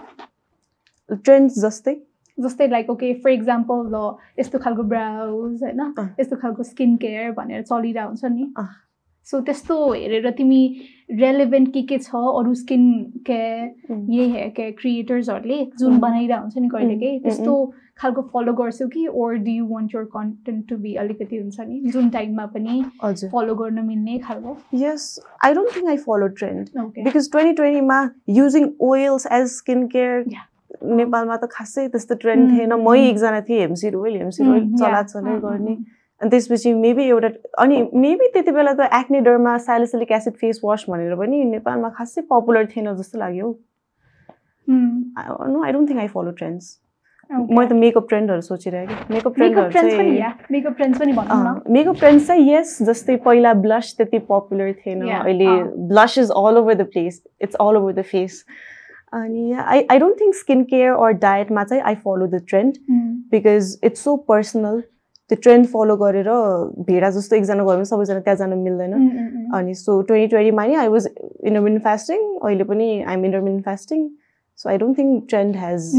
ट्रेन्ड्स 1.16 1.60
जस्तै 1.60 1.96
जस्तै 2.38 2.68
लाइक 2.68 2.90
ओके 2.90 3.14
फर 3.24 3.30
इक्जाम्पल 3.30 3.90
ल 3.94 4.16
यस्तो 4.40 4.60
खालको 4.60 4.84
ब्राउज 4.84 5.64
होइन। 5.64 5.82
यस्तो 6.20 6.36
खालको 6.36 6.64
स्किन 6.64 6.96
केयर 6.98 7.32
भनेर 7.32 7.62
चलिरहेको 7.64 8.08
हुन्छ 8.08 8.26
नि। 8.26 8.54
सो 9.28 9.40
त्यस्तो 9.48 9.76
हेरेर 9.94 10.30
तिमी 10.38 10.62
रेलेभेन्ट 11.20 11.74
के 11.74 11.82
के 11.90 11.98
छ 11.98 12.16
अरू 12.16 12.54
स्किन 12.56 12.84
केयर 13.28 13.94
यही 14.10 14.30
हेयर 14.32 14.50
केयर 14.58 14.72
क्रिएटर्सहरूले 14.80 15.66
जुन. 15.80 16.00
बनाइरहेको 16.00 16.42
हुन्छ 16.42 16.58
नि 16.58 16.70
कहिलेकै 16.70 17.18
त्यस्तो 17.24 17.54
खालको 18.02 18.22
फलो 18.34 18.54
गर्छौ 18.60 18.88
कि 18.94 19.06
or 19.08 19.36
do 19.46 19.52
you 19.52 19.66
want 19.68 19.96
your 19.96 20.06
content 20.16 20.68
to 20.70 20.78
be 20.84 20.94
अलिकति 21.04 21.38
हुन्छ 21.38 21.60
नि 21.70 21.92
जुन 21.92 22.10
टाइममा 22.10 22.46
पनि 22.56 22.84
हजुर। 23.04 23.30
फलो 23.30 23.56
गर्न 23.56 23.86
मिल्ने 23.86 24.18
खालको? 24.26 24.58
Yes 24.84 25.20
I 25.46 25.54
don't 25.54 25.76
think 25.76 25.90
I 25.90 25.98
follow 26.08 26.28
trend 26.42 27.04
because 27.04 27.32
twenty 27.32 27.54
ट्वेन्टीमा 27.62 28.00
using 28.40 28.70
oils 28.90 29.28
as 29.32 29.48
skin 29.58 29.88
care. 29.96 30.26
नेपालमा 30.98 31.36
त 31.38 31.48
खासै 31.52 31.88
त्यस्तो 31.94 32.16
ट्रेन्ड 32.22 32.52
थिएन। 32.52 32.74
मै. 32.84 33.00
एकजना 33.08 33.42
थिएँ 33.48 33.60
हेम्सिर 33.60 33.96
ओइल 33.96 34.16
हेम्सिर 34.18 34.48
ओइल 34.50 34.72
चला 34.80 35.02
चलै 35.04 35.32
Mm, 35.32 35.42
गर्ने। 35.42 35.76
अनि 36.22 36.30
त्यसपछि 36.30 36.74
मेबी 36.74 37.04
एउटा 37.08 37.30
अनि 37.64 37.82
मेबी 38.04 38.28
त्यति 38.34 38.52
बेला 38.52 38.74
त 38.74 38.90
acne 39.00 39.20
derma 39.28 39.58
salicylic 39.66 40.12
acid 40.12 40.34
face 40.42 40.62
wash 40.64 40.86
भनेर 40.90 41.16
पनि 41.24 41.44
नेपालमा 41.56 41.90
खासै 41.98 42.22
पपुलर 42.30 42.66
थिएन 42.76 42.94
जस्तो 42.96 43.20
लाग्यो 43.20 43.50
no 44.68 45.64
I 45.64 45.72
don't 45.72 45.90
think 45.90 46.00
I 46.00 46.08
follow 46.16 46.32
trends 46.40 46.78
मैले 47.30 47.68
त 47.68 47.74
मेकअप 47.74 48.08
ट्रेन्डहरू 48.08 48.42
सोचिरहेको 48.42 49.14
मेकअप 49.14 49.34
ट्रेन्डहरू 49.36 49.70
मेकअप 50.52 50.76
ट्रेन्ड्स 50.78 50.98
ट्रेन्ड्स 52.00 52.28
चाहिँ 52.28 52.50
यस 52.50 52.78
जस्तै 52.90 53.16
पहिला 53.26 53.54
ब्लस 53.66 53.94
त्यति 53.98 54.20
पपुलर 54.30 54.72
थिएन 54.86 55.08
अहिले। 55.10 55.48
Blush 55.92 56.18
is 56.18 56.32
all 56.44 56.58
over 56.58 56.74
the 56.74 56.88
place 56.94 57.22
it's 57.42 57.56
all 57.68 57.78
over 57.78 57.94
the 57.94 58.06
face 58.12 58.44
अनि 59.14 59.52
I 59.66 59.86
I 59.92 60.00
don't 60.00 60.20
think 60.22 60.36
skin 60.36 60.64
care 60.74 60.92
or 61.06 61.12
डायटमा 61.22 61.64
चाहिँ 61.64 61.84
I 61.84 61.96
follow 62.06 62.28
the 62.28 62.44
trend. 62.50 62.78
Because 63.32 63.80
it's 63.84 64.04
so 64.04 64.16
personal 64.28 64.82
त्यो 65.32 65.40
ट्रेन्ड 65.44 65.68
फलो 65.74 65.96
गरेर 65.98 66.30
भेडा 66.88 67.10
जस्तो 67.18 67.36
एकजना 67.36 67.64
गयो 67.64 67.76
भने 67.76 67.86
सबैजना 67.92 68.20
त्यहाँ 68.28 68.38
जान 68.38 68.58
मिल्दैन. 68.64 68.94
अनि 69.58 69.74
सो 69.82 70.02
ट्वेन्टी 70.02 70.28
ट्वेन्टीमा 70.36 70.66
नि 70.66 70.76
आई 70.84 70.88
वाज 70.96 71.08
इन्टरमिडियन 71.18 71.80
फास्टिङ 71.88 72.20
अहिले 72.42 72.64
पनि 72.72 72.88
I 73.02 73.14
am 73.14 73.26
intermittent 73.26 73.62
fasting 73.70 74.10
so 74.60 74.70
I 74.70 74.78
don't 74.78 74.98
think 74.98 75.26
trend 75.30 75.56
has. 75.58 75.92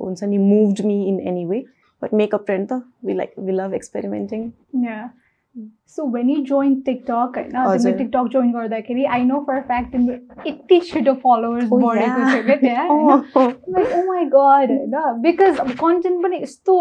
हुन्छ 0.00 0.24
नि 0.24 0.38
moved 0.38 0.86
me 0.86 1.02
in 1.08 1.20
any 1.32 1.44
way 1.52 1.62
but 2.02 2.14
makeup 2.22 2.46
trend 2.46 2.68
त 2.72 2.82
we 3.04 3.14
like 3.14 3.38
we 3.38 3.52
love 3.52 3.74
experimenting. 3.74 4.50
So 5.94 6.04
when 6.14 6.30
you 6.30 6.40
joined 6.48 6.80
TikTok, 6.86 7.36
होइन। 7.36 7.92
TikTok 7.98 8.26
join 8.32 8.50
गर्दाखेरि 8.52 9.04
I 9.12 9.22
know 9.24 9.38
for 9.46 9.60
fact 9.68 9.92
तिम्रो 9.92 10.16
यति 10.46 10.78
छिटो 10.88 11.12
followers 11.22 11.70
Oh, 11.72 11.78
बढेको. 11.82 12.26
थियो 12.32 12.42
क्या 12.46 12.56
त्यहाँ 12.56 12.86
ओ 12.88 14.02
माई 14.08 14.24
गड 14.34 14.72
होइन 14.72 15.22
बिकज 15.22 15.60
अब 15.60 15.70
कन्टेन्ट 15.80 16.22
पनि 16.22 16.40
यस्तो 16.42 16.74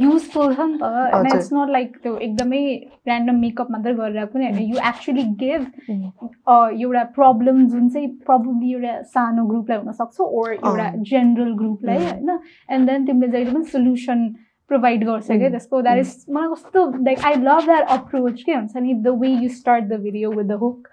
युजफुल 0.00 0.54
छ 0.54 0.60
नि 0.60 0.78
त 0.78 0.82
होइन। 0.82 1.26
इट्स 1.26 1.48
नट 1.52 1.70
लाइक 1.70 1.96
त्यो 2.02 2.16
एकदमै 2.26 2.60
ऱ्यान्डम 3.08 3.36
मेकअप 3.40 3.70
मात्रै 3.70 3.92
गरेर 3.94 4.24
पनि 4.34 4.46
होइन 4.46 4.70
यु 4.70 4.76
एक्चुली 4.88 5.22
गिभ 5.40 5.66
Mm. 5.88 6.80
एउटा 6.82 7.02
प्रब्लम 7.16 7.66
जुन 7.68 7.88
चाहिँ 7.88 8.08
प्रब्लली 8.26 8.72
एउटा 8.72 9.00
सानो 9.12 9.44
ग्रुपलाई 9.48 9.78
हुनसक्छ 9.78 10.20
ओर 10.20 10.52
एउटा। 10.52 10.88
जेनरल 11.10 11.52
ग्रुपलाई 11.58 11.98
Mm. 11.98 12.06
होइन 12.06 12.38
एन्ड 12.70 12.90
देन 12.90 13.06
तिमीले 13.06 13.32
जहिले 13.32 13.52
पनि 13.52 13.64
सोल्युसन 13.72 14.26
प्रोभाइड 14.70 15.04
गर्छ 15.06 15.26
क्या 15.26 15.36
Mm. 15.38 15.50
त्यसको 15.50 15.82
द्याट 15.82 15.98
इज 15.98 16.24
मलाई 16.30 16.48
कस्तो 16.52 16.86
like 17.04 17.24
I 17.26 17.34
love 17.42 17.64
that 17.66 17.88
approach 17.98 18.42
के 18.42 18.52
हुन्छ 18.52 18.76
नि 18.76 18.94
the 18.94 19.16
way 19.20 19.28
you 19.34 19.48
start 19.60 19.84
the 19.84 20.00
video 20.02 20.30
with 20.32 20.44
the 20.44 20.58
hook 20.60 20.88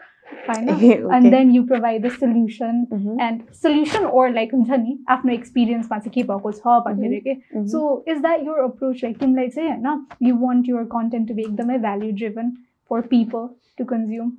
होइन 0.50 0.70
and 1.16 1.30
then 1.32 1.52
you 1.52 1.64
provide 1.66 2.06
the 2.06 2.10
solution. 2.12 2.86
And 3.22 3.42
solution 3.64 4.06
or 4.06 4.30
like 4.34 4.54
हुन्छ 4.54 4.80
नि 4.80 4.98
आफ्नो 5.10 5.34
एक्सपिरियन्समा 5.34 5.98
चाहिँ 5.98 6.12
के 6.14 6.24
भएको 6.32 6.52
छ 6.52 6.80
भनेर 6.86 7.20
के. 7.28 7.36
So 7.68 7.82
is 8.08 8.22
that 8.22 8.46
your 8.46 8.60
approach 8.64 9.04
like 9.04 9.18
तिमीलाई 9.20 9.48
चाहिँ 9.50 9.70
होइन 9.70 10.06
you 10.28 10.36
want 10.46 10.70
your 10.70 10.84
content 10.96 11.28
to 11.28 11.34
be 11.34 11.44
एकदमै 11.44 11.78
value 11.80 12.12
driven 12.16 12.52
for 12.92 13.02
people 13.12 13.48
to 13.78 13.86
consume 13.86 14.32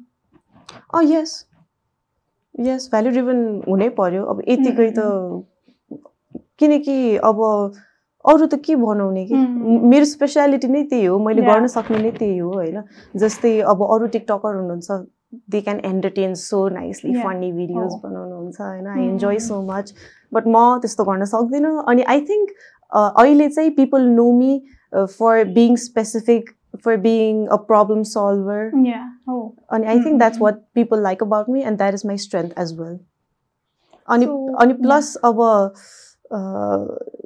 अँ 0.95 1.05
यस 1.05 1.37
यस 2.55 2.89
भ्याल्यु 2.91 3.13
ड्रिभन 3.13 3.39
हुनै 3.69 3.89
पर्यो 4.01 4.25
अब 4.25 4.43
यतिकै 4.49 4.91
त 4.99 5.01
किनकि 6.59 6.97
अब 7.27 7.39
अरू 8.25 8.47
त 8.47 8.55
के 8.65 8.75
बनाउने 8.77 9.25
कि. 9.27 9.37
मेरो 9.91 10.05
स्पेसियालिटी 10.05 10.69
नै 10.69 10.83
त्यही 10.89 11.05
हो 11.05 11.19
मैले. 11.19 11.43
गर्न 11.43 11.67
सक्ने 11.75 11.99
नै 11.99 12.11
त्यही 12.19 12.39
हो 12.39 12.51
होइन 12.53 12.83
जस्तै 13.17 13.53
अब 13.73 13.85
अरू 13.87 14.07
टिकटकर 14.17 14.55
हुनुहुन्छ 14.55 14.91
they 15.49 15.61
can 15.61 15.81
entertain 15.85 16.35
so 16.37 16.69
nicely 16.69 17.13
Yeah. 17.13 17.25
Funny 17.25 17.51
videos 17.53 17.93
Oh. 17.93 18.01
बनाउनुहुन्छ 18.05 18.61
होइन 18.61 18.87
I 18.87 18.99
Mm. 18.99 19.09
Enjoy 19.11 19.39
so 19.41 19.61
much 19.63 19.93
but 20.33 20.47
म 20.47 20.79
त्यस्तो 20.83 21.05
गर्न 21.05 21.25
सक्दिनँ 21.33 21.75
अनि 21.89 22.03
आई 22.15 22.21
थिङ्क 22.31 22.51
अहिले 22.93 23.49
चाहिँ 23.49 23.71
people 23.77 24.09
know 24.17 24.31
me 24.39 24.53
for 24.93 25.45
being 25.55 25.77
specific 25.83 26.51
for 26.85 26.97
being 27.05 27.47
a 27.47 27.57
problem 27.69 28.03
solver 28.09 28.87
या 28.87 29.05
हो 29.29 29.39
अनि 29.71 29.87
I 29.87 30.01
think 30.01 30.19
that's 30.19 30.37
Mm, 30.39 30.43
what 30.45 30.61
people 30.75 31.03
like 31.03 31.23
about 31.23 31.49
me 31.51 31.63
and 31.63 31.79
that 31.79 31.95
is 31.95 32.03
my 32.07 32.17
strength 32.27 32.59
as 32.59 32.73
well 32.81 32.99
अनि 34.09 34.27
So, 34.27 34.37
अनि 34.61 34.73
yeah. 34.73 34.83
प्लस 34.83 35.15
अब 35.25 35.41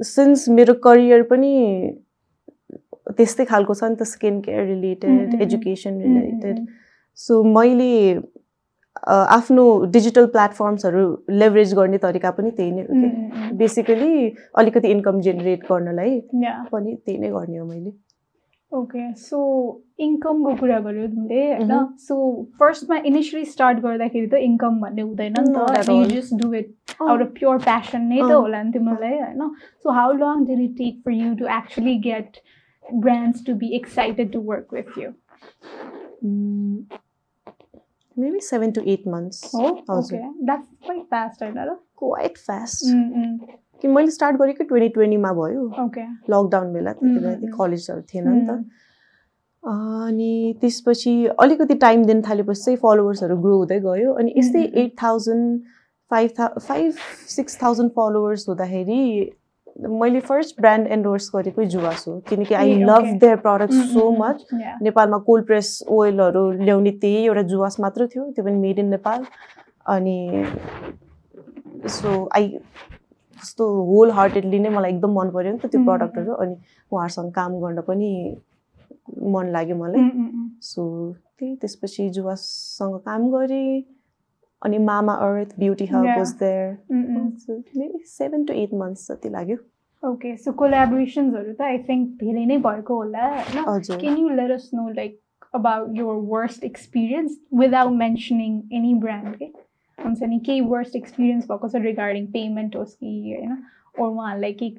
since 0.04 0.48
मेरो 0.48 0.74
career 0.84 1.22
पनि 1.30 1.52
त्यस्तै 3.16 3.44
खालको 3.44 3.74
छ 3.74 3.84
नि 3.84 3.96
त 3.96 4.02
skin 4.10 4.40
care 4.40 4.62
Mm, 4.62 4.70
related 4.70 5.10
mm, 5.10 5.34
mm. 5.34 5.42
Education 5.42 6.00
related 6.02 6.66
so 7.18 7.42
मैले 7.56 7.90
आफ्नो 9.06 9.64
डिजिटल 9.92 10.26
प्लेटफर्म्सहरू 10.34 11.04
लेभरेज 11.30 11.74
गर्ने 11.74 11.98
तरिका 11.98 12.30
पनि 12.30 12.50
त्यही 12.50 12.70
नै 12.72 12.82
हो 12.82 13.56
बेसिकली 13.56 14.14
अलिकति 14.58 14.88
इन्कम 14.90 15.20
जेनेरेट 15.20 15.60
गर्नलाई 15.70 16.20
पनि 16.72 16.94
त्यही 16.96 17.18
नै 17.18 17.30
गर्ने 17.30 17.58
हो 17.58 17.66
मैले। 17.66 17.92
ओके 18.72 19.02
सो 19.14 19.38
इन्कमको 20.04 20.54
कुरा 20.60 20.78
गर्यो 20.86 21.06
तिमीले 21.08 21.42
होइन. 21.52 21.72
सो 22.06 22.14
फर्स्टमा 22.60 22.96
इनिसियली 23.10 23.44
स्टार्ट 23.50 23.78
गर्दाखेरि 23.82 24.26
त 24.26 24.40
इन्कम 24.46 24.80
भन्ने 24.80 25.02
हुँदैन 25.02 25.34
नि 25.38 25.52
त। 25.54 25.88
You. 25.90 26.04
Just 26.14 26.34
do 26.42 26.52
it 26.54 26.68
out 27.02 27.20
of 27.20 27.30
pure 27.38 27.58
passion 27.68 28.02
नै 28.08 28.18
त 28.18 28.24
अँ। 28.24 28.40
होला 28.40 28.62
नि 28.62 28.72
तिमीलाई 28.72 29.18
होइन? 29.20 29.54
So 29.82 29.90
how 30.00 30.12
long 30.24 30.44
did 30.46 30.60
it 30.60 30.76
take 30.78 31.00
for 31.04 31.12
you 31.12 31.34
to 31.36 31.46
actually 31.58 31.96
get 32.08 32.42
brands 32.84 33.46
to 33.46 33.54
be 33.62 33.68
excited 33.76 34.32
to 34.32 34.40
work 34.50 34.74
with 34.74 34.98
you 34.98 35.08
maybe 38.16 38.40
seven 38.40 38.72
to 38.72 38.80
eight 38.86 39.06
months 39.08 39.50
हो 39.54 39.66
हजुर 39.90 40.18
okay 40.18 40.44
that's 40.46 40.66
quite 40.86 41.02
fast 41.10 41.42
होइन 41.42 41.58
र 41.58 41.74
क्वाइट 41.98 42.38
फास्ट 42.38 42.84
Mm, 42.94 43.38
कि 43.82 43.88
मैले 43.88 44.10
start 44.10 44.36
गरेको 44.36 44.64
twenty 44.64 44.88
ट्वेन्टीमा 44.88 45.32
भयो। 45.32 45.62
Okay 45.84 46.02
lockdown 46.32 46.72
बेला 46.72 46.92
त्यति 46.92 47.20
बेला. 47.20 47.56
कलेजहरू 47.56 48.02
थिएन 48.14 48.28
नि 48.28 48.46
त। 48.48 48.64
अनि 49.62 50.54
त्यसपछि 50.60 51.12
अलिकति 51.40 51.74
टाइम 51.82 52.04
दिन 52.04 52.22
थालेपछि 52.22 52.62
चाहिँ 52.62 52.78
फलोवर्सहरू 52.82 53.36
ग्रो 53.42 53.56
हुँदै 53.58 53.78
गयो। 53.80 54.12
अनि 54.12 54.34
यस्तै 54.36 54.62
एट 54.82 54.92
थाउजन्ड 55.02 55.60
फाइभ 56.10 56.30
था 56.38 56.46
फाइभ 56.58 56.94
सिक्स 57.28 57.62
थाउजन्ड 57.62 57.90
फलोवर्स 57.90 58.48
हुँदाखेरि 58.48 59.02
मैले 60.00 60.20
फर्स्ट 60.20 60.60
ब्रान्ड 60.60 60.86
एन्डोर्स 60.96 61.30
गरेकै 61.34 61.64
जुवास 61.66 62.04
हो 62.08 62.18
किनकि 62.28 62.54
I 62.54 62.74
love. 62.82 63.04
Their 63.20 63.36
product 63.36 63.72
so 63.92 64.10
much 64.18 64.46
नेपालमा 64.82 65.18
कोल्ड 65.26 65.46
प्रेस 65.46 65.78
ओइलहरू 65.88 66.50
ल्याउने 66.50 66.90
त्यही 67.02 67.24
एउटा 67.24 67.42
जुवास 67.52 67.80
मात्र 67.80 68.06
थियो 68.14 68.30
त्यो 68.30 68.44
पनि 68.44 68.56
मेड 68.58 68.78
इन 68.78 68.88
नेपाल. 68.90 69.24
अनि 69.86 70.44
सो 71.88 72.28
आई 72.36 72.48
कस्तो 73.42 73.64
होल 73.84 74.10
हार्टेडली 74.10 74.58
नै 74.58 74.68
मलाई 74.76 74.92
एकदम 74.92 75.12
मन 75.18 75.30
पऱ्यो 75.30 75.52
नि 75.52 75.58
त 75.58 75.66
त्यो. 75.72 75.84
प्रडक्टहरू 75.84 76.32
अनि 76.32 76.54
उहाँहरूसँग 76.92 77.30
काम 77.32 77.58
गर्न 77.60 77.80
पनि 77.88 78.10
मन 79.34 79.50
लाग्यो 79.52 79.76
मलाई. 79.76 80.00
सो 80.62 80.82
त्यही 81.38 81.54
त्यसपछि 81.60 82.08
जुवाससँग 82.10 82.96
काम 83.06 83.28
गरेँ। 83.30 83.82
अनि 84.64 84.78
Mamaearth 85.26 85.58
beauty 85.58 85.86
hub. 85.86 86.06
Was 86.06 86.32
there. 86.40 86.76
Maybe 86.90 88.02
seven 88.06 88.44
to 88.44 88.52
eight 88.62 88.74
months 88.74 89.10
जति 89.10 89.28
लाग्यो 89.28 89.56
ओके 90.02 90.36
सो 90.36 90.52
कोलाबोरेसन्सहरू 90.52 91.52
त 91.52 91.62
आई 91.62 91.78
थिङ्क 91.88 92.08
धेरै 92.22 92.44
नै 92.46 92.56
भएको 92.64 92.94
होला 92.94 93.28
होइन 93.34 94.00
Can 94.00 94.16
you 94.16 94.30
let 94.40 94.50
us 94.56 94.72
know 94.72 94.88
like 95.00 95.20
about 95.54 95.94
your 95.94 96.14
worst 96.32 96.64
experience 96.64 97.36
without 97.60 97.94
mentioning 97.98 98.56
any 98.72 98.94
brand? 99.04 99.28
Okay? 99.34 99.52
हुन्छ 99.98 100.22
नि 100.22 100.38
केही 100.46 100.60
वर्स्ट 100.72 100.96
एक्सपिरियन्स 100.96 101.46
भएको 101.50 101.68
छ 101.68 101.80
रिगार्डिङ 101.82 102.26
पेमेन्ट 102.32 102.76
होस् 102.76 102.94
कि 102.94 103.12
होइन 103.26 103.52
ओर 104.00 104.08
उहाँहरूलाई 104.08 104.52
केही 104.52 104.70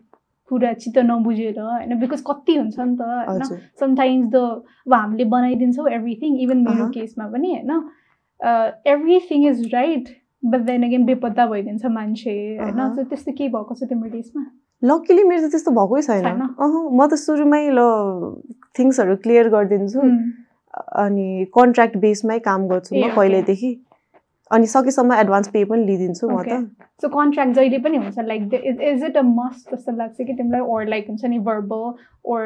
कुरा 0.52 0.72
चित्त 0.82 0.98
नबुझेर 1.06 1.60
होइन 1.60 2.00
बिकज 2.00 2.22
कति 2.28 2.56
हुन्छ 2.56 2.80
नि 2.80 2.96
त 2.98 3.02
होइन 3.30 3.62
समटाइम्स 3.80 4.28
द 4.32 4.42
अब 4.88 4.94
हामीले 4.94 5.26
बनाइदिन्छौँ 5.32 5.90
एभ्रिथिङ 5.92 6.40
इभन 6.40 6.58
मेरो। 6.68 6.90
केसमा 6.98 7.28
पनि 7.28 7.54
होइन 7.54 7.72
everything 8.94 9.48
is 9.50 9.74
right 9.74 10.10
but 10.44 10.62
then 10.66 10.84
again 10.84 11.06
बेपत्ता 11.06 11.46
भइदिन्छ 11.48 11.86
मान्छे 11.98 12.34
होइन? 12.62 12.80
त्यस्तो 13.10 13.32
केही 13.32 13.50
भएको 13.50 13.76
छ 13.76 13.90
तिम्रो 13.90 14.10
केसमा 14.10 14.46
लकिली 14.84 15.24
मेरो 15.24 15.48
त 15.48 15.52
त्यस्तो 15.52 15.72
भएकै 15.72 16.02
छैन। 16.08 16.42
म 16.42 17.08
त 17.08 17.14
सुरुमै 17.26 17.64
ल 17.70 17.80
थिङ्सहरू 18.80 19.16
क्लियर 19.24 19.50
गरिदिन्छु. 19.50 20.02
अनि 21.04 21.28
कन्ट्र्याक्ट 21.56 21.98
बेसमै 21.98 22.38
काम 22.48 22.68
गर्छु 22.68 22.96
म. 22.96 23.16
पहिल्यैदेखि 23.16 23.72
अनि 24.52 24.68
सकेसम्म 24.68 25.14
एडभान्स 25.14 25.48
पे 25.54 25.64
पनि 25.66 25.86
लिइदिन्छु 25.86 26.30
म. 26.30 26.42
त। 26.44 26.58
सो 27.02 27.08
कन्ट्र्याक्ट 27.10 27.54
जहिले 27.56 27.78
पनि 27.86 27.98
हुन्छ 27.98 28.20
like 28.28 28.54
is 28.90 29.04
it 29.04 29.18
a 29.18 29.22
must 29.30 29.74
जस्तो 29.76 29.92
लाग्छ 29.98 30.18
कि 30.18 30.34
तिमीलाई? 30.34 30.62
ओर 30.62 30.86
लाइक 30.88 31.08
हुन्छ 31.10 31.26
नि 31.26 31.40
भर्बल 31.48 31.94
ओर 32.34 32.44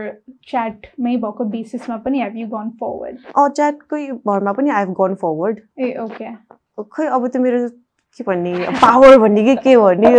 च्याटमै 0.49 1.15
भएको 1.25 1.43
बेसिसमा 1.55 1.97
पनि 2.05 2.21
हेभ 2.21 2.37
यु 2.37 2.47
गन 2.55 2.69
फरवर्ड 2.79 3.17
अँ 3.35 3.49
च्याटकै 3.59 4.01
भरमा 4.25 4.51
पनि 4.61 4.69
आई 4.69 4.83
हेभ 4.85 4.93
गन 5.01 5.15
फरवर्ड 5.23 5.59
ए 5.79 5.93
ओके 6.05 6.31
खै 6.95 7.07
अब 7.07 7.27
त्यो 7.27 7.41
मेरो 7.41 7.67
के 8.19 8.23
भन्ने 8.23 8.53
पावर 8.81 9.17
भन्ने 9.19 9.43
कि 9.45 9.55
के 9.63 9.75
भन्ने 9.77 10.11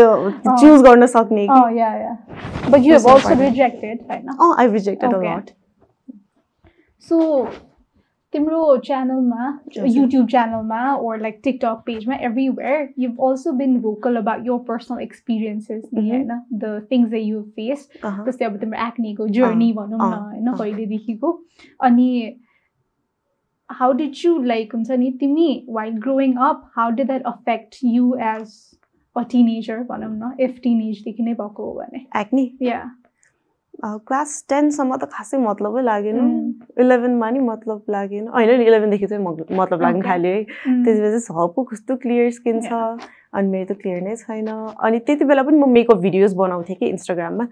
चुज 0.61 0.83
गर्न 0.83 1.07
सक्ने 1.15 1.47
कि। 1.47 1.61
अँ 1.61 1.73
yeah 1.77 1.95
yeah 1.97 2.13
but 2.71 2.79
you 2.79 2.93
have 2.93 3.01
Personal 3.01 3.15
also 3.15 3.29
partner. 3.29 3.41
Rejected 3.41 4.01
होइन 4.11 4.29
अँ 4.29 4.55
I 4.59 4.67
rejected 4.73 5.15
uh 5.15 5.19
Okay. 5.19 5.37
Lot 5.37 5.51
so 7.09 7.19
तिम्रो 8.33 8.77
च्यानलमा। 8.87 9.47
युट्युब 9.77 10.27
च्यानलमा 10.29 10.83
ओर 10.97 11.21
लाइक 11.21 11.41
टिकटक 11.45 11.83
पेजमा 11.87 12.15
everywhere 12.29 12.89
you 12.99 13.11
also 13.29 13.53
been 13.61 13.79
vocal 13.81 14.17
about 14.17 14.47
your 14.47 14.59
personal 14.69 15.01
experiences 15.03 15.83
नि. 15.95 16.09
होइन 16.11 16.31
the 16.55 16.87
things 16.93 17.11
the 17.11 17.15
you 17.23 17.43
face 17.57 17.89
जस्तै 18.05 18.45
अब 18.45 18.57
तिम्रो 18.61 18.87
एक्नीको 18.87 19.29
जर्नी 19.39 19.73
भनौँ 19.73 19.99
न 20.01 20.13
होइन। 20.13 20.53
कहिलेदेखिको 20.53 21.33
अनि 21.81 22.09
हाउ 23.71 23.93
डिड 23.93 24.15
यु 24.25 24.39
लाइक 24.45 24.75
हुन्छ 24.75 24.91
नि 25.01 25.11
तिमी 25.21 25.51
while 25.71 25.99
growing 25.99 26.37
up 26.49 26.71
how 26.77 26.91
did 26.91 27.07
that 27.07 27.23
affect 27.27 27.77
you 27.85 28.15
as 28.31 28.57
a 29.17 29.23
teenager 29.31 29.83
भनौँ 29.85 30.11
न 30.13 30.33
इफ 30.41 30.59
टिनेजदेखि 30.63 31.23
नै 31.23 31.35
भएको 31.35 31.65
हो 31.65 31.73
भने 31.75 32.07
एक्नी 32.21 32.51
या 32.63 32.81
क्लास 33.83 34.45
टेनसम्म 34.51 34.97
त 34.97 35.05
खासै 35.13 35.39
मतलबै 35.39 35.83
लागेन. 35.83 36.19
इलेभेनमा 36.81 37.31
नि 37.31 37.39
मतलब 37.47 37.79
लागेन 37.91 38.29
होइन 38.29 38.51
नि 38.59 38.65
इलेभेनदेखि 38.67 39.07
चाहिँ 39.07 39.25
मतलब 39.25 39.81
लाग्नु. 39.83 40.03
थाल्यो 40.09 40.33
है 40.33 40.43
त्यति 40.85 41.01
बेला 41.01 41.19
चाहिँ 41.19 41.43
हपु 41.43 41.63
कस्तो 41.71 41.97
क्लियर 42.03 42.31
स्किन 42.39 42.61
छ 42.61 42.73
अनि 43.31 43.49
मेरो 43.49 43.67
त 43.71 43.79
क्लियर 43.81 44.01
नै 44.03 44.15
छैन 44.17 44.49
अनि 44.51 44.99
त्यति 45.07 45.25
बेला 45.25 45.43
पनि 45.43 45.57
म 45.59 45.69
मेकअप 45.71 45.99
भिडियोज 46.03 46.33
बनाउँथेँ 46.35 46.77
कि 46.77 46.87
इन्स्टाग्राममा 46.87 47.45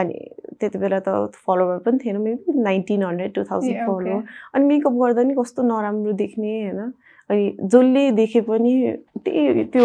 अनि 0.00 0.16
त्यति 0.60 0.78
बेला 0.78 0.98
त 1.06 1.30
फलोवर 1.46 1.78
पनि 1.86 1.98
थिएन 2.04 2.16
maybe 2.22 2.60
nineteen 2.62 3.02
hundred 3.02 3.34
to 3.34 3.44
thousand. 3.50 3.78
Follower 3.86 4.22
अनि 4.54 4.64
मेकअप 4.64 4.94
गर्दा 5.02 5.22
नि 5.22 5.34
कस्तो 5.38 5.62
नराम्रो 5.62 6.12
देख्ने 6.22 6.54
होइन 6.62 6.80
अनि 7.30 7.44
जसले 7.62 8.10
देखे 8.18 8.40
पनि 8.40 8.72
त्यही 9.24 9.64
त्यो 9.72 9.84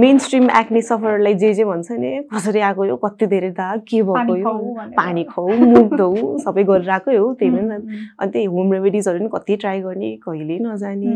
मेन 0.00 0.18
स्ट्रिम 0.24 0.50
एक्ने 0.60 0.82
सफरलाई 0.82 1.34
जे 1.42 1.52
जे 1.54 1.64
भन्छ 1.64 1.90
नि 1.92 2.10
कसरी 2.34 2.60
आएको 2.60 2.84
यो 2.84 2.96
कति 3.04 3.26
धेरै 3.26 3.50
दाग 3.56 3.80
के 3.88 4.02
भएको 4.02 4.12
पानी 4.12 4.40
यो। 4.40 4.92
पानी 4.96 5.24
खाऊ 5.24 5.48
मुख 5.72 5.96
धौ 5.98 6.10
सबै 6.44 6.64
गरेर 6.70 6.90
आएकै 6.90 7.16
हो 7.16 7.32
त्यही 7.40 7.50
पनि 7.56 7.74
अनि 8.20 8.30
त्यही 8.30 8.44
होम 8.54 8.72
रेमेडिजहरू 8.72 9.18
पनि 9.18 9.28
कति 9.34 9.56
ट्राई 9.64 9.80
गर्ने 9.80 10.10
कहिले 10.26 10.58
नजाने. 10.60 11.12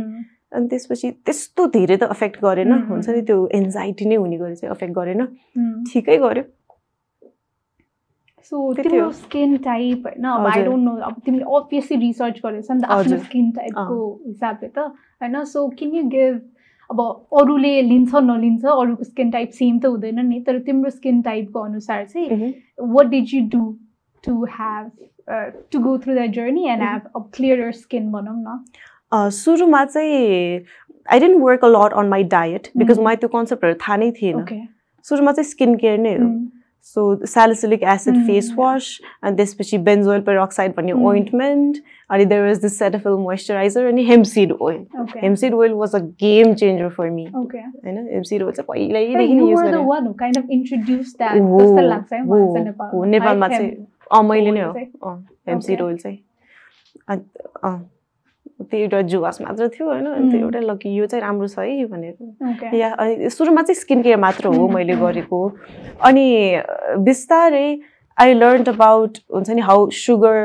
अनि 0.48 0.68
त्यसपछि 0.68 1.10
त्यस्तो 1.28 1.66
धेरै 1.76 1.96
त 1.96 2.02
अफेक्ट 2.16 2.36
गरेन 2.42 2.72
हुन्छ 2.88 3.08
नि 3.08 3.20
त्यो 3.28 3.36
एन्जाइटी 3.54 4.04
नै 4.08 4.16
हुने 4.16 4.36
गरी 4.38 4.54
चाहिँ 4.56 4.72
अफेक्ट 4.74 4.94
गरेन. 4.94 5.20
ठिकै 5.92 6.16
गर्यो 6.24 6.44
सो 8.48 8.56
तिम्रो। 8.72 9.10
स्किन 9.12 9.56
टाइप 9.68 10.06
होइन 10.06 10.24
अब 10.24 10.46
आई। 10.48 10.62
डोन्ट 10.64 10.84
नो 10.84 10.92
अब 11.04 11.20
तिमीले 11.24 11.44
अभियसली 11.56 11.96
रिसर्च 12.00 12.40
नि 12.46 12.80
त 12.80 12.84
आफ्नो। 12.96 13.18
स्किन 13.28 13.50
टाइपको 13.60 13.96
हिसाबले 14.26 14.68
त 14.72 14.88
होइन 15.20 15.44
सो 15.44 15.68
केन 15.78 15.94
यु 15.94 16.02
गिभ 16.08 16.40
अब 16.90 17.00
अरूले 17.40 17.80
लिन्छ 17.82 18.14
नलिन्छ 18.24 18.64
अरूको 18.64 19.04
स्किन 19.04 19.30
टाइप 19.30 19.50
सेम 19.54 19.78
त 19.78 19.86
हुँदैन 19.86 20.24
नि 20.26 20.40
तर 20.46 20.58
तिम्रो 20.66 20.90
स्किन 20.90 21.20
टाइपको 21.22 21.60
अनुसार 21.60 22.04
चाहिँ। 22.06 22.52
What 22.80 23.06
did 23.06 23.34
you 23.34 23.40
do 23.48 23.62
to 24.24 24.44
have 24.46 24.90
to 25.72 25.80
go 25.80 25.96
through 25.98 26.14
that 26.14 26.30
journey 26.34 26.66
and. 26.68 26.82
Have 26.82 27.02
a 27.16 27.20
clear 27.34 27.70
skin 27.74 28.10
भनौँ 28.12 28.36
न 28.38 29.30
सुरुमा 29.32 29.84
चाहिँ 29.84 30.64
I 31.08 31.20
didn't 31.20 31.40
work 31.42 31.64
a 31.64 31.68
lot 31.68 31.92
on 31.94 32.08
my 32.08 32.24
diet 32.32 32.68
because. 32.76 32.98
मलाई 32.98 33.16
त्यो 33.16 33.28
कन्सेप्टहरू 33.28 33.74
थाहा 33.82 33.96
नै 33.96 34.10
थिएन 34.20 34.66
सुरुमा 35.06 35.32
चाहिँ 35.32 35.50
स्किन 35.50 35.76
केयर 35.76 35.98
नै 35.98 36.14
हो 36.14 36.28
so 36.86 37.26
salicylic 37.26 37.82
acid 37.92 38.14
face. 38.26 38.52
Wash 38.58 38.98
अनि 39.22 39.36
त्यसपछि 39.36 39.78
बेन्जोइल 39.88 40.20
पेरोक्साइड 40.28 40.74
भन्ने. 40.76 40.92
ओइन्टमेन्ट 40.92 41.76
अनि 42.10 42.24
there 42.24 42.46
was 42.46 42.60
this 42.62 42.78
Cetaphil 42.78 43.12
moisturiser 43.22 43.86
अनि 43.86 44.04
hempseed 44.04 44.52
oil 44.60 44.84
hempseed 45.16 45.54
oil 45.54 45.72
was 45.72 45.94
a 45.94 45.98
game 46.22 46.54
changer 46.54 46.88
for 46.96 47.10
me 47.10 47.26
होइन 47.34 48.08
हेमसिड 48.12 48.42
ओइल 48.42 48.52
चाहिँ 48.52 48.66
पहिल्यैदेखि 48.68 49.34
हु 52.94 53.04
नेपालमा 53.04 53.48
चाहिँ 53.48 53.70
अँ 54.12 54.22
मैले 54.28 54.50
नै 54.50 54.60
oil 54.60 54.74
हो 55.04 55.10
हेमसिड. 55.48 55.80
ओइल 55.82 55.96
चाहिँ 55.96 56.18
त्यो 58.60 58.80
एउटा 58.80 59.00
जुवास 59.10 59.40
मात्र 59.42 59.68
थियो 59.74 59.86
होइन 59.88 60.06
अनि 60.06 60.30
त्यो. 60.30 60.40
एउटा 60.40 60.60
लकी 60.60 60.94
यो 60.94 61.06
चाहिँ 61.06 61.22
राम्रो 61.22 61.46
छ 61.48 61.58
है 61.58 61.84
भनेर 61.86 62.74
या 62.74 62.92
अनि 62.94 63.30
सुरुमा 63.30 63.62
चाहिँ 63.62 63.80
स्किन 63.80 64.02
केयर 64.02 64.16
मात्र 64.18 64.46
हो 64.56 64.68
मैले. 64.68 64.94
गरेको 64.96 65.40
अनि 66.04 66.26
बिस्तारै 67.06 67.68
आई 68.16 68.34
लर्न 68.34 68.64
अबाउट 68.74 69.18
हुन्छ 69.34 69.50
नि 69.50 69.60
how 69.62 69.88
sugar 69.94 70.38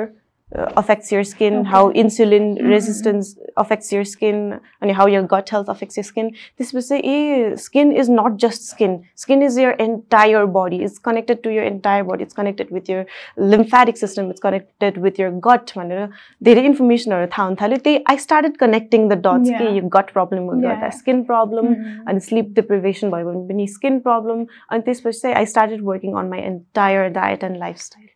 Affects 0.52 1.12
your 1.12 1.22
skin 1.22 1.54
Okay. 1.54 1.70
How 1.70 1.90
insulin 2.00 2.44
mm, 2.54 2.68
resistance 2.70 3.34
affects 3.58 3.92
your 3.92 4.04
skin 4.10 4.38
अनि 4.82 4.92
how 4.98 5.08
your 5.08 5.22
gut 5.32 5.52
health 5.52 5.68
affects 5.70 5.98
your 5.98 6.04
skin 6.04 6.30
त्यसपछि 6.30 6.86
चाहिँ 6.88 7.02
a 7.04 7.56
skin 7.64 7.92
is 8.02 8.10
not 8.10 8.38
just 8.44 8.62
skin 8.62 8.98
skin 9.24 9.42
is 9.42 9.58
your 9.58 9.76
entire 9.80 10.44
body 10.56 10.76
is 10.84 10.96
connected 11.04 11.42
to 11.42 11.50
your 11.50 11.64
entire 11.64 12.02
body 12.10 12.24
it's 12.24 12.34
connected 12.34 12.72
with 12.72 12.90
your 12.90 13.04
lymphatic 13.50 13.98
system 13.98 14.30
it's 14.30 14.40
connected 14.42 14.98
with 15.02 15.20
your 15.20 15.30
gut 15.48 15.76
भनेर 15.76 16.08
धेरै 16.42 16.64
इन्फर्मेसनहरू 16.72 17.26
थाहा 17.38 17.46
हुन 17.46 17.56
थाल्यो 17.62 17.78
त्यही 17.84 18.02
I 18.10 18.24
started 18.26 18.56
connecting 18.66 19.08
the 19.08 19.22
dots 19.28 19.48
कि 19.48 19.64
Yeah. 19.64 19.76
यो 19.76 19.88
got 20.00 20.12
प्रब्लमले 20.12 20.60
गर्दा 20.66 20.80
Yeah. 20.80 20.98
Skin 20.98 21.22
problem 21.32 21.72
Mm. 21.74 22.08
अनि 22.08 22.20
स्लिप 22.30 22.52
डिप्रिभेसन 22.56 23.10
भयो 23.10 23.30
भने 23.32 23.46
पनि 23.48 23.66
स्किन 23.78 23.98
प्रब्लम 24.08 24.44
अनि 24.70 24.80
त्यसपछि 24.86 25.20
चाहिँ 25.20 25.36
I 25.36 25.46
started 25.56 25.82
working 25.92 26.14
on 26.22 26.28
my 26.28 26.40
entire 26.52 27.08
diet 27.18 27.44
and 27.44 27.56
lifestyle 27.56 28.06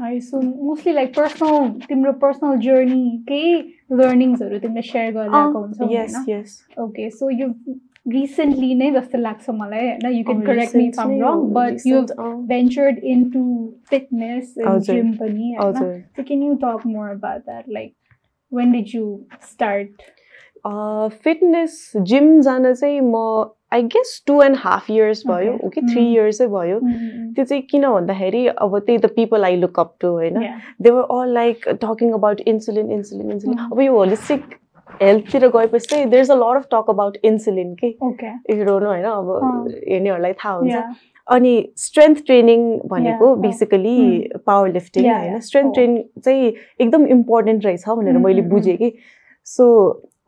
है 0.00 0.18
सो 0.20 0.40
मोस्टली 0.40 0.92
लाइक 0.92 1.14
पर्सनल 1.16 1.68
तिम्रो 1.88 2.12
पर्सनल 2.24 2.56
जर्नी 2.66 3.04
केही 3.28 3.52
लर्निङ्सहरू 4.00 4.58
तिमीले 4.58 4.82
सेयर 4.88 5.12
गरेर 5.12 5.34
आएको 5.34 5.60
हुन्छौ 5.60 5.88
यस 5.92 6.14
होइन 6.16 6.30
यस 6.30 6.58
ओके 6.80 7.08
सो 7.20 7.30
यो 7.32 7.48
रिसेन्टली 8.08 8.74
नै 8.74 8.90
जस्तो 8.92 9.18
लाग्छ 9.18 9.50
मलाई 9.56 9.86
होइन 9.86 10.12
you 10.12 10.20
Oh, 10.20 10.26
can 10.26 10.40
correct 10.46 10.76
me 10.76 10.88
from 10.92 11.10
wrong 11.22 11.42
but 11.56 11.86
you 11.86 12.00
ventured 12.52 12.98
into 13.14 13.42
fitness 13.90 14.54
हजुर, 14.60 14.94
जिम 14.94 15.12
पनि 15.16 15.52
होइन 15.52 15.60
हजुर 15.66 15.92
So 16.16 16.24
can 16.30 16.42
you 16.42 16.56
talk 16.64 16.86
more 16.86 17.10
about 17.10 17.44
that? 17.46 17.68
Like, 17.70 17.92
when 18.52 18.72
did 18.72 18.94
you 18.94 19.06
start? 19.52 20.08
Fitness 21.24 21.76
gym 22.08 22.40
जान 22.40 22.72
चाहिँ 22.74 23.00
म 23.02 23.20
I 23.72 23.82
guess 23.94 24.22
two 24.26 24.40
and 24.42 24.56
half 24.58 24.90
years 24.90 25.22
भयो 25.26 25.52
Okay. 25.52 25.70
कि 25.74 25.80
three. 25.92 26.04
इयर्सै 26.12 26.46
भयो 26.54 26.78
त्यो 27.34 27.44
चाहिँ 27.44 27.62
किन 27.70 27.86
भन्दाखेरि 27.88 28.46
अब 28.46 28.78
त्यही 28.78 28.98
the 28.98 29.10
people 29.16 29.44
I 29.44 29.56
look 29.56 29.80
up 29.80 29.94
to 30.00 30.08
होइन 30.14 30.40
Yeah. 30.42 30.56
They 30.82 30.90
were 30.90 31.02
all 31.18 31.34
like 31.34 31.68
talking 31.84 32.12
about 32.12 32.40
insulin 32.46 32.90
insulin 32.92 33.30
insulin. 33.32 33.58
अब 33.72 33.80
यो 33.80 33.92
होलिस्टिक 33.96 34.58
हेल्थतिर 35.02 35.46
गएपछि 35.48 35.86
चाहिँ 35.86 36.06
there 36.10 36.22
is 36.22 36.30
a 36.30 36.34
lot 36.34 36.56
of 36.56 36.66
talk 36.72 36.90
about 36.90 37.16
insulin 37.24 37.74
के. 37.74 37.86
हिरोनु 38.50 38.86
होइन 38.86 39.04
अब. 39.04 39.30
हेर्नेहरूलाई 39.88 40.32
थाहा 40.44 40.54
हुन्छ. 40.54 40.82
अनि 41.26 41.52
स्ट्रेन्थ 41.78 42.24
ट्रेनिङ 42.26 42.62
भनेको. 42.90 43.34
बेसिकली. 43.46 43.96
पावर 44.46 44.72
लिफ्टिङ 44.72 45.10
होइन. 45.10 45.38
Strength 45.40 45.68
Oh. 45.68 45.74
ट्रेनिङ 45.74 46.02
चाहिँ 46.24 46.52
एकदम 46.80 47.06
इम्पोर्टेन्ट 47.16 47.64
रहेछ 47.66 47.88
भनेर 47.88 48.14
Mm, 48.16 48.24
मैले 48.24 48.42
mm, 48.42 48.50
बुझेँ 48.50 48.76
कि 48.76 48.92
सो 49.46 49.66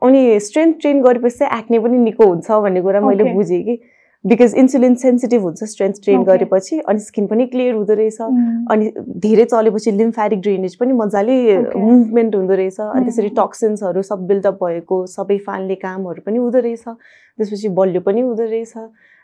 अनि 0.03 0.39
स्ट्रेन्थ 0.39 0.79
ट्रेन 0.81 1.01
गरेपछि 1.01 1.37
चाहिँ 1.37 1.59
एक्ने 1.59 1.79
पनि 1.79 1.97
निको 1.97 2.25
हुन्छ 2.27 2.51
भन्ने 2.51 2.81
कुरा 2.81 3.01
मैले. 3.01 3.33
बुझेँ 3.33 3.63
कि 3.63 3.79
बिकज 4.25 4.53
इन्सुलिन 4.57 4.93
सेन्सिटिभ 4.95 5.41
हुन्छ 5.43 5.63
स्ट्रेन्थ 5.63 5.95
ट्रेन. 6.03 6.23
गरेपछि 6.23 6.79
अनि 6.79 6.99
स्किन 6.99 7.25
पनि 7.27 7.45
क्लियर 7.53 7.73
हुँदो 7.75 7.93
रहेछ 7.93 8.17
Mm. 8.21 8.65
अनि 8.71 8.91
धेरै 9.19 9.45
चलेपछि 9.45 9.91
लिम्फेटिक 9.91 10.39
ड्रेनेज 10.41 10.75
पनि 10.79 10.93
मजाले. 10.93 11.37
मुभमेन्ट 11.75 12.35
हुँदो 12.35 12.53
रहेछ 12.55 12.79
अनि 12.79 13.03
त्यसरी 13.05 13.29
Mm. 13.29 13.35
टक्सिन्सहरू 13.39 14.01
सब 14.01 14.27
बिल्डअप 14.27 14.63
भएको 14.63 15.05
सबै 15.15 15.37
फाल्ने 15.47 15.75
कामहरू 15.83 16.21
पनि 16.25 16.37
हुँदो 16.37 16.59
रहेछ 16.59 16.83
त्यसपछि 16.87 17.69
बलियो 17.79 18.01
पनि 18.07 18.21
हुँदो 18.21 18.43
रहेछ 18.43 18.73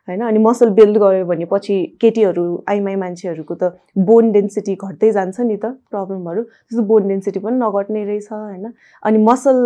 होइन? 0.09 0.21
अनि 0.21 0.39
मसल 0.39 0.69
बिल्ड 0.79 0.97
गऱ्यो 0.97 1.25
भने 1.25 1.45
पछि 1.51 1.75
केटीहरू 2.01 2.45
आइमाई 2.69 2.95
मान्छेहरूको 3.03 3.55
त 3.55 3.71
बोन 4.09 4.31
डेन्सिटी 4.31 4.75
घट्दै 4.75 5.11
जान्छ 5.11 5.39
नि 5.41 5.57
त 5.57 5.65
प्रब्लमहरू 5.91 6.43
त्यस्तो 6.43 6.83
बोन 6.91 7.07
डेन्सिटी 7.07 7.39
पनि 7.39 7.57
नघट्ने 7.59 8.03
रहेछ 8.05 8.27
होइन? 8.31 8.65
अनि 9.03 9.17
मसल 9.23 9.57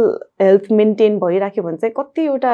हेल्थ 0.41 0.71
मेन्टेन 0.71 1.17
भइराख्यो 1.19 1.63
भने 1.63 1.77
चाहिँ 1.77 1.93
कतिवटा 1.97 2.53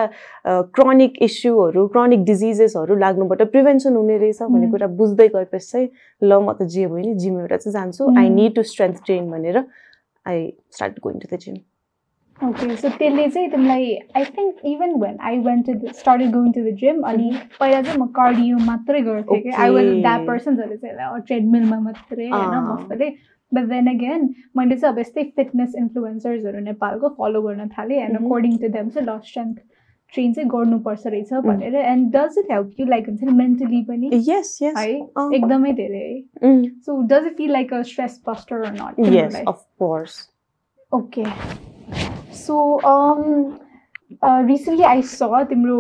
क्रनिक 0.78 1.18
इस्युहरू 1.30 1.88
क्रनिक 1.96 2.24
डिजिजेसहरू 2.26 2.96
लाग्नुबाट 3.06 3.42
प्रिभेन्सन 3.52 3.96
हुने 3.96 4.18
रहेछ 4.18 4.42
भन्ने. 4.44 4.70
कुरा 4.72 4.88
बुझ्दै 5.02 5.28
गएपछि 5.36 5.68
चाहिँ 5.72 5.88
ल 6.22 6.40
म 6.40 6.54
त 6.54 6.70
जे 6.70 6.86
भयो 6.88 7.04
नि 7.06 7.14
जिम 7.16 7.40
एउटा 7.40 7.58
चाहिँ 7.58 7.74
जान्छु। 7.74 8.04
I. 8.18 8.30
Need 8.30 8.56
to 8.56 8.64
strength 8.64 9.04
train 9.06 9.30
भनेर 9.32 9.58
I 10.26 10.48
start 10.72 11.00
going 11.04 11.20
to 11.20 11.28
the 11.32 11.40
gym 11.40 11.56
Okay, 12.40 12.76
so 12.78 12.90
त्यसले 12.92 13.28
चाहिँ 13.30 13.50
तिमीलाई 13.52 13.88
I 14.18 14.26
think 14.36 14.60
even 14.66 14.94
when 15.00 15.18
I 15.30 15.38
went 15.46 15.70
to 15.80 15.92
started 15.96 16.32
going 16.34 16.52
to 16.54 16.62
the 16.62 16.74
gym 16.82 17.02
अनि 17.08 17.32
पहिला 17.60 17.82
चाहिँ 17.82 18.00
म 18.00 18.06
कार्डियो 18.18 18.58
मात्रै 18.66 19.02
गर्थेँ 19.02 19.40
कि 19.42 19.50
आई 19.64 19.70
वाज 19.70 19.86
Okay. 19.86 20.02
द्याट 20.02 20.26
पर्सन्सहरू 20.28 20.76
चाहिँ 20.78 21.22
ट्रेडमिलमा 21.28 21.80
मात्रै 21.80 22.28
होइन 22.28 22.54
अँ. 22.54 22.62
मजाले 22.70 23.10
बट 23.52 23.66
देन 23.70 23.88
अगेन 23.90 24.30
मैले 24.58 24.76
चाहिँ 24.76 24.94
अब 24.94 25.00
यस्तै 25.00 25.24
फिटनेस 25.36 25.76
इन्फ्लुएन्सर्सहरू 25.78 26.60
नेपालको 26.66 27.10
फलो 27.18 27.42
गर्न 27.42 27.68
थालेँ 27.78 28.00
and 28.00 28.18
Mhm. 28.18 28.26
According 28.26 28.58
to 28.58 28.68
them 28.78 28.90
चाहिँ 28.90 29.08
ल 29.08 29.20
स्ट्रेन्थ 29.28 29.58
ट्रेन 30.14 30.34
चाहिँ 30.34 30.50
गर्नुपर्छ 30.50 31.08
रहेछ 31.08 31.34
भनेर 31.46 31.76
and 31.76 32.12
does 32.16 32.38
it 32.40 32.52
help 32.52 32.80
you 32.80 32.86
like 32.88 33.10
हुन्छ 33.10 33.24
नि 33.24 33.34
मेन्टली 33.42 33.82
पनि 33.90 34.10
यस 34.30 34.58
यस 34.62 34.78
है 34.78 34.88
एकदमै 35.36 35.74
धेरै 35.82 36.06
है। 36.06 36.22
Mm. 36.46 36.64
So 36.86 37.02
does 37.12 37.26
it 37.28 37.36
feel 37.38 37.52
like 37.52 37.74
a 37.74 37.82
stress 37.92 38.22
buster 38.30 38.62
or 38.62 38.72
not 38.74 39.00
yes 39.16 39.42
of 39.48 39.66
course 39.80 40.16
okay 40.92 41.24
so 42.36 42.56
recently 44.24 44.84
I 44.84 45.02
saw 45.02 45.24
तिम्रो 45.50 45.80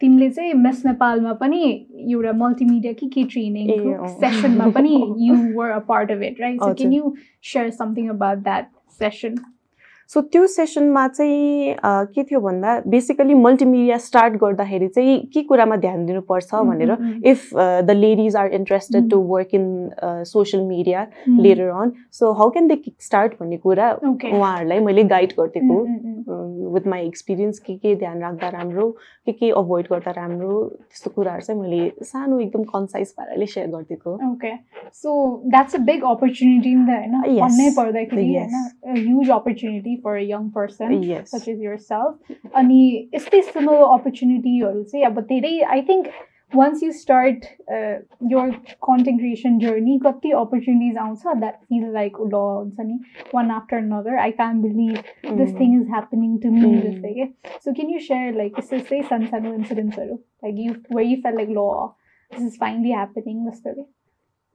तिमीले 0.00 0.28
चाहिँ 0.30 0.52
मिस 0.54 0.84
नेपालमा 0.86 1.32
पनि 1.40 1.60
एउटा 2.12 2.32
मल्टिमिडिया 2.38 2.92
कि 2.92 3.06
के 3.08 3.20
ए, 3.20 3.24
ट्रेनिङ 3.24 3.92
अँ। 3.94 4.08
सेसनमा 4.08 4.66
पनि 4.70 4.94
you 5.26 5.34
were 5.58 5.70
a 5.70 5.78
part 5.88 6.10
of 6.12 6.22
it 6.22 6.40
right 6.40 6.58
so 6.60 6.64
हजुर। 6.64 6.74
Can 6.76 6.92
you 6.92 7.12
share 7.52 7.70
something 7.70 8.08
about 8.10 8.38
that 8.38 8.68
session 9.00 9.34
so 10.10 10.20
त्यो 10.32 10.46
सेसनमा 10.46 11.06
चाहिँ 11.08 11.74
के 11.82 12.22
थियो 12.24 12.40
भन्दा 12.40 12.78
बेसिकली 12.88 13.34
मल्टिमिडिया 13.34 13.96
स्टार्ट 13.98 14.34
गर्दाखेरि 14.40 14.88
चाहिँ 14.88 15.18
के 15.34 15.42
कुरामा 15.42 15.76
ध्यान 15.76 16.04
दिनुपर्छ 16.06 16.54
भनेर 16.68 16.96
if 17.26 17.48
the 17.54 17.90
ladies 17.90 18.36
are 18.36 18.52
interested. 18.54 19.10
To 19.10 19.18
work 19.32 19.54
in 19.54 19.66
social 20.26 20.62
media 20.64 21.06
later 21.28 21.68
on 21.82 21.92
so 22.18 22.32
how 22.38 22.50
can 22.50 22.68
they 22.68 22.76
kick 22.76 22.94
start 23.02 23.32
भन्ने 23.40 23.56
कुरा 23.66 23.90
उहाँहरूलाई 24.04 24.80
मैले 24.80 25.04
गाइड 25.14 25.32
गरिदिएको 25.38 26.72
विथ 26.74 26.86
माई 26.88 27.06
एक्सपिरियन्स 27.06 27.58
के 27.58 27.76
के 27.76 27.94
ध्यान 27.96 28.20
राख्दा 28.22 28.48
राम्रो 28.58 28.88
के 29.26 29.32
के 29.32 29.50
अभोइड 29.60 29.86
गर्दा 29.90 30.10
राम्रो 30.16 30.52
त्यस्तो 30.74 31.10
कुराहरू 31.10 31.42
चाहिँ 31.42 31.60
मैले 31.60 31.80
सानो 32.10 32.38
एकदम 32.40 32.62
कन्साइज 32.72 33.12
पाराले 33.12 33.46
सेयर 33.46 33.66
गरिदिएको 33.68 34.14
okay 34.30 34.52
so 35.00 35.14
that's 35.46 35.74
a 35.74 35.78
big 35.88 36.04
opportunity 36.10 36.74
नि 36.74 36.86
त 36.86 36.98
होइन. 36.98 37.40
भन्नै 37.40 37.70
पर्दाखेरि. 37.76 38.28
होइन 38.36 39.02
huge 39.06 39.30
opportunity 39.30 39.96
for 40.04 40.18
young 40.22 40.48
person 40.56 40.92
yes 41.04 41.30
such 41.30 41.48
as 41.48 41.60
yourself 41.66 42.54
अनि 42.54 42.80
यस्तै 43.14 43.42
सिमिलर 43.42 43.82
अपर्च्युनिटीहरू 43.98 44.82
चाहिँ 44.84 45.04
अब 45.06 45.20
धेरै 45.32 45.58
I 45.74 45.82
think 45.90 46.06
once 46.52 46.80
you 46.80 46.92
start 46.92 47.44
uh, 47.72 47.96
your 48.20 48.56
content 48.82 49.18
creation 49.18 49.58
journey, 49.60 49.98
got 50.00 50.22
the 50.22 50.34
opportunities 50.34 50.96
outside 50.96 51.42
that 51.42 51.60
feel 51.68 51.92
like 51.92 52.12
lord, 52.18 52.72
one 53.32 53.50
after 53.50 53.76
another. 53.76 54.16
I 54.16 54.30
can't 54.30 54.62
believe 54.62 55.02
mm. 55.24 55.36
this 55.36 55.50
hmm. 55.50 55.58
thing 55.58 55.82
is 55.82 55.88
happening 55.88 56.40
to 56.40 56.48
me. 56.48 56.60
Mm. 56.60 57.02
This 57.02 57.28
hmm. 57.28 57.58
So 57.60 57.74
can 57.74 57.88
you 57.88 58.00
share 58.00 58.32
like 58.32 58.54
say 58.62 58.84
say 58.84 59.02
Sansano 59.02 59.54
incident 59.54 59.96
like 60.42 60.54
you 60.56 60.82
where 60.88 61.04
you 61.04 61.20
felt 61.20 61.34
like 61.34 61.48
law, 61.48 61.96
this 62.30 62.42
is 62.42 62.56
finally 62.56 62.92
happening 62.92 63.44
this 63.44 63.60
way 63.64 63.84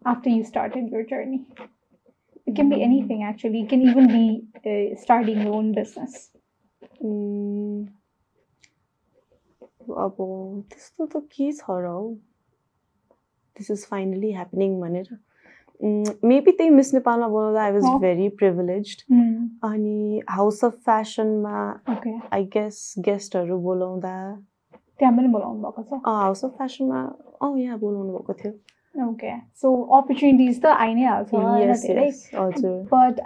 after 0.06 0.30
you 0.30 0.44
started 0.44 0.90
your 0.90 1.04
journey. 1.04 1.46
It 2.46 2.56
can 2.56 2.70
be 2.70 2.78
hmm. 2.78 2.84
anything 2.84 3.24
actually. 3.24 3.62
It 3.62 3.70
can 3.70 3.82
even 3.82 4.08
be 4.08 4.26
uh, 4.66 5.00
starting 5.02 5.42
your 5.42 5.54
own 5.54 5.74
business. 5.74 6.32
Mm. 7.04 7.90
अब 10.06 10.16
त्यस्तो 10.72 11.06
त 11.06 11.24
के 11.34 11.52
छ 11.52 11.70
र 11.70 11.86
हौ 11.88 12.08
this 13.56 13.72
is 13.72 13.86
finally 13.90 14.32
happening 14.34 14.80
भनेर 14.82 15.18
maybe 16.30 16.52
त्यही 16.52 16.70
miss 16.70 16.94
नेपालमा 16.94 17.28
बनाउँदा 17.28 17.62
आई 17.64 17.72
वाज. 17.72 17.84
Very 18.02 18.28
privilege. 18.40 18.96
अनि 19.64 20.22
हाउस 20.30 20.64
अफ 20.66 20.74
फेसनमा 20.90 21.58
आई 22.34 22.44
गेस 22.54 22.94
गेस्टहरू 23.08 23.58
बोलाउँदा 23.60 24.14
त्यहाँ 25.00 25.16
पनि 25.18 25.28
बोलाउनु 25.28 25.62
भएको 25.62 25.98
छ 25.98 26.02
हाउस 26.08 26.46
अफ 26.46 26.52
फेसनमा 26.62 27.02
अँ 27.42 27.58
यहाँ 27.60 27.80
बोलाउनु 27.80 28.14
भएको 28.14 28.34
थियो 28.44 28.54
ओके 28.95 29.31
सो 29.63 29.71
अपर्च्युनिटिज 29.97 30.61
त 30.63 30.67
आइ 30.83 30.95
नै 30.95 31.03
हाल्छ 31.05 31.35
होइन 31.35 31.69
Yes, 31.69 31.83
धेरै 31.87 32.05
yes, 32.07 32.21
हजुर 32.35 32.77
but 32.93 33.21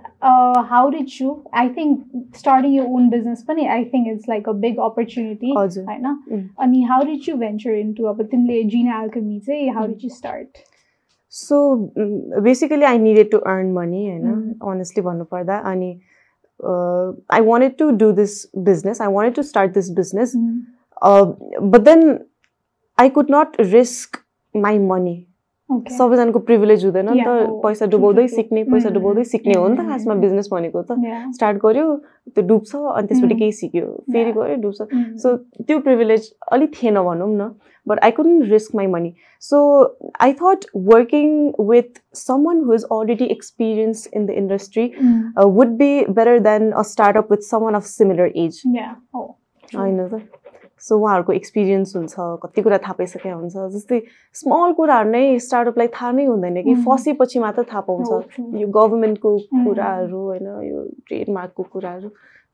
how 0.71 0.89
did 0.91 1.11
you 1.21 1.35
I 1.61 1.69
think 1.77 2.37
starting 2.39 2.73
यो 2.75 2.85
ओन 2.97 3.09
बिजनेस 3.11 3.45
पनि 3.49 3.67
I 3.75 3.85
think 3.93 4.09
it's 4.13 4.29
like 4.29 4.49
a 4.49 4.53
big 4.65 4.79
opportunity 4.87 5.55
हजुर 5.59 5.85
होइन 5.91 6.07
Mm. 6.07 6.43
अनि 6.65 6.83
how 6.91 7.05
did 7.05 7.29
you 7.29 7.37
venture 7.45 7.75
into 7.77 8.05
अब 8.15 8.23
तिमीले 8.33 8.63
जिना 8.75 9.01
एल्कमी 9.03 9.39
चाहिँ 9.41 9.71
how 9.77 9.87
did 9.87 10.05
you 10.05 10.11
start 10.17 10.59
so 11.33 11.63
basically 12.43 12.85
I 12.85 12.99
needed 13.01 13.31
to 13.31 13.39
earn 13.55 13.73
money 13.73 14.07
होइन 14.09 14.27
Mm. 14.33 14.71
Honestly 14.73 15.03
भन्नुपर्दा 15.05 15.59
अनि 15.73 15.93
I 16.61 17.41
wanted 17.43 17.77
to 17.79 17.91
do 17.99 18.13
this 18.15 18.33
business 18.65 19.01
I 19.03 19.13
wanted 19.13 19.35
to 19.35 19.43
start 19.45 19.75
this 19.75 19.91
business 19.97 20.33
but 20.37 21.81
then 21.85 22.19
I 22.99 23.09
could 23.11 23.31
not 23.31 23.61
risk 23.73 24.23
my 24.55 24.79
money 24.87 25.17
okay 25.17 25.29
सबैजनाको 25.72 26.40
privilege 26.48 26.86
हुँदैन 26.86 27.10
नि 27.10 27.22
त. 27.26 27.62
पैसा 27.64 27.86
डुबाउँदै. 27.90 28.28
सिक्ने 28.28 28.64
पैसा 28.64 28.90
डुबाउँदै 28.90 29.22
mm, 29.22 29.30
सिक्ने 29.30 29.54
हो 29.54 29.68
नि 29.68 29.78
त 29.78 29.86
खासमा 29.88 30.14
mm. 30.14 30.22
बिजनेस 30.22 30.50
भनेको 30.52 30.82
त. 30.82 30.98
स्टार्ट 31.36 31.58
गर्यो 31.64 31.86
त्यो 32.36 32.44
डुब्छ 32.48 32.76
अनि 32.76 33.08
त्यसबाट 33.08 33.32
Mm. 33.32 33.40
केही 33.40 33.52
सिक्यो 33.52 33.86
फेरि. 34.14 34.32
गऱ्यो 34.32 34.56
डुब्छ. 34.62 34.82
सो 35.22 35.36
त्यो 35.66 35.80
प्रिभिलेज 35.88 36.32
अलिक 36.52 36.72
थिएन 36.76 37.02
भनौँ 37.02 37.30
न 37.34 37.50
but 37.88 38.00
I 38.04 38.12
couldn't 38.12 38.52
risk 38.52 38.76
my 38.76 38.88
money 38.88 39.14
so 39.42 39.58
I 40.22 40.34
thought 40.42 40.66
working 40.94 41.28
with 41.70 42.02
someone 42.48 42.62
who 42.64 42.74
is 42.74 42.84
already 42.92 43.26
experience 43.38 44.08
in 44.14 44.26
the 44.26 44.30
industry. 44.44 44.86
Would 45.58 45.78
be 45.82 45.92
better 46.06 46.40
than 46.46 46.72
a 46.72 46.82
startup 46.94 47.32
with 47.32 47.50
someone 47.64 47.76
of 47.76 47.86
similar 47.90 48.32
age. 48.36 48.62
होइन 49.16 50.08
त 50.08 50.22
so 50.86 50.98
उहाँहरूको 50.98 51.34
experience 51.34 51.96
हुन्छ 51.96 52.16
कति 52.44 52.62
कुरा 52.62 52.78
थाहा 52.78 52.94
पाइसकेको 52.94 53.38
हुन्छ 53.38 53.56
जस्तै 53.76 54.02
स्मल 54.36 54.74
कुराहरू 54.78 55.10
नै 55.10 55.24
स्टार्टअपलाई 55.48 55.88
थाहा 55.96 56.12
नै 56.12 56.26
हुँदैन 56.26 56.62
कि. 56.64 56.76
फसेपछि 56.86 57.40
मात्र 57.40 57.64
थाहा 57.72 57.82
पाउँछ. 57.90 58.40
यो 58.62 58.68
गभर्मेन्टको. 58.78 59.38
कुराहरू 59.66 60.22
होइन 60.26 60.48
यो 60.70 60.84
ट्रेडमार्कको 61.08 61.64
कुराहरू 61.74 62.10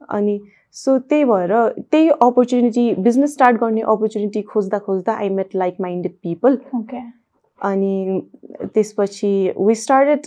अनि 0.10 0.40
सो 0.76 0.98
त्यही 1.12 1.24
भएर 1.26 1.54
त्यही 1.92 2.10
अपर्च्युनिटी 2.10 2.94
बिजनेस 3.06 3.34
स्टार्ट 3.34 3.58
गर्ने 3.60 3.82
अपर्च्युनिटी 3.94 4.42
खोज्दा 4.52 4.80
खोज्दा 4.86 5.14
I 5.14 5.30
met 5.30 5.56
like 5.56 5.82
minded 5.82 6.14
people. 6.24 6.58
अनि 7.60 8.22
त्यसपछि 8.74 9.34
we 9.58 9.76
started 9.76 10.22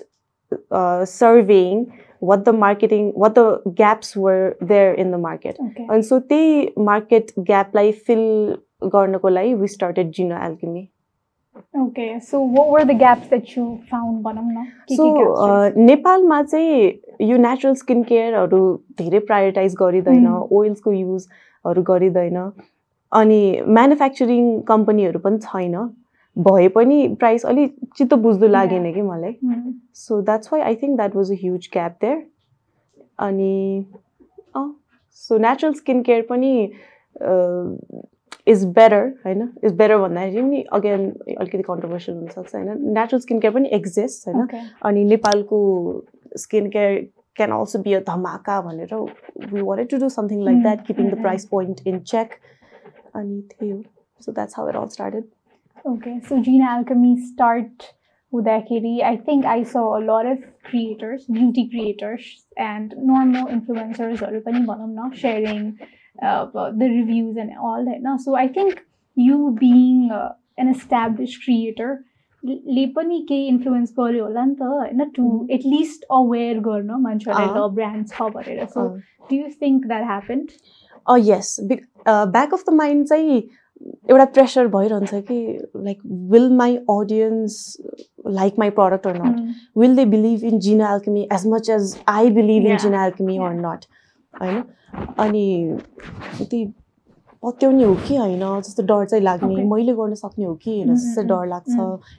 surveying 1.11 1.85
what 2.30 2.46
the 2.46 2.54
marketing 2.62 3.10
what 3.24 3.36
the 3.40 3.48
gaps 3.82 4.16
were 4.26 4.56
there 4.72 4.94
in 5.04 5.12
the 5.16 5.20
market 5.26 5.60
Okay. 5.68 5.86
and 5.96 6.06
so 6.12 6.20
त्यही 6.32 6.86
market 6.92 7.34
gap 7.52 7.76
लाई 7.80 7.92
fill 8.08 8.24
गर्नको 8.96 9.30
लागि 9.38 9.54
we 9.62 9.68
started 9.76 10.12
Gino 10.20 10.36
Alchemy 10.48 10.84
Okay. 11.84 12.20
So 12.26 12.40
what 12.56 12.68
were 12.74 12.84
the 12.90 12.94
gaps 13.00 13.28
that 13.32 13.54
you 13.56 13.64
found 13.92 14.24
भनौँ 14.24 14.44
न 14.52 14.66
के 14.90 14.96
so 14.96 15.08
के 15.16 15.24
gaps 15.24 15.40
रहेछ? 15.50 15.78
नेपालमा 15.90 16.42
चाहिँ 16.44 17.30
यो 17.30 17.38
नेचुरल 17.38 17.74
स्किन 17.82 18.04
केयरहरू 18.12 18.60
धेरै 19.02 19.20
प्रायोरिटाइज 19.32 19.76
गरिँदैन 19.82 20.26
Mm. 20.28 20.48
ओइल्सको 20.60 20.92
युजहरू 20.92 21.82
गरिँदैन 21.92 22.38
अनि 23.12 23.42
म्यानुफ्याक्चरिङ 23.78 24.46
कम्पनीहरू 24.72 25.20
पनि 25.26 25.38
छैन 25.48 25.76
भए 26.37 26.69
पनि 26.69 27.07
प्राइस 27.21 27.45
अलिक 27.47 27.77
चित्त 27.97 28.15
बुझ्दो 28.25 28.47
लागेन 28.49 28.93
कि 28.95 29.03
मलाई. 29.03 29.37
So 29.95 30.21
that's 30.23 30.53
why 30.53 30.63
I 30.63 30.75
think 30.83 30.97
that 30.97 31.17
was 31.17 31.31
a 31.33 31.35
huge 31.41 31.69
gap 31.73 31.97
there 32.03 32.23
अनि 33.27 33.85
सो 35.17 35.39
नेचुरल 35.39 35.75
स्किन 35.75 36.03
केयर 36.03 36.23
पनि 36.31 36.53
इज 38.47 38.65
बेटर 38.79 39.07
होइन? 39.25 39.49
इज 39.65 39.73
बेटर 39.77 39.97
भन्दाखेरि 39.99 40.43
पनि 40.43 40.63
अगेन 40.79 41.11
अलिकति 41.39 41.63
कन्ट्रोभर्सियल 41.63 42.17
हुनसक्छ 42.19 42.55
होइन? 42.55 42.69
नेचुरल 42.99 43.21
स्किन 43.21 43.41
केयर 43.41 43.55
पनि 43.55 43.69
एक्जिस्ट 43.73 44.29
होइन. 44.29 44.47
अनि 44.87 45.05
नेपालको 45.05 45.61
skin 46.39 46.69
care 46.71 47.07
can 47.37 47.51
also 47.53 47.79
be 47.83 47.93
a 47.93 48.01
धमाका 48.09 48.61
भनेर 48.63 48.95
we 48.95 49.61
wanted 49.61 49.89
to 49.91 49.97
do 49.99 50.09
something 50.17 50.43
like 50.45 50.63
that 50.63 50.87
keeping 50.87 51.11
the 51.11 51.21
price 51.23 51.47
point 51.51 51.87
in 51.87 51.99
check 52.13 52.35
अनि 53.15 53.41
त्यही 53.51 53.71
हो 53.71 53.83
so 54.21 54.33
that's 54.33 54.59
how 54.59 54.69
it 54.69 54.77
all 54.77 54.87
started 54.89 55.25
Okay, 55.86 56.20
so 56.28 56.42
Gene 56.42 56.64
Alchemy 56.64 57.14
start 57.28 57.86
हुँदाखेरि 58.34 59.02
I 59.04 59.16
think 59.18 59.46
I 59.46 59.64
saw 59.64 59.84
a 59.98 60.04
lot 60.08 60.26
of 60.26 60.42
creators, 60.64 61.26
beauty 61.28 61.68
creators 61.70 62.26
and 62.58 62.94
normal 63.12 63.48
influencers 63.48 64.22
पनि 64.48 64.66
भनौँ 64.66 64.90
न 64.90 65.12
sharing 65.16 65.64
uh, 66.20 66.46
the 66.82 66.90
reviews 66.90 67.38
and 67.38 67.58
all 67.58 67.86
होइन 67.86 68.20
so 68.20 68.36
I 68.36 68.48
think 68.48 68.84
you 69.18 69.56
being 69.60 70.12
uh, 70.12 70.30
an 70.58 70.68
established 70.76 71.44
creator 71.46 71.90
ले 72.44 72.86
पनि 72.96 73.18
केही 73.30 73.48
influence 73.48 73.94
गर्यो 73.98 74.26
होला 74.26 74.44
नि 74.46 74.54
त 74.56 74.68
होइन 74.74 75.10
टु 75.16 75.24
Mhm. 75.24 75.50
एटलिस्ट 75.52 76.04
अवेर 76.18 76.60
गर्न 76.68 77.00
मान्छेहरूलाई 77.06 77.48
अँ। 77.48 77.56
ल 77.58 77.68
ब्रान्ड 77.80 78.08
छ 78.10 78.30
भनेर 78.36 78.66
so 78.66 78.82
uh 78.82 79.00
do 79.30 79.36
you 79.36 79.48
think 79.62 79.88
that 79.88 80.04
happened 80.12 80.52
a 81.08 81.16
yes 81.30 81.56
back 81.72 82.54
of 82.54 82.64
the 82.70 82.74
mind 82.74 83.08
चाहिँ 83.08 83.42
एउटा 84.11 84.25
प्रेसर 84.25 84.67
भइरहन्छ 84.69 85.15
कि 85.31 85.37
like 85.77 85.99
will 86.31 86.49
my 86.57 86.77
audience 86.91 87.57
like 88.29 88.59
my 88.59 88.71
product 88.79 89.07
or 89.07 89.17
not 89.23 89.55
will 89.79 89.97
they 89.97 90.05
believe 90.15 90.45
in 90.45 90.59
Gene 90.69 90.93
alchemy 90.95 91.27
as 91.33 91.47
much 91.47 91.71
as 91.71 91.97
I 92.09 92.31
believe 92.31 92.67
in. 92.67 92.77
Gene 92.79 93.05
alchemy. 93.07 93.37
Or 93.39 93.53
not 93.67 93.85
होइन 94.35 94.63
अनि 95.19 95.79
त्यही 96.39 96.65
पत्याउने 97.43 97.85
हो 97.85 97.95
कि 98.09 98.17
होइन 98.17 98.41
जस्तो 98.61 98.83
डर 98.83 99.05
चाहिँ 99.05 99.25
लाग्ने. 99.25 99.65
मैले 99.65 99.93
गर्न 99.95 100.15
सक्ने 100.15 100.45
हो 100.45 100.55
कि 100.55 100.71
होइन 100.71 100.89
Mm, 100.89 100.97
जस्तो 100.97 101.23
mm, 101.23 101.29
डर 101.29 101.47
लाग्छ 101.47 101.71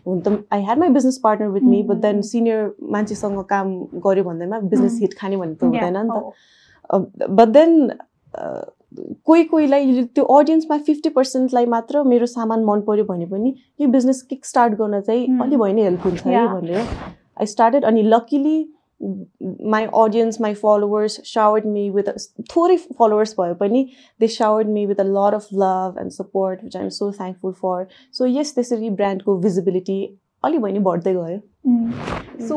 हुन 0.08 0.20
त 0.22 0.44
I 0.54 0.64
had 0.64 0.80
my 0.80 0.90
business 0.90 1.18
partner 1.24 1.48
with 1.50 1.62
me 1.64 1.82
but 1.84 1.98
then. 2.02 2.22
Senior 2.22 2.74
मान्छेसँग 2.92 3.40
काम 3.50 3.74
गऱ्यो 4.06 4.24
भन्दैमा 4.24 4.60
बिजनेस. 4.60 5.00
हिट 5.02 5.14
खाने 5.20 5.38
भन्ने 5.38 5.56
त 5.56 5.64
हुँदैन 5.64 5.98
नि 5.98 6.10
त 6.10 6.32
Oh. 6.90 7.00
बट 7.30 7.48
देन 7.50 7.90
कोही 9.26 9.44
कोहीलाई 9.44 10.04
त्यो 10.06 10.24
अडियन्समा 10.38 10.78
फिफ्टी 10.88 11.10
पर्सेन्टलाई 11.10 11.66
मात्र 11.66 12.04
मेरो 12.04 12.26
सामान 12.26 12.64
मन 12.66 12.82
पऱ्यो 12.88 13.06
भने 13.06 13.26
पनि 13.26 13.54
यो 13.82 13.88
बिजनेस 13.88 14.22
किक 14.22 14.46
स्टार्ट 14.46 14.74
गर्न 14.74 15.02
चाहिँ. 15.02 15.28
अलि 15.42 15.56
भए 15.56 15.74
नि 15.74 15.82
हेल्प 15.84 16.06
हुन्छ 16.06 16.26
है. 16.26 16.48
भनेर 16.48 16.78
आई 17.40 17.46
स्टार्टेड 17.46 17.86
अनि 17.86 18.04
luckily 18.04 18.58
my 19.72 19.86
audience 19.96 20.42
my 20.42 20.54
followers 20.54 21.20
showered 21.34 21.66
me 21.68 21.90
with 21.90 22.10
थोरै 22.52 22.78
फलोवर्स 23.00 23.36
भए 23.40 23.54
पनि 23.54 23.88
they 24.20 24.28
showered 24.28 24.68
me 24.68 24.86
with 24.86 25.00
a 25.00 25.04
lot 25.08 25.34
of 25.34 25.48
love 25.54 25.98
and 26.02 26.12
support 26.12 26.64
which 26.64 26.78
I 26.78 26.84
am 26.84 26.90
so 26.90 27.12
thankful 27.12 27.52
for 27.64 27.88
so 28.12 28.26
yes 28.26 28.54
त्यसरी 28.56 28.90
ब्रान्डको 29.02 29.38
भिजिबिलिटी 29.40 30.00
अलि 30.44 30.58
भए 30.58 30.72
नि 30.72 30.80
बढ्दै 30.80 31.14
गयो। 31.14 31.40
सो 32.48 32.56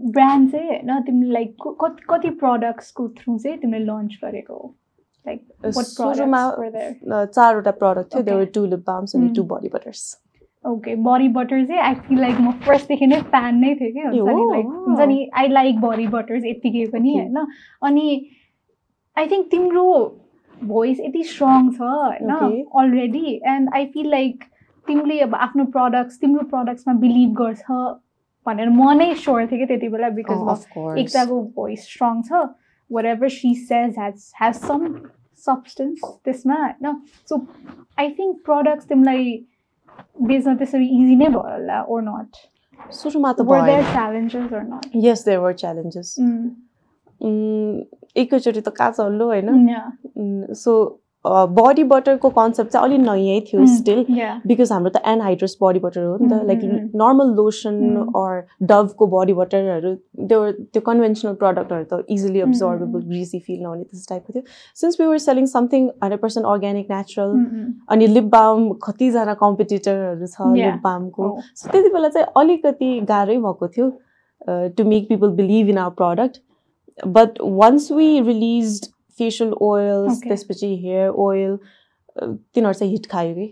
ब्रान्ड 0.00 0.50
चाहिँ 0.50 0.68
होइन 0.68 1.02
तिमीले 1.02 1.32
लाइक 1.32 1.68
कति 1.82 2.04
कति 2.10 2.30
प्रडक्ट्सको 2.40 3.08
थ्रु 3.18 3.38
चाहिँ 3.38 3.58
तिमीले 3.58 3.84
लन्च 3.84 4.18
गरेको? 4.24 4.54
हो 4.54 4.74
अ, 7.12 7.24
चारवटा 7.26 7.70
प्रडक्ट 7.72 8.12
थियो. 8.14 8.22
There were 8.22 8.44
two 8.54 8.64
lip 8.66 8.84
balms 8.86 9.14
अनि 9.16 9.26
Hmm. 9.26 9.34
To 9.36 9.42
body 9.44 9.68
butters 9.68 10.02
okay 10.64 10.94
body 11.04 11.28
butter 11.28 11.64
चाहिँ 11.66 11.80
आई 11.82 11.94
फिल 12.02 12.20
लाइक 12.20 12.36
म 12.40 12.50
फर्स्टदेखि 12.66 13.06
नै 13.06 13.20
फ्यान 13.22 13.58
नै 13.58 13.74
थिएँ 13.74 13.92
कि 13.92 14.00
हुन्छ 14.00 14.28
नि 14.28 14.32
हो, 14.32 14.50
लाइक 14.52 14.66
wow. 14.66 14.84
हुन्छ 14.86 15.08
नि 15.08 15.30
आई 15.34 15.48
लाइक 15.50 15.80
बडी 15.80 16.06
बटर्स 16.08 16.44
यत्तिकै 16.44 16.84
पनि. 16.92 17.14
होइन 17.14 17.46
अनि 17.82 18.06
आई 19.16 19.26
थिङ्क 19.26 19.50
तिम्रो 19.50 19.84
भोइस 20.62 21.00
यति 21.00 21.22
स्ट्रङ 21.24 21.70
छ 21.70 21.80
होइन. 21.82 22.30
Already 22.80 23.34
and 23.46 23.68
I 23.74 23.86
feel 23.94 24.08
like 24.10 24.44
तिमीले 24.86 25.18
अब 25.20 25.34
आफ्नो 25.40 25.64
प्रडक्ट्स 25.74 26.20
तिम्रो 26.20 26.46
प्रडक्ट्समा 26.48 26.94
बिलिभ 27.00 27.34
गर्छ 27.36 27.70
भनेर 28.46 28.68
म 28.70 28.92
नै 28.98 29.12
स्योर 29.16 29.46
थिएँ 29.46 29.58
कि 29.60 29.66
त्यति 29.66 29.88
बेला 29.88 30.08
बिकज 30.16 30.66
Oh. 30.76 30.96
एकताको 30.98 31.40
भोइस 31.56 31.84
स्ट्रङ 31.88 32.22
छ 32.22 32.42
ever 32.90 33.28
she 33.30 33.54
says 33.62 33.98
has 33.98 34.32
has 34.40 34.54
some 34.56 34.86
substance 35.44 36.00
त्यसमा 36.24 36.56
होइन 36.56 37.00
सो 37.28 37.40
आई 37.98 38.10
थिङ्क 38.18 38.36
प्रडक्ट्स 38.44 38.88
तिमीलाई 38.88 39.36
बेच्न 40.22 40.56
त्यसरी 40.56 40.86
इजी 40.96 41.16
नै 41.16 41.28
भयो 41.28 41.42
होला 41.42 41.82
ओर 41.88 42.02
नट 42.02 42.42
सुरुमा 42.94 43.32
त 43.32 43.46
challenges 43.92 44.52
or 44.52 44.62
not 44.64 44.90
yes 45.04 45.24
there 45.24 45.38
were 45.38 45.52
challenges 45.54 46.14
एकैचोटि 48.16 48.60
त 48.60 48.68
कहाँ 48.70 48.90
चल्लो 48.92 49.26
होइन 49.26 50.54
सो 50.54 50.74
बडी 51.24 51.82
बटरको 51.90 52.28
कन्सेप्ट 52.30 52.70
चाहिँ 52.72 52.86
अलिक 52.88 53.00
नयाँ 53.00 53.40
थियो 53.50 53.60
Mm. 53.60 53.68
स्टिल 53.76 54.00
बिकज 54.46 54.72
हाम्रो 54.72 54.90
त 54.96 55.00
एनहाइड्रस 55.12 55.56
बडी 55.62 55.78
बटर 55.84 56.02
हो 56.04 56.16
नि 56.20 56.28
त 56.28 56.32
Mm, 56.32 56.46
like 56.46 56.60
mm, 56.60 56.72
mm. 56.72 56.90
Normal 57.02 57.30
lotion 57.36 57.78
Mm. 57.90 58.08
Or 58.22 58.66
डभको 58.72 59.06
बडी 59.14 59.34
बटरहरू 59.40 59.94
त्यो 60.28 60.40
त्यो 60.52 60.80
कन्भेन्सनल 60.90 61.34
प्रडक्टहरू 61.42 61.84
त 61.92 62.04
easily 62.16 62.40
Mm, 62.40 62.44
mm, 62.44 62.48
observable 62.48 63.00
mm. 63.00 63.08
Greasy 63.08 63.38
feel 63.46 63.60
नहुने 63.62 63.82
त्यस्तो 63.84 64.14
टाइपको 64.14 64.32
थियो 64.32 64.42
since 64.82 65.00
we 65.00 65.06
were 65.06 65.18
selling 65.26 65.46
something 65.54 65.88
hundred 66.02 66.20
percent 66.20 66.46
organic 66.54 66.90
natural 66.90 67.32
Mm, 67.40 67.66
अनि 67.88 68.06
लिप 68.06 68.24
बाम 68.36 68.70
कतिजना 68.88 69.34
कम्पिटिटरहरू 69.44 70.26
छ. 70.26 70.52
लिप 70.56 70.80
बामको. 70.84 71.34
सो 71.56 71.70
त्यति 71.70 71.88
बेला 71.94 72.08
चाहिँ 72.08 72.26
अलिकति 72.42 72.90
गाह्रै 73.08 73.38
भएको 73.46 73.68
थियो 73.76 73.90
to 74.76 74.84
make 74.84 75.08
people 75.08 75.30
believe 75.40 75.68
in 75.68 75.78
our 75.78 75.94
product 76.00 76.40
but 77.16 77.38
once 77.60 77.90
we 77.92 78.08
release 78.26 78.80
facial 79.18 79.52
oils. 79.70 80.20
त्यसपछि 80.28 80.74
हेयर 80.84 81.08
ओइल 81.26 81.56
तिनीहरू 82.16 82.72
चाहिँ 82.72 82.92
हिट 82.92 83.06
खायो 83.10 83.34
कि. 83.34 83.46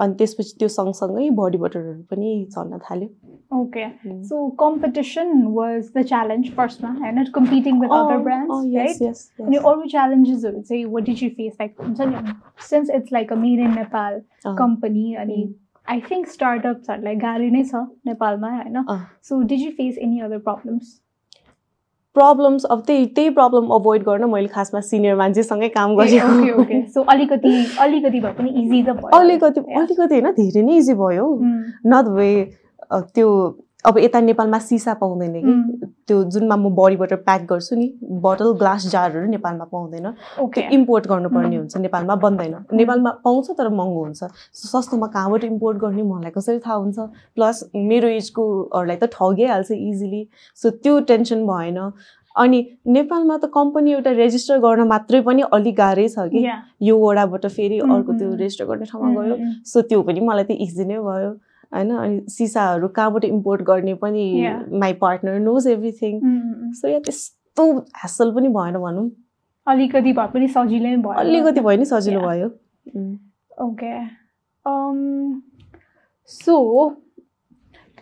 अनि 0.00 0.14
त्यसपछि 0.18 0.56
त्यो 0.58 0.68
सँगसँगै 0.68 1.30
बडी 1.38 1.58
बटरहरू 1.58 2.02
पनि 2.10 2.30
चल्न 2.54 2.78
थाल्यो. 2.90 3.08
Mm. 3.54 4.24
So 4.24 4.36
competition 4.60 5.52
was 5.54 5.88
the 5.96 6.02
challenge 6.10 6.46
फर्स्टमा 6.56 6.90
होइन 7.00 7.18
oh, 7.18 8.20
right? 8.28 8.52
yes, 8.76 9.00
yes, 9.00 9.18
अनि. 9.40 9.56
अरू 9.56 9.88
च्यालेन्जेसहरू 9.88 10.60
चाहिँ 10.60 10.84
what 10.92 11.04
did 11.04 11.22
you 11.22 11.28
face 11.30 11.56
like 11.60 11.74
हुन्छ 11.80 12.00
नि 12.00 12.32
since 12.68 12.90
it's 12.90 13.12
like 13.12 13.32
a 13.32 13.36
made 13.36 13.60
in 13.60 13.74
Nepal 13.74 14.20
company 14.46 15.14
अनि. 15.24 15.54
आई 15.88 16.00
थिङ्क 16.10 16.28
स्टार्टअप्सहरूलाई 16.28 17.16
गाह्रो 17.26 17.50
नै 17.52 17.64
छ 17.64 17.84
नेपालमा 18.06 18.54
होइन। 18.56 18.84
So 19.28 19.42
did 19.42 19.60
you 19.60 19.70
face 19.82 19.98
any 19.98 20.20
other 20.20 20.38
problems 20.48 21.01
problems 22.14 22.64
अब 22.64 22.82
त्यही 22.86 23.04
त्यही 23.16 23.28
प्रब्लम 23.36 23.68
अभोइड 23.74 24.02
गर्न 24.04 24.24
मैले 24.30 24.48
खासमा 24.48 24.80
सिनियर 24.80 25.14
मान्छेसँगै 25.16 25.68
काम 25.76 25.94
गरेको 25.96 26.64
सो 26.94 27.02
अलिकति 27.12 27.52
अलिकति 27.80 28.20
भए 28.20 28.32
पनि 28.38 28.50
इजी 28.62 28.82
त 28.82 28.96
भयो 28.96 29.18
अलिकति. 29.18 29.60
अलिकति 29.60 30.14
होइन 30.14 30.30
धेरै 30.32 30.62
नै 30.62 30.76
इजी 30.76 30.94
भयो. 30.94 31.26
नट 31.86 32.08
वे 32.16 32.30
त्यो 32.92 33.28
अब 33.84 33.98
यता 33.98 34.20
नेपालमा 34.20 34.58
सिसा 34.58 34.94
पाउँदैन 34.94 35.34
कि. 35.42 35.86
त्यो 36.06 36.22
जुनमा 36.30 36.56
म 36.56 36.70
बडी 36.74 36.96
बटर 36.96 37.16
प्याक 37.26 37.42
गर्छु 37.50 37.76
नि 37.76 37.86
बोतल 38.22 38.52
ग्लास 38.58 38.86
जारहरू 38.90 39.26
नेपालमा 39.30 39.64
पाउँदैन। 39.74 40.06
त्यो 40.38 40.70
इम्पोर्ट 40.70 41.06
गर्नुपर्ने. 41.08 41.56
हुन्छ 41.56 41.76
नेपालमा 41.76 42.14
बन्दैन। 42.14 42.54
नेपालमा 42.72 43.10
पाउँछ 43.26 43.50
तर 43.58 43.68
महँगो 43.68 44.04
हुन्छ। 44.04 44.22
सस्तोमा 44.54 45.06
कहाँबाट 45.06 45.44
इम्पोर्ट 45.44 45.78
गर्ने 45.78 46.02
मलाई 46.02 46.30
कसरी 46.30 46.58
थाहा 46.62 46.76
हुन्छ? 46.78 46.98
प्लस 47.34 47.70
मेरो 47.74 48.08
एजकोहरूलाई 48.08 48.96
त 48.96 49.10
ठगिहाल्छ 49.18 49.70
इजिली 49.72 50.22
सो 50.56 50.70
त्यो 50.70 51.00
टेन्सन 51.10 51.46
भएन। 51.46 51.78
अनि 52.36 52.58
नेपालमा 52.86 53.36
त 53.36 53.50
कम्पनी 53.54 53.92
एउटा 53.92 54.10
रेजिस्टर 54.16 54.58
गर्न 54.58 54.86
मात्रै 54.88 55.20
पनि 55.26 55.42
अलिक 55.52 55.76
गाह्रै 55.76 56.08
छ 56.08 56.30
कि. 56.30 56.38
यो। 56.86 56.94
वडाबाट 56.98 57.46
फेरि 57.46 57.78
अर्को 57.82 58.12
त्यो. 58.18 58.28
रेजिस्टर 58.30 58.64
गर्ने 58.64 58.86
ठाउँमा 58.86 59.22
गयो. 59.22 59.36
सो 59.66 59.82
त्यो 59.90 60.02
पनि 60.02 60.20
मलाई 60.22 60.44
त 60.44 60.50
इजी 60.54 60.84
नै 60.86 60.98
भयो। 61.02 61.34
होइन 61.74 61.90
अनि 61.96 62.20
सिसाहरू 62.28 62.88
कहाँबाट 62.88 63.24
इम्पोर्ट 63.24 63.62
गर्ने 63.62 63.94
पनि 63.94 64.24
my 64.78 64.92
partner 65.02 65.38
knows 65.40 65.66
everything 65.66 66.20
so 66.72 66.88
yeah 66.88 66.98
त्यस्तो 67.00 67.70
ह्यासल 67.72 68.34
पनि 68.34 68.48
भएन 68.48 68.78
भनौँ। 68.78 69.10
अलिकति 69.66 70.12
भए 70.12 70.26
पनि 70.26 70.48
सजिलै 70.48 70.96
भयो। 70.96 71.18
अलिकति 71.18 71.60
भए 71.60 71.76
नि 71.76 71.84
सजिलो 71.84 72.20
भयो। 72.20 72.48
ओके 73.64 73.94
सो 76.30 76.56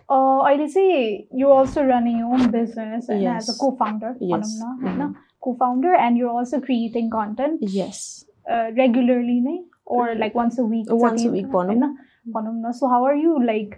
um, 0.09 0.47
अहिले 0.47 0.67
चाहिँ 0.67 1.41
you 1.41 1.49
also 1.49 1.83
running 1.83 2.23
own 2.25 2.47
business 2.51 3.11
as 3.11 3.51
a 3.51 3.53
co 3.61 3.71
founder 3.81 4.17
न 4.23 4.77
होइन? 4.83 5.15
Co 5.41 5.53
founder 5.61 5.95
and 5.97 6.19
you 6.19 6.29
also 6.29 6.61
creating 6.61 7.09
content 7.11 7.61
yes 7.75 8.01
regularly 8.49 9.41
नै? 9.41 9.59
Or 9.91 10.15
like 10.15 10.37
once 10.37 10.61
a 10.61 10.63
week 10.65 10.93
once 10.93 11.27
a 11.27 11.31
week 11.31 11.47
भनौँ। 11.47 11.75
न 11.75 11.95
भनौँ 12.38 12.54
न 12.56 12.72
so 12.80 12.88
how 12.94 13.02
are 13.10 13.18
you 13.26 13.36
like 13.52 13.76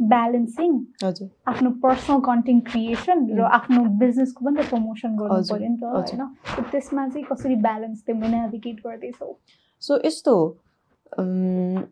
balancing 0.00 0.74
हजुर 1.04 1.28
आफ्नो 1.52 1.70
personal 1.82 2.20
content 2.26 2.68
creation 2.70 3.26
र 3.30 3.40
Mm. 3.40 3.50
आफ्नो 3.60 3.84
बिजनेसको 4.02 4.44
पनि 4.44 4.56
त 4.62 4.68
प्रमोसन 4.70 5.16
गर्नु 5.16 5.34
हजुर, 5.36 5.58
पऱ्यो 5.58 5.68
नि 5.70 5.76
त 5.76 5.84
हजुर। 5.96 6.20
होइन 6.20 6.34
So 6.56 6.70
त्यसमा 6.72 7.08
चाहिँ 7.08 7.24
कसरी 7.32 7.56
ब्यालेन्स 7.68 8.02
तिमीले 8.06 8.36
नेभिगेट 8.36 8.80
गर्दैछौ 8.86 9.32
So 9.82 9.98
यस्तो 10.04 10.36
um, 11.18 11.84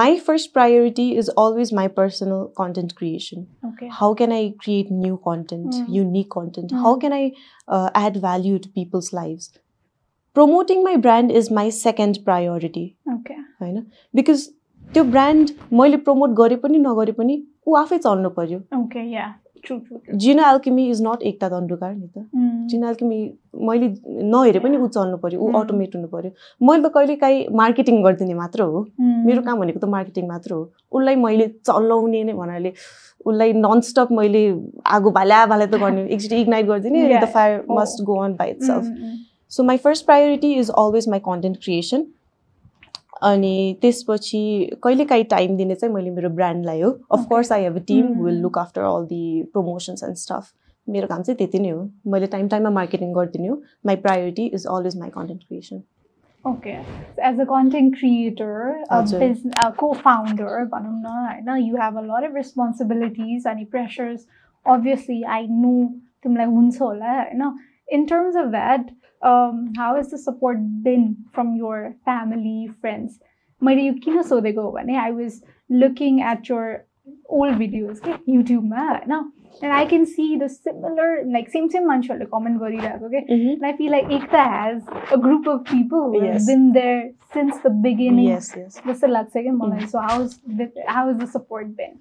my 0.00 0.08
first 0.18 0.52
priority 0.52 1.06
is 1.16 1.28
always 1.42 1.72
my 1.72 1.86
personal 2.00 2.42
content 2.60 2.94
creation. 2.96 3.46
Okay 3.66 3.88
How 4.00 4.12
can 4.14 4.32
I 4.32 4.42
create 4.64 4.90
new 4.90 5.16
content, 5.30 5.74
Mm. 5.74 5.88
unique 6.00 6.30
content? 6.38 6.72
Mm. 6.72 6.82
How 6.86 6.96
can 7.04 7.12
I 7.12 7.24
uh, 7.68 7.88
add 7.94 8.16
value 8.28 8.58
to 8.66 8.68
people's 8.80 9.12
lives? 9.12 9.50
Promoting 10.36 10.82
my 10.84 10.96
brand 10.96 11.30
is 11.32 11.50
my 11.50 11.68
second 11.76 12.18
priority. 12.26 12.84
Okay 13.14 13.34
होइन 13.60 13.86
because 14.14 14.48
त्यो 14.93 15.03
brand 15.03 15.49
मैले 15.79 15.97
promote 16.05 16.29
गरे 16.41 16.55
पनि 16.65 16.77
नगरे 16.79 17.11
पनि 17.11 17.41
ऊ 17.67 17.75
आफै 17.75 17.97
चल्नु 18.05 18.29
पर्यो। 18.37 18.59
Jina 20.23 20.49
Alchemy 20.49 20.83
is 20.89 21.01
not 21.03 21.23
Ekta 21.29 21.47
Dandukar 21.49 21.93
नि 21.93 22.07
त। 22.07 22.23
जिना 22.71 22.89
एल्केमी 22.89 23.17
मैले 23.69 23.87
नहेरे 24.33 24.59
पनि 24.65 24.77
ऊ 24.77 24.87
चल्नु 24.97 25.17
पर्यो 25.23 25.39
ऊ 25.39 25.47
Mm. 25.51 25.61
अटोमेट 25.61 25.95
हुनु 25.95 26.07
पर्यो। 26.07 26.31
मैले 26.67 26.83
त 26.83 26.91
कहिले 26.97 27.15
काहीँ 27.23 27.45
मार्केटिङ 27.61 28.03
गरिदिने 28.03 28.33
मात्र 28.41 28.61
हो। 28.61 28.85
मेरो 29.01 29.41
काम 29.47 29.59
भनेको 29.59 29.79
त 29.79 29.89
मार्केटिङ 29.95 30.27
मात्र 30.27 30.53
हो। 30.53 30.61
उसलाई 30.91 31.15
मैले 31.25 31.47
चलाउने 31.65 32.23
नै 32.23 32.33
भन्नाले 32.41 32.73
उसलाई 33.25 33.53
ननस्टप 33.53 34.11
मैले 34.19 34.43
आगो 34.97 35.11
भाल्या 35.17 35.45
भाल्या 35.53 35.67
त 35.67 35.81
गर्ने 35.85 36.05
एकचोटि 36.07 36.41
इग्नाइट 36.41 36.65
गरिदिने. 36.65 37.07
The 37.19 37.31
fire. 37.37 37.63
Must 37.79 38.03
go 38.11 38.19
on 38.25 38.35
by 38.41 38.49
itself 38.69 38.85
Mm, 38.85 39.17
so 39.55 39.63
my 39.63 39.77
first 39.87 40.05
priority 40.05 40.53
is 40.59 40.69
always 40.83 41.09
my 41.09 41.19
content 41.25 41.57
creation 41.63 42.05
अनि 43.21 43.77
त्यसपछि 43.81 44.41
कहिलेकाहीँ 44.83 45.23
टाइम 45.29 45.55
दिने 45.57 45.75
चाहिँ 45.75 45.93
मैले 45.93 46.09
मेरो 46.11 46.29
ब्रान्डलाई 46.29 46.81
हो. 46.81 46.91
Of course 47.11 47.51
I 47.51 47.63
have 47.63 47.75
a 47.75 47.83
team. 47.87 48.07
Will 48.23 48.39
look 48.41 48.57
after 48.57 48.81
all 48.83 49.05
the 49.05 49.43
promotions 49.53 50.03
and 50.03 50.15
stuff 50.17 50.53
मेरो 50.87 51.07
काम 51.07 51.21
चाहिँ 51.21 51.37
त्यति 51.37 51.59
नै 51.59 51.69
हो। 51.69 51.89
मैले 52.11 52.27
टाइम 52.27 52.47
टाइममा 52.47 52.69
मार्केटिङ 52.69 53.13
गरिदिने 53.13 53.47
हो। 53.47 53.61
My 53.85 53.95
priority 54.05 54.45
is 54.45 54.65
always 54.67 54.97
my 54.99 55.09
content 55.09 55.43
creation 55.43 55.81
okay 56.45 56.69
as 57.29 57.39
a 57.39 57.43
content 57.49 57.95
creator. 57.97 59.71
Co 59.77 59.91
founder 59.93 60.65
भनौँ 60.73 60.99
न 61.01 61.05
होइन 61.05 61.67
you 61.67 61.77
have 61.77 61.97
a 61.97 62.01
lot 62.01 62.29
of 62.29 62.35
responsibilities 62.35 63.47
अनि 63.47 63.65
प्रेसर्स 63.71 64.27
अभियसली 64.65 65.21
आई 65.23 65.47
नो 65.49 65.73
तिमीलाई 66.23 66.47
हुन्छ 66.47 66.81
होला 66.81 67.13
होइन। 67.13 67.51
In 67.93 68.05
terms 68.05 68.35
of 68.35 68.47
that 68.51 68.91
how 69.77 69.97
is 69.97 70.13
the 70.13 70.17
support 70.19 70.59
been 70.87 71.13
from 71.35 71.55
your 71.57 71.89
family 72.05 72.67
friends 72.81 73.19
मैले 73.61 73.81
यो 73.81 73.93
किन 74.03 74.21
सोधेको 74.21 74.61
हो 74.61 74.71
भने 74.71 74.97
I 74.97 75.11
was 75.11 75.41
looking 75.69 76.19
at 76.31 76.51
your 76.51 76.77
old 77.31 77.57
videos 77.57 77.99
के 77.99 78.13
युट्युबमा 78.33 78.89
होइन 78.89 79.11
and 79.63 79.73
I 79.73 79.85
can 79.85 80.05
see 80.05 80.35
the 80.37 80.47
similar 80.47 81.23
like 81.31 81.49
same 81.49 81.67
same 81.75 81.85
मान्छेहरूले 81.87 82.25
कमेन्ट 82.31 82.59
गरिरहेको 82.61 83.09
के 83.09 83.19
And 83.55 83.65
I 83.65 83.73
feel 83.77 83.91
like 83.91 84.09
Ekta 84.17 84.45
has 84.53 85.13
a 85.13 85.17
group 85.17 85.47
of 85.47 85.63
people 85.65 86.01
who 86.05 86.19
have 86.21 86.33
Yes. 86.33 86.47
been 86.47 86.65
there 86.73 87.03
since 87.35 87.61
the 87.65 87.71
beginning. 87.85 88.29
यस 88.29 88.53
यस 88.57 88.81
जस्तो 88.87 89.07
लाग्छ 89.07 89.31
क्या 89.37 89.53
मलाई 89.53 89.85
so 89.93 89.99
how 89.99 90.23
is 90.23 90.71
how 90.89 91.09
is 91.09 91.15
the 91.17 91.27
support 91.29 91.67
been 91.77 91.97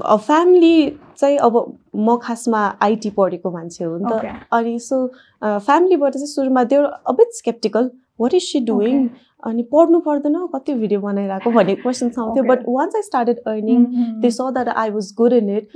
family 0.00 0.90
चाहिँ 1.16 1.36
अब 1.38 1.56
म 1.96 2.16
खासमा 2.22 2.60
आइटी 2.82 3.10
पढेको 3.16 3.50
मान्छे 3.50 3.84
हो 3.84 3.96
नि 3.98 4.04
त। 4.12 4.46
अनि 4.52 4.78
सो 4.78 5.06
फ्यामिलीबाट 5.42 6.12
चाहिँ 6.12 6.26
सुरुमा 6.26 6.64
they were 6.64 6.84
a bit 7.08 7.34
skeptical 7.34 7.90
what 8.20 8.34
is 8.34 8.42
she 8.42 8.60
doing 8.66 9.08
अनि 9.46 9.62
पढ्नु 9.72 9.98
पर्दैन 10.00 10.36
कति 10.54 10.74
भिडियो 10.74 11.00
बनाइरहेको 11.00 11.50
भन्ने 11.50 11.74
क्वेसन्स 11.74 12.18
आउँथ्यो. 12.18 12.42
But 12.44 12.64
once 12.68 12.96
I 12.96 13.02
started 13.02 13.38
earning 13.46 13.84
they 14.20 14.30
saw 14.30 14.40
that 14.54 14.68
I 14.68 14.90
was 14.90 15.12
good 15.18 15.32
in 15.32 15.56
it 15.56 15.68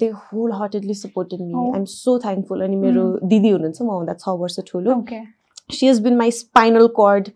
they 0.00 0.08
wholeheartedly 0.52 0.94
supported 0.94 1.40
me. 1.40 1.54
I 1.54 1.78
am 1.78 1.84
so 1.84 2.18
thankful 2.18 2.64
अनि 2.64 2.76
मेरो 2.76 3.04
दिदी 3.24 3.50
हुनुहुन्छ 3.50 3.82
मभन्दा 3.82 4.14
छ 4.14 4.38
वर्ष 4.40 4.60
ठुलो। 4.68 5.02
She 5.72 5.86
has 5.86 6.00
been 6.02 6.16
my 6.16 6.30
spinal 6.32 6.86
cord 7.00 7.28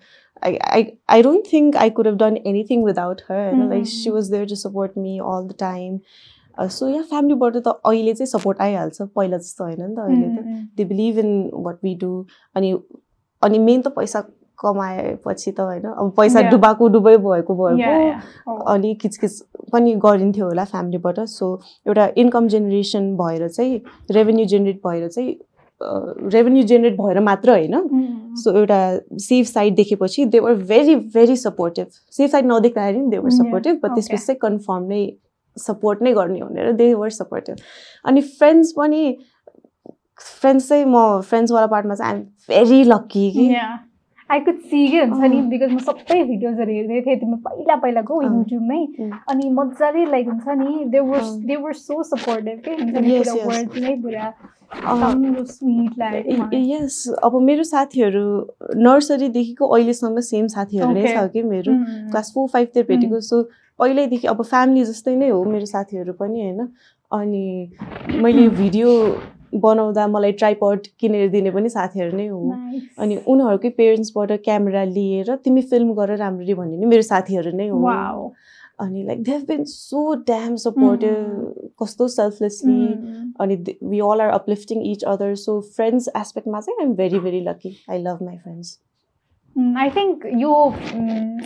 I, 0.42 0.52
I, 0.78 0.80
I 1.08 1.22
don't 1.26 1.46
think 1.46 1.76
I 1.76 1.88
could 1.96 2.06
have 2.06 2.18
done 2.18 2.36
anything 2.52 2.82
without 2.90 3.20
her. 3.28 3.40
होइन 3.48 3.68
Like 3.72 3.86
she 3.94 4.10
Mm. 4.10 4.14
was 4.18 4.30
there 4.34 4.46
to 4.52 4.56
support 4.62 4.96
me 5.06 5.14
all 5.32 5.48
the 5.50 5.58
time. 5.64 5.98
So 6.76 6.88
yeah, 6.92 7.02
फ्यामिलीबाट 7.10 7.56
त 7.66 7.74
अहिले 7.90 8.14
चाहिँ 8.14 8.26
support 8.30 8.60
आइहाल्छ 8.60 9.02
पहिला 9.16 9.36
जस्तो 9.44 9.64
होइन 9.64 9.82
नि 9.82 9.94
त 9.96 10.06
अहिले 10.06 10.28
त 10.36 10.44
they 10.78 10.84
believe 10.90 11.18
in 11.18 11.30
what 11.66 11.78
we 11.84 11.94
do 12.02 12.10
अनि 12.56 12.72
अनि 13.42 13.58
मेन 13.68 13.82
त 13.82 13.92
पैसा 13.98 14.20
कमाएपछि 14.64 15.52
त 15.52 15.60
होइन 15.60 15.84
अब 15.92 16.10
पैसा. 16.16 16.40
डुबाएको 16.50 16.88
डुबै 16.96 17.16
भएको 17.24 17.54
भएको. 17.60 18.58
अनि 18.74 18.94
किचकिच 19.02 19.40
पनि 19.72 19.94
गरिन्थ्यो 20.04 20.44
होला 20.46 20.64
फ्यामिलीबाट 20.74 21.20
सो 21.36 21.48
एउटा 21.86 22.08
इन्कम 22.24 22.48
जेनेरेसन 22.54 23.08
भएर 23.22 23.48
चाहिँ 23.48 23.80
रेभेन्यू 24.18 24.46
जेनेरेट 24.54 24.80
भएर 24.86 25.08
चाहिँ 25.08 25.34
रेभेन्यू 26.32 26.62
जेनेरेट 26.64 26.96
भएर 27.00 27.20
मात्र 27.20 27.50
होइन 27.50 27.74
सो 28.42 28.56
एउटा 28.58 28.80
सेफ 29.20 29.46
साइड 29.46 29.74
देखेपछि 29.74 30.24
they 30.26 30.40
were 30.40 30.54
very 30.70 30.94
very 31.16 31.36
supportive 31.36 31.86
safe 32.12 32.30
side 32.30 32.46
नदेख्दाखेरि 32.46 32.98
पनि 32.98 33.10
दे 33.10 33.18
वर 33.18 33.30
सपोर्टिभ 33.32 33.80
बट. 33.82 33.94
त्यसपछि 33.94 34.16
चाहिँ 34.16 34.38
कन्फर्म 34.42 34.88
नै 34.88 35.04
सपोर्ट 35.56 36.02
नै 36.02 36.12
गर्ने 36.14 36.40
भनेर 36.42 36.72
दे 36.72 36.92
वर 36.94 37.10
सपोर्टिभ 37.12 37.56
अनि 38.04 38.20
फ्रेन्ड्स 38.32 38.72
पनि 38.76 39.16
फ्रेन्ड्स 40.20 40.68
चाहिँ 40.68 40.84
म 40.84 41.20
फ्रेन्ड्सवाला 41.20 41.66
पार्टमा 41.66 41.94
चाहिँ 41.94 42.12
आइएम 42.12 42.24
भेरी 42.48 42.82
लक्की 42.84 43.30
कि 43.30 43.54
आई 44.30 44.40
कुड 44.40 44.58
सी 44.64 44.86
के 44.88 44.98
हुन्छ 44.98 45.24
नि। 45.30 45.40
बिकज 45.48 45.72
म 45.72 45.78
सबै 45.78 46.22
भिडियोजहरू 46.24 46.72
हेर्दै 46.72 47.00
थिएँ 47.06 47.16
तिम्रो 47.20 47.36
पहिला 47.46 47.74
पहिलाको। 47.76 48.20
युट्युबमै. 48.22 48.78
अनि 49.28 49.48
मजाले 49.50 50.04
लाइक 50.10 50.28
हुन्छ 50.28 50.48
नि 50.58 50.84
they 50.88 51.00
were. 51.00 51.20
They 51.48 51.56
were 51.56 51.72
so 51.76 52.02
supportive 52.10 52.60
के 52.64 52.70
हुन्छ 52.70 52.96
नि 52.96 53.18
पुरा 53.18 53.60
नै 53.82 53.94
पुरा 54.02 54.32
यस 56.72 57.08
अब 57.24 57.34
मेरो 57.42 57.62
साथीहरू 57.64 58.24
नर्सरीदेखिको 58.76 59.66
अहिलेसम्म 59.66 60.20
सेम 60.20 60.46
साथीहरू 60.54 60.92
नै. 60.92 61.02
छ 61.16 61.26
कि 61.32 61.42
मेरो. 61.42 61.72
क्लास 62.10 62.32
फोर 62.34 62.48
फाइभतिर 62.48 62.84
भेटेको 62.88 63.20
सो 63.20 63.42
पहिल्यैदेखि 63.78 64.26
अब 64.28 64.42
फ्यामिली 64.42 64.84
जस्तै 64.84 65.14
नै 65.16 65.28
हो 65.28 65.44
मेरो 65.44 65.66
साथीहरू 65.66 66.12
पनि 66.12 66.40
होइन 66.40 66.68
अनि 67.10 67.44
मैले 68.22 68.48
भिडियो 68.48 68.90
बनाउँदा 69.64 70.06
मलाई 70.08 70.32
ट्राइपड 70.32 70.86
किनेर 71.00 71.28
दिने 71.28 71.50
पनि 71.50 71.68
साथीहरू 71.68 72.16
नै 72.16 72.26
हो. 72.26 72.40
अनि 72.98 73.18
उनीहरूकै 73.26 73.70
पेरेन्ट्सबाट 73.80 74.32
क्यामेरा 74.44 74.84
लिएर 74.96 75.34
तिमी 75.44 75.62
फिल्म 75.72 75.94
गर 75.94 76.16
राम्ररी 76.16 76.54
भन्ने 76.54 76.76
नि 76.76 76.86
मेरो 76.86 77.02
साथीहरू 77.02 77.56
नै 77.56 77.68
हो. 77.68 77.78
अनि 78.78 79.02
like 79.06 79.22
they 79.22 79.30
have 79.32 79.44
been 79.48 79.64
so 79.70 80.14
damn 80.26 80.56
supportive 80.62 81.74
कस्तो 81.82 82.08
सेल्फलेसली 82.08 82.80
Mm. 82.82 83.32
अनि 83.40 83.56
we 83.84 84.00
all 84.06 84.20
are 84.20 84.30
uplifting 84.30 84.82
each 84.92 85.04
other 85.08 85.34
so 85.40 85.60
friends 85.76 86.08
एस्पेक्टमा 86.16 86.60
चाहिँ 86.60 86.78
I'm 86.80 86.94
very 86.96 87.18
very 87.20 87.40
lucky 87.48 87.76
I 87.90 88.02
love 88.02 88.22
my 88.22 88.36
friends 88.38 88.78
Mm, 89.56 89.74
I 89.76 89.88
think 89.94 90.22
यो 90.40 90.52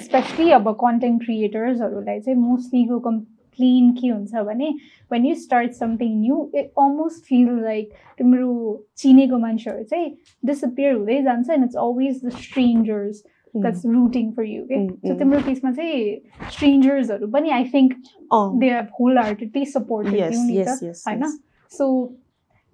स्पेसली 0.02 0.50
अब 0.52 0.68
कन्टेन्ट 0.80 1.22
क्रिएटर्सहरूलाई 1.22 2.20
चाहिँ 2.20 2.38
मोस्टलीको 2.40 2.98
कम्प्लेन 3.06 3.90
के 3.94 4.08
हुन्छ 4.08 4.42
भने 4.46 4.68
when 5.12 5.24
you 5.26 5.34
start 5.40 5.72
something 5.74 6.12
new 6.20 6.36
it 6.54 6.70
almost 6.78 7.24
feel 7.28 7.48
like 7.62 7.92
तिम्रो 8.18 8.50
चिनेको 8.98 9.38
मान्छेहरू 9.38 9.82
चाहिँ 9.84 10.10
डिसपियर 10.50 10.94
हुँदै 10.94 11.20
जान्छ 11.22 11.50
and 11.50 11.64
it's 11.64 11.76
always 11.86 12.24
the 12.24 12.30
strangers 12.36 13.22
that's 13.55 13.85
routing 13.85 14.31
for 14.35 14.43
you 14.45 14.63
के 14.65 14.75
Mm, 14.77 14.89
सो 15.07 15.13
mm. 15.13 15.19
तिम्रो 15.19 15.39
केसमा 15.45 15.71
चाहिँ 15.71 16.49
स्ट्रेन्जर्सहरू 16.55 17.27
पनि 17.37 17.49
I 17.59 17.63
think 17.73 17.93
uh 18.33 18.59
they 18.59 18.69
have 18.73 18.87
whole 18.99 19.17
heartedly 19.17 19.65
supported 19.75 20.19
yes 20.19 20.33
you 20.35 20.43
नि 20.43 20.57
yes 20.57 20.67
त 20.81 20.83
yes 20.89 21.03
होइन 21.07 21.23
yes. 21.25 21.37
So 21.71 21.87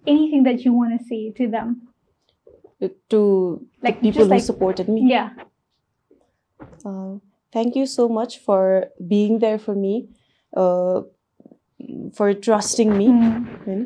anything 0.05 0.43
that 0.43 0.65
you 0.65 0.73
want 0.80 0.97
say 1.11 1.30
to 1.39 1.47
them 1.57 1.75
to 3.11 3.19
Like, 3.86 3.95
the 4.01 4.01
people 4.01 4.11
just 4.11 4.23
who 4.23 4.34
like- 4.34 4.47
supported 4.47 4.89
me 4.97 5.11
yeah 5.11 5.30
Uh, 6.89 7.17
thank 7.53 7.75
you 7.78 7.86
so 7.89 8.03
much 8.17 8.36
for 8.45 8.59
being 9.09 9.39
there 9.41 9.57
for 9.63 9.73
me, 9.75 9.91
uh, 10.53 11.01
for 12.19 12.28
trusting 12.47 12.93
me. 12.97 13.07
होइन? 13.65 13.84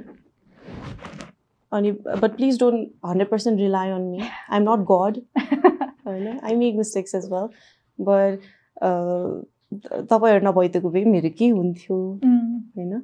अनि 1.72 1.92
but 2.24 2.38
please 2.38 2.58
don't 2.58 2.88
100% 3.14 3.60
rely 3.66 3.84
on 3.98 4.06
me. 4.12 4.30
I'm 4.50 4.68
not 4.70 4.86
God. 4.92 5.20
होइन? 6.07 6.39
I 6.43 6.55
make 6.63 6.77
mistakes 6.77 7.15
as 7.15 7.29
well. 7.35 7.51
But 7.99 8.41
uh, 8.83 9.43
तपाईँहरू 10.13 10.47
नभइदिएको 10.49 10.91
भए 10.91 11.05
मेरो 11.05 11.31
के 11.39 11.49
हुन्थ्यो? 11.49 11.99
होइन? 12.77 13.03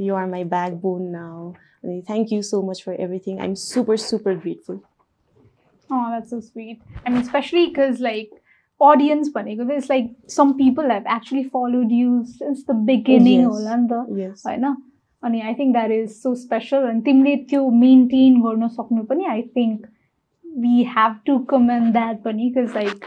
You 0.00 0.14
are 0.14 0.26
my 0.30 0.44
backbone 0.82 1.02
now 1.10 1.50
अनि 1.84 2.00
thank 2.08 2.32
you 2.32 2.42
so 2.48 2.62
much 2.70 2.82
for 2.86 3.00
everything 3.06 3.38
I 3.40 3.46
am 3.46 3.54
super 3.66 3.96
super 4.08 4.36
grateful 4.46 4.80
Oh, 5.90 6.04
that's 6.10 6.30
so 6.30 6.36
sweet. 6.40 6.78
I 7.06 7.10
mean, 7.10 7.20
especially 7.20 7.62
because 7.68 7.98
like 8.04 8.30
audience 8.80 9.28
भनेको 9.34 9.64
चाहिँ 9.64 9.76
it's 9.78 9.90
like 9.90 10.06
some 10.30 10.52
people 10.60 10.90
have 10.90 11.04
actually 11.14 11.42
followed 11.48 11.92
you 11.92 12.22
since 12.30 12.64
the 12.70 12.74
beginning 12.86 13.40
Yes. 13.40 13.50
होला 13.50 13.76
नि 13.76 13.88
त 13.90 14.20
yes 14.20 14.42
होइन? 14.46 14.64
अनि 15.22 15.40
I 15.40 15.54
think 15.58 15.72
that 15.72 15.90
is 15.96 16.08
so 16.12 16.34
special 16.44 16.88
अनि 16.90 17.00
तिमीले 17.08 17.34
त्यो 17.50 17.68
मेन्टेन 17.82 18.40
गर्न 18.42 18.68
सक्नु 18.78 19.02
पनि 19.10 19.24
I 19.34 19.42
think 19.56 19.86
we 20.60 20.82
have 20.96 21.14
to 21.26 21.38
comment 21.50 21.92
that 21.92 22.22
पनि 22.22 22.48
because 22.54 22.74
like 22.76 23.04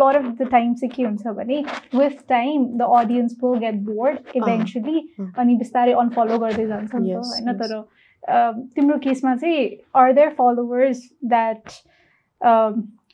lot 0.00 0.16
of 0.16 0.26
the 0.40 0.48
time 0.50 0.74
चाहिँ 0.74 0.90
के 0.96 1.02
हुन्छ 1.02 1.26
भने 1.36 1.58
with 1.94 2.26
time 2.28 2.64
the 2.78 2.88
audience 2.98 3.36
will 3.44 3.58
get 3.60 3.80
bored 3.86 4.18
eventually 4.36 4.98
अँ। 5.20 5.32
अनि 5.38 5.56
बिस्तारै 5.56 5.92
अनफलो 6.02 6.38
गर्दै 6.38 6.66
जान्छ 6.66 6.94
नि 6.94 7.08
त 7.08 7.16
Yes, 7.16 7.32
होइन 7.32 7.52
yes. 7.52 7.60
तर 7.62 7.74
अ, 7.76 8.52
तिम्रो 8.76 8.98
केसमा 8.98 9.34
चाहिँ 9.36 9.66
are 10.02 10.12
there 10.12 10.28
followers 10.38 11.02
that 11.24 11.70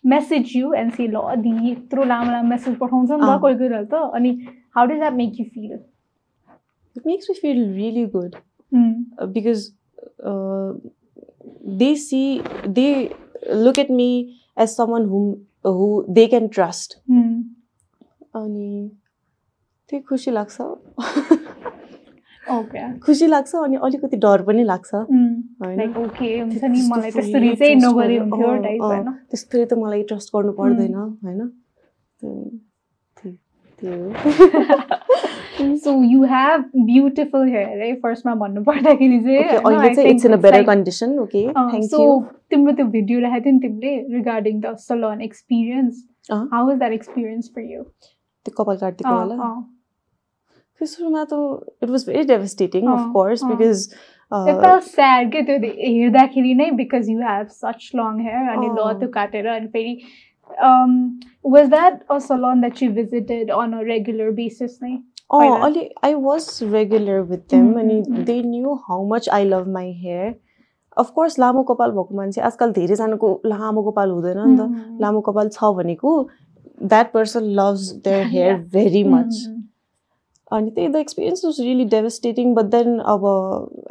message 0.04 0.52
you 0.56 0.72
and 0.74 0.92
see 0.92 1.06
ल 1.08 1.20
दिदी 1.42 1.70
यत्रो 1.70 2.04
लामो 2.04 2.30
लामो 2.30 2.48
मेसेज 2.48 2.76
पठाउँछ 2.78 3.10
नि 3.10 3.18
त 3.18 3.28
अँ। 3.28 3.40
कोही 3.40 3.54
कोही 3.54 3.68
बेला 3.68 3.82
त 3.92 4.02
अनि 4.14 4.30
how 4.76 4.86
does 4.86 4.98
that 4.98 5.12
make 5.24 5.40
you 5.40 5.46
feel 5.54 5.78
It 6.96 7.06
makes 7.08 7.28
me 7.30 7.34
feel 7.36 7.60
really 7.76 8.02
good 8.14 8.34
Mm. 8.72 8.88
uh, 9.18 9.26
because 9.36 9.62
uh, 10.30 10.72
at 13.78 13.90
me 13.90 14.08
as 14.56 14.76
someone 14.76 15.04
whom 15.04 15.46
who 15.64 15.88
they 16.08 16.26
can 16.28 16.48
trust. 16.50 16.96
Mm. 17.10 17.42
अनि 18.34 18.90
त्यही 19.88 20.02
खुसी 20.08 20.30
लाग्छ 20.30 20.60
Okay. 22.52 22.84
खुसी 23.04 23.26
लाग्छ 23.26 23.54
अनि 23.56 23.76
अलिकति 23.86 24.16
डर 24.16 24.42
पनि 24.46 24.64
लाग्छ 24.64 24.90
Mm. 24.94 25.28
होइन 25.62 25.78
Like, 25.80 25.96
okay, 26.04 26.30
हुन्छ 26.40 26.54
नि 26.54 26.68
त्यस्तो 26.68 26.94
मलाई 26.94 27.10
fully 27.10 27.32
त्यसरी 27.32 27.54
चाहिँ 27.56 27.74
trust 27.74 27.86
नगरे 27.86 28.16
गर्नु- 28.18 28.30
हुन्थ्यो 28.32 28.48
अँ, 28.48 28.62
टाइप 28.62 28.82
अँ, 28.82 28.88
होइन 28.88 29.12
त्यस्तै 29.30 29.64
त 29.64 29.74
मलाई 29.82 30.02
ट्रस्ट 30.10 30.28
गर्नु 30.36 30.52
पर्दैन 30.58 30.94
होइन 30.94 31.40
त्यही- 33.82 34.14
त्यही 34.14 34.48
त्यही 35.56 35.70
हो 35.70 35.76
so 35.84 35.92
you 36.04 36.22
have 36.32 36.64
beautiful 36.86 37.48
hair 37.48 37.80
है 37.82 37.92
फर्स्टमा 38.02 38.34
भन्नु 38.42 38.62
पर्दाखेरि 38.64 39.18
चाहिँ 39.24 39.44
अहिले 39.58 39.94
चाहिँ 39.94 40.10
it's 40.10 40.26
in 40.26 40.32
a 40.32 40.36
better 40.44 40.62
condition 40.66 41.18
okay 41.18 41.42
thank 41.48 41.90
so 41.90 42.00
you 42.02 42.20
तिम्रो 42.50 42.72
त्यो 42.80 42.86
भिडियो 42.96 43.20
राखेको 43.20 43.44
थियो 43.44 43.52
नि 43.52 43.60
तिमीले 43.68 44.16
regarding 44.16 44.60
the 44.60 44.74
salon 44.86 45.20
experience. 45.22 46.02
How 46.30 46.70
is 46.70 46.78
that 46.78 46.92
experience 46.92 47.50
for 47.54 47.70
you 47.72 47.82
त्यो 47.82 48.54
कपाल 48.62 48.76
काटिदिएको 48.76 49.18
होला 49.18 49.36
त्यो 50.80 50.86
सुरुमा 50.86 51.24
त 51.32 51.42
इट 51.82 51.90
वाज 51.90 52.06
भेरी 52.08 52.24
डेभास्टेटिङ 52.32 52.86
अँ, 52.86 52.94
अफ 52.94 53.12
कोर्स 53.12 53.42
अँ। 53.44 53.50
बिकज 53.50 53.88
स्याड 54.84 55.30
के 55.32 55.42
त्यो 55.48 55.56
हेर्दाखेरि 55.70 56.54
नै 56.60 56.70
because 56.76 57.08
you 57.10 57.18
have 57.22 57.46
such 57.56 57.90
long 57.94 58.20
hair 58.26 58.48
अनि 58.56 58.68
ल 58.68 58.78
अँ। 58.84 58.98
त्यो 59.00 59.08
काटेर 59.16 59.46
अनि 59.54 59.66
फेरि 59.74 59.94
was 60.50 61.68
that 61.70 62.02
a 62.10 62.18
salon 62.18 62.60
that 62.60 62.82
you 62.82 62.90
visited 62.92 63.50
on 63.52 63.72
a 63.72 63.80
regular 63.84 64.30
basis 64.34 64.78
नै 64.82 64.92
अँ 64.92 65.38
पहिला? 65.40 65.56
अलि 65.66 65.88
I 66.04 66.14
was 66.14 66.58
regular 66.72 67.20
with 67.30 67.38
them 67.50 67.72
Mm, 67.72 67.78
अनि 67.80 68.00
mm, 68.00 68.16
mm. 68.16 68.24
They 68.26 68.40
knew 68.42 68.74
how 68.88 69.06
much 69.08 69.28
I 69.32 69.44
love 69.44 69.68
my 69.72 69.92
hair 70.02 70.34
of course 70.96 71.38
लामो 71.38 71.62
कपाल 71.70 71.90
भएको 71.90 72.14
मान्छे 72.16 72.40
आजकल 72.48 72.72
धेरैजनाको 72.72 73.40
लामो 73.46 73.82
कपाल 73.90 74.10
हुँदैन 74.10 74.38
नि 74.38 74.56
त 74.58 74.68
Mm. 74.68 75.00
लामो 75.00 75.20
कपाल 75.30 75.48
छ 75.48 75.72
भनेको 75.76 76.14
that 76.84 77.12
person 77.12 77.44
loves 77.60 77.90
their 78.04 78.26
hair 78.28 78.56
very 78.74 79.04
much 79.04 79.34
Mm, 79.34 79.60
अनि 80.52 80.70
त्यही 80.70 80.88
the 80.88 80.96
experience 80.96 81.44
was 81.44 81.60
really 81.60 81.84
devastating 81.92 82.54
but 82.54 82.64
then 82.72 82.98
अब 83.12 83.24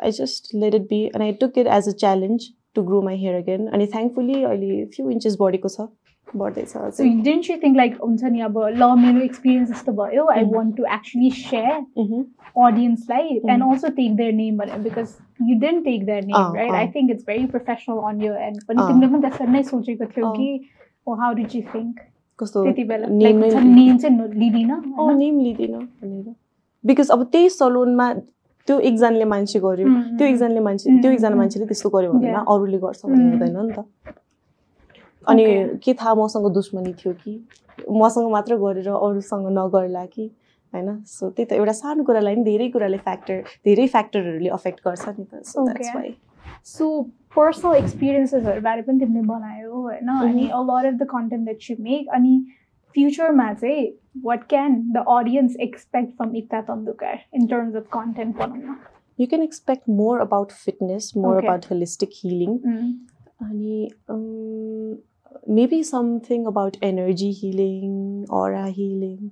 I 0.03 0.11
just 0.17 0.53
let 0.55 0.75
it 0.75 0.81
be 0.89 1.03
and 1.05 1.21
I 1.21 1.31
took 1.43 1.57
it 1.57 1.67
as 1.77 1.87
a 1.89 1.91
challenge 2.03 2.47
to 2.75 2.81
grow 2.89 3.01
my 3.01 3.17
hair 3.17 3.35
again 3.35 3.67
अनि 3.67 3.87
thankfully 3.93 4.43
अहिले 4.43 4.83
few 4.95 5.09
inches 5.11 5.37
बढेको 5.39 5.69
छ 5.69 5.87
बढ्दैछ 6.35 6.73
didn't 7.25 7.49
you 7.49 7.57
think 7.61 7.77
like 7.77 7.95
हुन्छ 8.01 8.23
नि 8.23 8.41
अब 8.41 8.57
ल 8.77 8.89
मेरो 8.99 9.21
एक्सपिरियन्स 9.21 9.71
यस्तो 9.71 9.91
भयो 10.01 10.25
I. 10.31 10.43
Want 10.53 10.75
to 10.77 10.83
actually 10.95 11.31
share. 11.31 11.73
अडियन्सलाई 12.67 13.39
and. 13.49 13.63
Also 13.63 13.89
take 13.97 14.15
their 14.15 14.33
name 14.33 14.57
भनेर 14.57 14.79
because 14.83 15.15
you 15.49 15.59
didn't 15.59 15.83
take 15.85 16.05
their 16.05 16.25
name 16.25 16.55
right. 16.55 16.71
I 16.71 16.87
think 16.95 17.11
it's 17.11 17.23
very 17.27 17.45
professional 17.55 17.97
on 18.09 18.21
यो 18.21 18.33
एन्ड 18.47 18.63
पनि। 18.67 18.87
तिमीले 18.87 19.07
पनि 19.13 19.21
त्यसरी 19.21 19.51
नै 19.51 19.63
सोचेको 19.71 20.05
थियौ 20.15 20.27
अँ। 20.27 20.35
कि 20.37 20.47
हाउ 21.21 21.33
डिड 21.33 21.55
यु 21.55 21.61
थिङ्क 21.75 21.99
कस्तो 22.39 22.63
त्यति 22.63 22.83
बेला 22.91 23.07
नेम 23.07 23.97
चाहिँ 23.97 24.17
लिँदिनँ? 24.33 24.81
नेम 25.17 25.39
लिँदिनँ 25.39 25.81
भनेर 25.81 26.35
बिकज 26.83 27.09
अब 27.11 27.23
त्यही 27.31 27.49
सलोनमा 27.49 28.13
त्यो 28.67 28.79
एकजनाले 28.79 29.25
मान्छे 29.25 29.59
गर्यो 29.59 29.87
Mm, 29.87 30.17
त्यो. 30.17 30.27
एकजनाले 30.27 30.59
मान्छे 30.65 30.85
त्यो 31.01 31.11
एकजना 31.11 31.29
mm. 31.29 31.37
मान्छेले 31.37 31.65
त्यस्तो 31.65 31.89
गर्यो 31.89 32.11
भन्दैन 32.11 32.33
Yeah. 32.33 32.43
अरूले 32.53 32.77
गर्छ 32.77 33.05
भन्ने. 33.05 33.29
हुँदैन 33.31 33.57
नि 33.65 33.73
त 33.73 33.79
अनि. 35.27 35.43
के 35.83 35.93
थाहा 35.93 36.13
मसँग 36.15 36.51
दुश्मनी 36.53 36.93
थियो 37.01 37.13
कि? 37.13 37.33
मसँग 37.91 38.31
मात्र 38.31 38.55
गरेर 38.57 38.87
अरूसँग 38.89 39.47
नगर्ला 39.57 40.05
कि? 40.05 40.29
होइन? 40.73 40.89
सो 41.05 41.29
त्यही 41.29 41.45
त 41.45 41.53
एउटा 41.53 41.71
सानो 41.77 42.03
कुरालाई 42.03 42.35
नि 42.35 42.43
धेरै 42.43 42.69
कुराले 42.75 42.97
फ्याक्टर 43.07 43.41
धेरै 43.65 43.87
फ्याक्टरहरूले 43.95 44.49
अफेक्ट 44.59 44.79
गर्छ 44.87 45.07
नि 45.17 45.25
त. 45.25 45.43
So 45.43 45.65
that's 45.65 45.87
Okay. 45.87 45.95
Why 45.95 46.13
so 46.65 46.85
personal 47.35 47.75
एक्सपिरियन्सेसहरूबारे 47.75 48.81
पनि 48.87 48.99
तिमीले 48.99 49.27
बनायो 49.27 49.71
होइन? 49.81 50.09
अनि 50.09 50.47
a 50.47 50.61
lot 50.69 50.85
of 50.85 50.99
the 50.99 51.07
content 51.11 51.43
that 51.45 51.69
you 51.69 51.75
make 51.83 52.09
अनि 52.15 52.33
फ्युचरमा 52.95 53.51
चाहिँ 53.53 53.85
what 54.25 54.47
can 54.49 54.81
the 54.93 55.03
audience 55.09 55.55
expect 55.67 56.15
from 56.17 56.35
Ekta 56.35 56.61
Tandukar 56.69 57.19
in 57.35 57.45
terms 57.47 57.75
of 57.75 57.87
content 57.93 58.35
बनाउन? 58.37 58.75
You 59.19 59.27
can 59.27 59.41
expect 59.43 59.89
more 60.01 60.19
about 60.21 60.51
fitness 60.65 61.11
more. 61.17 61.43
About 61.43 61.65
holistic 61.71 62.09
healing 62.23 62.57
अनि 63.41 63.87
Maybe 65.50 65.82
something 65.84 66.44
about 66.46 66.76
energy 66.84 67.30
healing 67.34 68.24
aura 68.36 68.64
healing 68.66 69.28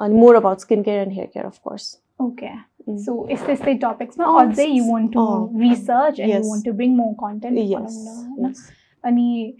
अनि 0.00 0.14
more 0.16 0.34
about 0.36 0.58
skin 0.60 0.82
care 0.82 1.02
and 1.02 1.12
hair 1.12 1.26
care 1.34 1.46
of 1.46 1.58
course 1.60 1.90
okay 2.20 2.50
so 2.98 3.14
यस्तै 3.30 3.52
यस्तै 3.52 3.74
टपिक्समा 3.82 4.24
अँ, 4.26 4.46
अझै 4.46 4.66
you 4.66 4.84
want 4.86 5.12
to 5.12 5.20
uh, 5.26 5.60
research 5.60 6.20
and 6.20 6.30
you 6.30 6.38
yes. 6.38 6.48
Want 6.48 6.64
to 6.66 6.72
bring 6.72 6.96
more 6.96 7.12
content 7.20 7.58
यस 7.60 7.98
बनाउन 7.98 8.40
होइन 8.40 8.52
अनि 9.04 9.54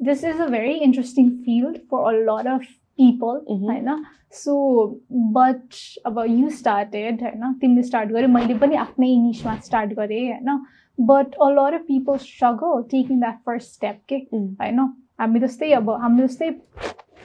this 0.00 0.24
is 0.24 0.40
a 0.40 0.46
very 0.48 0.72
interesting 0.86 1.30
field 1.44 1.78
for 1.90 2.06
a 2.06 2.12
lot 2.30 2.46
of 2.48 2.66
people 2.98 3.40
Mhm. 3.50 3.64
होइन 3.64 4.04
so 4.34 4.54
but 5.34 5.74
अब 6.06 6.18
you 6.28 6.48
started 6.56 7.22
होइन 7.22 7.52
तिमीले 7.60 7.82
स्टार्ट 7.82 8.10
गर्यो 8.12 8.28
मैले 8.30 8.54
पनि 8.58 8.76
आफ्नै 8.78 9.14
निसमा 9.18 9.56
स्टार्ट 9.66 9.92
गरेँ 9.94 10.24
होइन 10.26 10.58
but 10.98 11.34
a 11.36 11.48
lot 11.50 11.74
of 11.74 11.84
people 11.88 12.16
struggle 12.24 12.82
taking 12.90 13.20
that 13.20 13.38
first 13.46 13.74
step 13.74 14.00
के 14.08 14.16
Mm. 14.32 14.48
होइन 14.60 14.86
हामी 15.23 15.39
जस्तै 15.47 15.71
अब 15.81 15.89
हाम्रो 16.05 16.27
जस्तै 16.27 16.51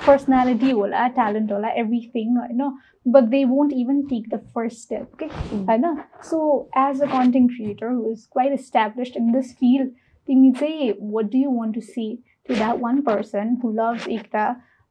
पर्सनालिटी 0.06 0.70
होला 0.70 1.06
ट्यालेन्ट 1.16 1.52
होला 1.52 1.68
एभ्रिथिङ 1.80 2.36
होइन 2.36 2.62
but 3.06 3.24
they 3.34 3.44
won't 3.54 3.72
even 3.82 4.00
take 4.10 4.28
the 4.34 4.38
first 4.54 4.78
step 4.82 5.14
के 5.22 5.26
होइन 5.70 5.96
so 6.30 6.38
as 6.78 7.02
a 7.02 7.06
content 7.12 7.50
creator 7.56 7.90
who 7.92 8.10
is 8.12 8.26
quite 8.32 8.52
established 8.60 9.16
in 9.16 9.32
this 9.32 9.54
field 9.58 9.90
तिमी 10.28 10.50
चाहिँ 10.60 10.92
what 11.12 11.30
do 11.32 11.38
you 11.38 11.50
want 11.58 11.74
to 11.74 11.80
see 11.90 12.06
to 12.48 12.54
that 12.54 12.80
one 12.82 13.00
person 13.10 13.56
who 13.64 13.72
loves 13.80 14.08
Ekta 14.18 14.44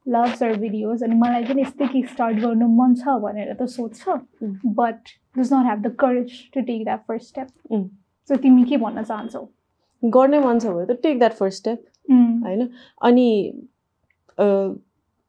loves 0.06 0.42
our 0.42 0.54
videos 0.58 1.02
अनि 1.04 1.14
मलाई 1.18 1.44
पनि 1.44 1.62
यस्तै 1.62 1.86
के 1.92 2.02
start 2.12 2.38
गर्नु 2.40 2.68
मन 2.76 2.94
छ 3.02 3.16
भनेर 3.24 3.52
त 3.60 3.66
सोध्छ 3.76 4.08
Mm. 4.08 4.54
But 4.76 5.08
does 5.38 5.52
not 5.54 5.64
have 5.66 5.82
the 5.82 5.94
courage 6.00 6.32
to 6.54 6.60
take 6.70 6.84
that 6.84 7.04
first 7.08 7.28
step 7.28 7.48
Mm. 7.72 7.84
So 8.30 8.36
तिमी 8.44 8.64
के 8.70 8.76
भन्न 8.84 9.02
चाहन्छौ 9.02 9.46
गर्नै 10.02 10.38
मन 10.46 10.58
छ 10.58 10.66
भने 10.76 10.86
त 10.86 10.98
take 11.02 11.18
that 11.18 11.32
first 11.40 11.58
step 11.58 11.78
Mm. 11.80 11.87
होइन 12.08 12.68
अनि 13.00 13.28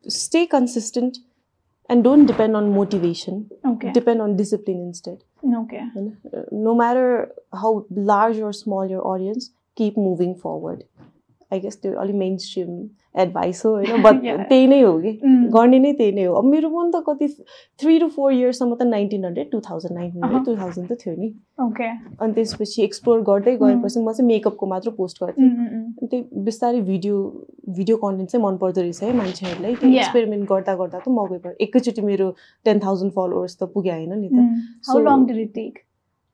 stay 0.05 0.45
consistent 0.45 1.17
and 1.89 2.03
don't 2.03 2.27
depend 2.27 2.55
on 2.55 2.63
motivation 2.71 3.43
okay 3.67 3.91
depend 3.91 4.21
on 4.21 4.35
discipline 4.35 4.81
instead 4.81 5.55
okay 5.55 5.77
होइन 5.77 6.11
no 6.63 6.73
matter 6.75 7.33
how 7.55 7.79
large 8.05 8.41
or 8.41 8.51
small 8.53 8.91
your 8.91 8.99
audience 9.13 9.51
keep 9.77 9.97
moving 9.99 10.33
forward 10.35 10.83
I 11.53 11.59
guess 11.59 11.81
त्यो 11.81 11.93
अलिक 11.99 12.15
main 12.15 12.37
stream 12.37 12.89
advice 13.17 13.61
हो 13.65 13.71
होइन. 13.75 14.43
त्यही 14.49 14.67
नै 14.67 14.81
हो 14.81 14.97
कि? 15.01 15.11
Mm. 15.25 15.49
गर्ने 15.53 15.79
नै 15.79 15.93
त्यही 15.93 16.11
नै 16.11 16.23
हो। 16.23 16.33
अब 16.35 16.45
मेरो 16.45 16.69
पनि 16.69 16.91
त 16.93 17.03
कति 17.07 17.27
थ्री 17.79 17.97
टु 17.99 18.07
फोर 18.07 18.33
इयर्ससम्म 18.33 18.75
त 18.75 18.81
nineteen 18.81 19.25
hundred 19.25 19.51
two 19.51 19.59
thousand 19.69 19.97
nineteen. 19.97 20.23
Hundred 20.23 20.45
two 20.45 20.55
thousand 20.61 20.91
त 20.91 20.97
थियो 21.05 21.15
नि। 21.15 21.33
ओके 21.65 21.89
अनि 22.21 22.33
त्यसपछि 22.33 22.83
एक्सप्लोर 22.83 23.21
गर्दै 23.31 23.55
गएपछि 23.57 23.99
म 23.99 24.11
चाहिँ 24.11 24.27
मेकअपको 24.27 24.65
मात्र 24.65 24.91
पोस्ट 25.01 25.23
गर्थेँ। 25.23 25.49
Mm, 25.49 25.83
अनि 25.99 26.07
त्यही 26.07 26.43
बिस्तारै 26.43 26.81
भिडियो 26.81 27.17
भिडियो 27.81 27.97
कन्टेन्ट 27.97 28.29
चाहिँ 28.29 28.45
मन 28.45 28.57
पर्दो 28.57 28.81
रहेछ 28.81 29.03
है 29.03 29.13
मान्छेहरूलाई। 29.17 29.75
त्यो 29.75 29.89
Yeah. 29.89 29.99
एक्सपेरिमेन्ट 29.99 30.49
गर्दा 30.49 30.75
गर्दा 30.75 30.99
त 30.99 31.09
मकै 31.09 31.43
भयो 31.43 31.53
एकैचोटि 31.67 32.01
मेरो 32.01 32.31
टेन 32.65 32.79
थाउजन्ड 32.79 33.11
फलोवर्स 33.11 33.57
त 33.57 33.63
पुग्यो 33.73 33.93
होइन 33.93 34.13
नि 34.19 34.29
त? 34.29 34.39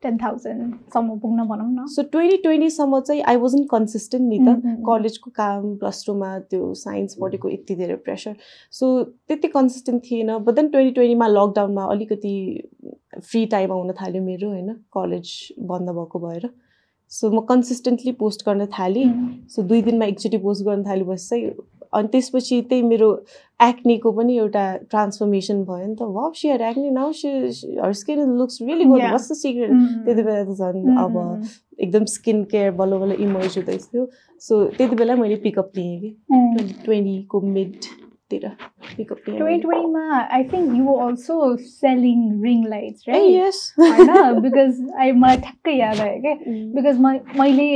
टेन 0.05 0.17
थाउजन्डसम्म 0.23 1.17
पुग्न 1.19 1.47
भनौँ 1.51 1.69
न। 1.71 1.85
सो 1.95 2.03
ट्वेन्टी 2.15 2.37
ट्वेन्टीसम्म 2.47 2.99
चाहिँ 3.01 3.21
आई 3.21 3.35
वाजन 3.43 3.63
कन्सिस्टेन्ट 3.75 4.27
नि 4.29 4.43
Mm, 4.45 4.45
त 4.45 4.65
mm, 4.65 4.71
mm. 4.71 4.81
कलेजको 4.87 5.31
काम 5.35 5.75
प्लस 5.77 6.03
टूमा 6.05 6.29
त्यो 6.49 6.73
साइन्स 6.75 7.15
पढेको 7.21 7.49
यति 7.49 7.75
धेरै 7.75 7.95
प्रेसर 8.05 8.35
सो 8.71 8.87
त्यति 9.03 9.47
कन्सिस्टेन्ट 9.55 10.03
थिएन। 10.03 10.29
बट 10.45 10.53
देन 10.55 10.67
ट्वेन्टी 10.69 10.91
ट्वेन्टीमा 10.93 11.27
लकडाउनमा 11.27 11.83
अलिकति 11.93 12.33
फ्री 13.19 13.45
टाइम 13.53 13.71
आउन 13.71 13.91
थाल्यो 14.01 14.21
मेरो 14.23 14.49
होइन? 14.49 14.69
कलेज 14.93 15.31
बन्द 15.69 15.89
भएको 15.97 16.19
भएर। 16.27 16.49
सो 17.11 17.29
म 17.31 17.39
कन्सिस्टेन्टली 17.49 18.11
पोस्ट 18.21 18.45
गर्न 18.49 18.65
थालेँ। 18.77 19.05
Mm. 19.05 19.31
सो 19.49 19.61
दुई 19.63 19.81
दिनमा 19.81 20.05
एकचोटि 20.05 20.37
पोस्ट 20.45 20.65
गर्न 20.65 20.83
थालेपछि 20.83 21.27
चाहिँ 21.27 21.45
अनि 21.93 22.07
त्यसपछि 22.13 22.61
त्यही 22.69 22.81
मेरो 22.83 23.09
एक्नीको 23.59 24.11
पनि 24.11 24.37
एउटा 24.37 24.65
ट्रान्सफर्मेसन 24.91 25.63
भयो 25.63 25.85
नि 25.87 25.95
त। 25.95 26.01
वा 26.15 26.31
share 26.35 26.61
acne 26.69 26.89
now 26.91 27.11
see 27.19 27.29
her 27.81 27.93
skin 28.01 28.19
looks 28.37 28.61
really 28.61 28.85
good. 28.85 29.01
What's 29.01 29.31
the 29.31 29.35
secret 29.41 29.71
Mm. 29.71 30.05
त्यति 30.05 30.23
बेला 30.23 30.43
त 30.43 30.57
झन् 30.57 30.83
Mm, 30.85 30.97
अब 31.03 31.13
mm, 31.19 31.45
एकदम 31.79 32.05
स्किन 32.15 32.43
केयर 32.51 32.71
बल्ल 32.81 32.97
बल्ल 32.99 33.21
इमर्ज 33.27 33.57
हुँदैछ। 33.57 33.83
थियो 33.93 34.07
सो 34.41 34.63
त्यति 34.77 34.95
बेला 34.95 35.15
मैले 35.15 35.35
पिकअप 35.45 35.71
लिएँ 35.77 35.99
कि। 36.01 36.09
Mm. 36.33 36.55
ट्वेन्टी 36.55 36.83
ट्वेन्टीको 36.85 37.41
मिडतिर 37.41 38.47
पिकअप 38.97 39.29
लिएँ 39.29 39.39
2020 39.39 39.85
मा 39.93 40.21
I 40.35 40.43
think 40.53 40.77
you 40.77 40.85
selling 41.65 42.23
ring 42.45 42.63
lights 42.71 43.07
ए 43.07 43.11
right 43.11 43.29
यस 43.35 43.73
बिकज 44.45 44.81
आई 44.99 45.11
मलाई 45.11 45.37
ठ्याक्कै 45.45 45.77
याद 45.77 45.99
आयो 46.07 46.21
क्या 46.21 46.33
बिकज 46.75 46.99
म 46.99 47.19
मैले 47.39 47.69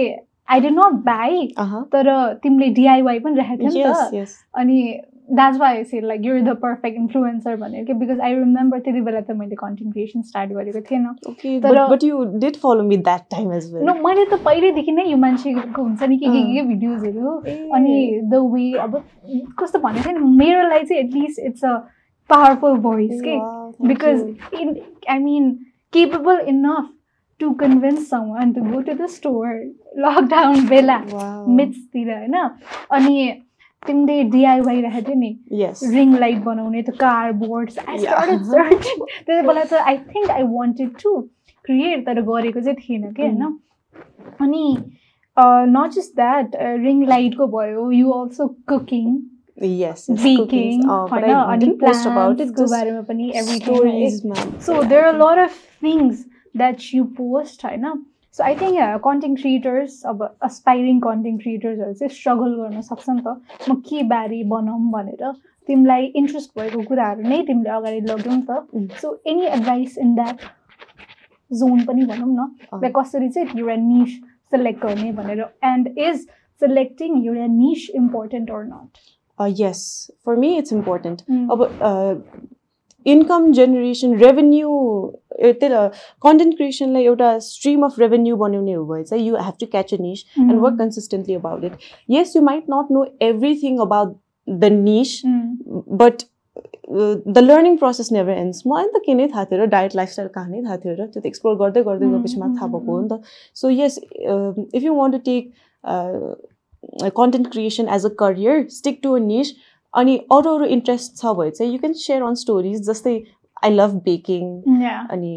आई 0.49 0.59
डि 0.59 0.69
नट 0.69 0.93
बाई 1.05 1.47
तर 1.93 2.09
तिमीले 2.43 2.69
डिआइवाई 2.81 3.19
पनि 3.19 3.35
राखेको 3.37 3.63
थियौ 3.63 3.69
नि 3.69 3.83
त। 3.83 4.11
अनि 4.57 4.99
that's 5.37 5.57
why 5.59 5.75
I 5.77 5.83
say 5.83 5.99
like 6.01 6.21
you're 6.25 6.39
the 6.41 6.55
perfect 6.61 6.97
influencer 6.97 7.55
भनेर 7.55 7.83
कि 7.85 7.93
बिकज 7.93 8.19
आई 8.27 8.33
रिमेम्बर 8.35 8.79
त्यति 8.85 9.01
बेला 9.07 9.19
त 9.21 9.31
मैले 9.41 9.55
कन्टेन्ट 9.55 9.93
क्रिएसन 9.93 10.21
स्टार्ट 10.29 10.51
गरेको 10.53 10.81
थिएन। 10.89 11.05
तर- 11.59 11.89
मैले 14.07 14.25
त 14.31 14.39
पहिल्यैदेखि 14.45 14.91
नै 14.91 15.05
यो 15.11 15.17
मान्छेको 15.25 15.81
हुन्छ 15.81 16.03
नि 16.03 16.17
के 16.17 16.25
के 16.25 16.41
के 16.55 16.61
भिडियोजहरू 16.71 17.35
अनि 17.77 17.95
द 18.31 18.41
वे 18.53 18.71
अब 18.87 19.01
कस्तो 19.59 19.79
भनेको 19.85 20.09
थियो 20.09 20.17
नि 20.19 20.35
मेरो 20.37 20.67
लागि 20.69 20.85
चाहिँ 20.85 21.03
at least 21.03 21.39
it's 21.45 21.65
a 21.65 21.77
powerful 22.29 22.77
voice 22.89 23.21
के 23.21 23.37
because 23.89 24.21
in, 24.61 24.69
I 25.13 25.19
mean, 25.19 25.45
capable 25.93 26.39
to 27.39 27.55
convince 27.55 28.07
someone 28.09 28.53
to 28.53 28.61
go 28.61 28.81
to 28.81 28.95
the 28.95 29.07
store, 29.07 29.53
lockdown 29.97 30.67
बेला 30.69 30.97
मिड्सतिर 31.59 32.11
होइन 32.13 32.35
अनि 32.97 33.15
तिमीले 33.87 34.23
डिआइवाई 34.31 34.81
राखेको 34.81 35.09
थियो 35.09 35.19
नि 35.19 35.31
रिङ 35.95 36.15
लाइट 36.19 36.43
बनाउने 36.43 36.81
त्यो 36.81 36.95
कार्डबोर्ड्स 36.99 37.77
त्यति 37.79 39.41
बेला 39.47 39.63
त 39.63 39.73
I 39.73 39.97
think 40.13 40.29
I 40.31 40.43
wanted 40.53 40.89
to 41.03 41.19
create 41.65 42.05
तर 42.05 42.21
गरेको 42.31 42.61
चाहिँ 42.61 42.77
थिएन 42.81 43.11
कि 43.11 43.21
होइन 43.21 43.43
अनि 44.45 44.65
नट 45.75 45.91
जस्ट 45.91 46.15
द्याट 46.15 46.55
रिङ 46.85 47.05
लाइटको 47.07 47.47
भयो 47.57 47.89
यु 47.91 48.11
अल्सो 48.11 48.47
कुकिङ 48.69 49.15
बेकिङ 49.61 50.83
होइन 50.87 51.33
अनि 51.35 51.71
प्लान्ट्सको 51.79 52.65
बारेमा 52.75 53.01
पनि 53.07 53.31
stories 53.45 54.19
man. 54.25 54.53
So 54.59 54.83
there 54.83 55.05
are 55.05 55.39
a 55.39 55.49
that 56.61 56.85
you 56.93 57.03
post, 57.17 57.65
होइन 57.65 57.85
so 58.37 58.43
I 58.43 58.55
think 58.55 59.01
content 59.03 59.39
creators 59.39 60.01
अब 60.11 60.23
अस्पाइरिङ 60.43 60.99
कन्टेन्ट 61.05 61.41
क्रिएटर्सहरू 61.41 61.93
चाहिँ 61.93 62.15
स्ट्रगल 62.15 62.55
गर्न 62.61 62.81
सक्छ 62.89 63.09
नि 63.09 63.21
त। 63.21 63.69
म 63.69 63.75
के 63.89 64.03
बारे 64.13 64.43
बनाऊँ 64.53 64.91
भनेर 64.91 65.31
तिमीलाई 65.67 66.05
इन्ट्रेस्ट 66.21 66.59
भएको 66.59 66.83
कुराहरू 66.87 67.29
नै 67.29 67.41
तिमीले 67.47 67.69
अगाडि 67.77 68.01
लग्यौ 68.11 68.35
नि. 68.35 68.43
त। 68.49 68.97
So 69.01 69.13
any 69.27 69.45
advice 69.57 69.97
in 69.97 70.15
that 70.15 70.49
zone 71.51 71.85
पनि 71.85 72.05
भनौँ 72.11 72.33
न। 72.33 72.49
लाइक 72.73 72.97
कसरी 72.97 73.29
चाहिँ 73.29 73.59
एउटा 73.59 73.75
निस 73.85 74.17
सेलेक्ट 74.53 74.85
गर्ने 74.85 75.11
भनेर 75.21 75.45
एन्ड 75.73 75.87
इज 75.97 76.27
सेलेक्टिङ 76.61 77.23
एउटा 77.25 77.47
niche 77.53 77.89
important 78.03 78.51
or 78.51 78.63
not 78.65 79.07
uh, 79.39 79.45
yes. 79.45 80.11
For 80.23 80.35
me 80.35 80.57
it's 80.57 80.71
important. 80.71 81.23
Mm. 81.27 81.47
अब 81.51 81.61
इन्कम 83.05 83.51
जेनेरेसन 83.59 84.15
रेभेन्यू 84.23 84.69
त्यही 85.41 85.69
कन्टेन्ट 86.23 86.55
क्रिएसनलाई 86.55 87.03
एउटा 87.03 87.37
स्ट्रिम 87.49 87.85
अफ 87.85 87.99
रेभेन्यू 87.99 88.35
बनाउने 88.37 88.73
हो 88.73 88.85
भए 88.85 89.03
चाहिँ 89.03 89.27
you 89.27 89.35
have 89.35 89.53
to 89.59 89.65
catch 89.71 89.93
a 89.93 89.97
niche. 90.01 90.25
And 90.39 90.59
work 90.61 90.77
consistently 90.79 91.35
about 91.35 91.63
it 91.63 91.73
yes 92.09 92.35
you 92.35 92.41
might 92.49 92.63
not 92.69 92.91
know 92.91 93.05
everything 93.29 93.77
about 93.87 94.17
the 94.47 94.71
niche 94.73 95.21
but 96.03 96.23
the 96.91 97.37
learning 97.37 97.75
process 97.77 98.11
never 98.11 98.33
ends 98.33 98.63
मलाई 98.67 98.87
त 98.93 99.01
के 99.05 99.13
नै 99.13 99.27
थाहा 99.33 99.43
थियो 99.45 99.63
र 99.63 99.65
डायट 99.73 99.95
लाइफस्टाइल 99.95 100.29
कहाँ 100.35 100.49
नै 100.49 100.61
थाहा 100.63 100.77
थियो 100.77 100.93
र 100.93 101.05
त्यो 101.07 101.21
त 101.21 101.25
एक्सप्लोर 101.25 101.55
गर्दै 101.57 101.83
गर्दै 101.89 102.07
गएपछि 102.13 102.39
मात्र 102.39 102.55
थाहा 102.59 102.67
भएको 102.77 102.91
हो 102.91 103.01
नि 103.01 103.09
त 103.11 103.13
so 103.61 103.69
yes 103.69 103.99
if 104.79 104.83
you 104.83 104.93
want 104.95 105.15
to 105.15 105.21
take 105.27 105.51
content 107.19 107.51
creation 107.51 107.89
as 107.97 108.05
a 108.05 108.09
career 108.19 108.65
stick 108.77 108.99
to 109.03 109.13
a 109.15 109.19
niche 109.25 109.53
अनि 109.94 110.16
अरू 110.32 110.54
अरू 110.56 110.64
इन्ट्रेस्ट 110.76 111.16
छ 111.16 111.32
भए 111.38 111.50
चाहिँ 111.50 111.72
you 111.72 111.78
can 111.78 111.92
share 111.98 112.22
on 112.22 112.34
stories 112.44 112.80
जस्तै 112.88 113.16
आई 113.64 113.70
लभ 113.70 114.00
बेकिङ 114.04 114.48
Yeah. 114.80 115.04
अनि 115.10 115.34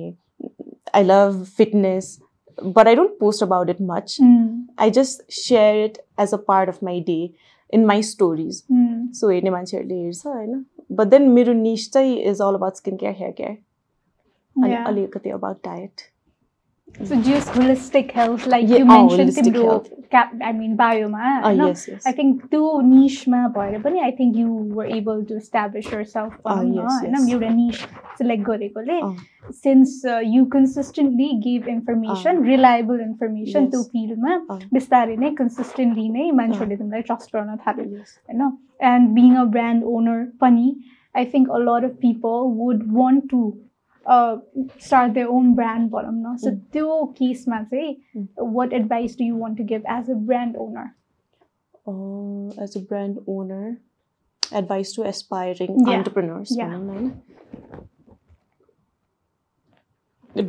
I 0.96 1.04
love 1.04 1.44
fitness 1.58 2.18
but 2.58 2.88
I 2.88 2.96
don't 2.96 3.12
post 3.20 3.44
about 3.44 3.70
it 3.70 3.82
much 3.90 4.18
Mm. 4.22 4.48
I 4.80 4.92
just 4.92 5.24
share 5.34 5.84
it 5.84 5.98
as 6.22 6.34
a 6.34 6.38
part 6.48 6.70
of 6.70 6.84
my 6.84 7.02
day 7.08 7.20
in 7.74 7.86
my 7.86 8.02
stories 8.10 8.64
Mm. 8.74 9.14
So 9.20 9.30
हेर्ने 9.30 9.50
मान्छेहरूले 9.50 10.02
हेर्छ 10.04 10.26
होइन 10.28 10.66
but 10.92 11.08
then 11.08 11.30
मेरो 11.30 11.54
niche 11.54 11.92
चाहिँ 11.94 12.18
is 12.30 12.42
all 12.42 12.56
about 12.56 12.76
skin 12.76 12.98
care 12.98 13.16
hair 13.18 13.32
care 13.38 13.58
अनि 14.56 14.74
Yeah. 14.74 14.88
अलिकति 14.88 15.30
about 15.30 15.58
diet 15.66 16.02
So 17.08 17.16
just 17.22 17.50
holistic 17.50 18.12
health, 18.12 18.46
like 18.48 18.68
Yeah, 18.68 18.78
you 18.78 18.86
oh, 18.86 18.88
mentioned, 18.88 19.30
holistic 19.30 19.44
तिम्रो 19.48 19.64
health. 19.70 19.90
cap, 20.14 20.32
I 20.44 20.52
mean, 20.60 20.76
bioma. 20.78 21.26
no? 21.58 21.68
Yes 21.70 21.84
yes 21.90 22.08
I 22.08 22.14
think 22.20 22.46
त्यो 22.54 22.70
niche-मा 22.92 23.42
भएर 23.58 23.82
पनि 23.84 24.00
I 24.06 24.12
think 24.20 24.36
you 24.42 24.54
were 24.78 24.86
able 24.98 25.20
to 25.32 25.36
establish 25.42 25.90
yourself 25.96 26.34
Ah, 26.46 26.56
भनौँ 26.56 26.64
न, 26.64 26.78
yes, 26.78 27.02
होइन 27.04 27.14
yes. 27.18 27.28
एउटा 27.34 27.50
niche 27.58 27.84
select 28.22 28.44
गरेकोले 28.48 29.00
अँ, 29.02 29.12
since 29.66 29.94
uh, 30.06 30.22
you 30.36 30.46
consistently 30.56 31.30
give 31.46 31.68
information, 31.76 32.42
reliable 32.54 33.00
information 33.10 33.68
Yes. 33.68 33.72
त्यो 33.76 33.84
field-मा 33.94 34.34
अँ, 34.56 34.60
बिस्तारै 34.80 35.18
नै 35.26 35.32
consistently 35.44 36.08
नै 36.18 36.32
मान्छेहरूले 36.42 36.78
तिमीलाई 36.82 37.08
trust 37.12 37.32
गर्न 37.38 37.58
थाल्यो 37.68 37.88
yes. 38.00 38.18
होइन 38.32 38.58
and 38.94 39.14
being 39.20 39.38
a 39.44 39.46
brand 39.58 39.84
owner 39.84 40.18
पनि 40.46 40.68
I 41.16 41.26
think 41.36 41.48
a 41.60 41.64
lot 41.70 41.84
of 41.92 41.96
people 42.10 42.52
would 42.64 42.92
want 43.02 43.30
to 43.36 43.46
uh, 44.06 44.36
start 44.80 45.14
their 45.14 45.30
own 45.38 45.48
brand 45.56 45.90
भनौँ 45.92 46.12
न 46.14 46.36
सो 46.44 46.50
Mm. 46.50 46.60
त्यो 46.74 47.06
केसमा 47.18 47.62
चाहिँ 47.74 47.96
Mm. 48.18 48.28
what 48.58 48.74
advice 48.82 49.16
do 49.22 49.26
you 49.32 49.36
want 49.44 49.58
to 49.58 49.66
give 49.74 49.90
as 49.98 50.10
a 50.10 50.16
brand 50.32 50.56
owner 50.68 50.86
Uh, 51.92 52.48
as 52.64 52.76
a 52.76 52.80
brand 52.88 53.20
owner, 53.34 53.66
advice 54.62 54.90
to 54.96 55.04
aspiring 55.10 55.76
Yeah. 55.80 55.98
entrepreneurs. 55.98 56.50
Yeah. 56.58 56.70
भनौँ 56.70 56.84
न, 56.84 56.90
होइन? 56.90 57.12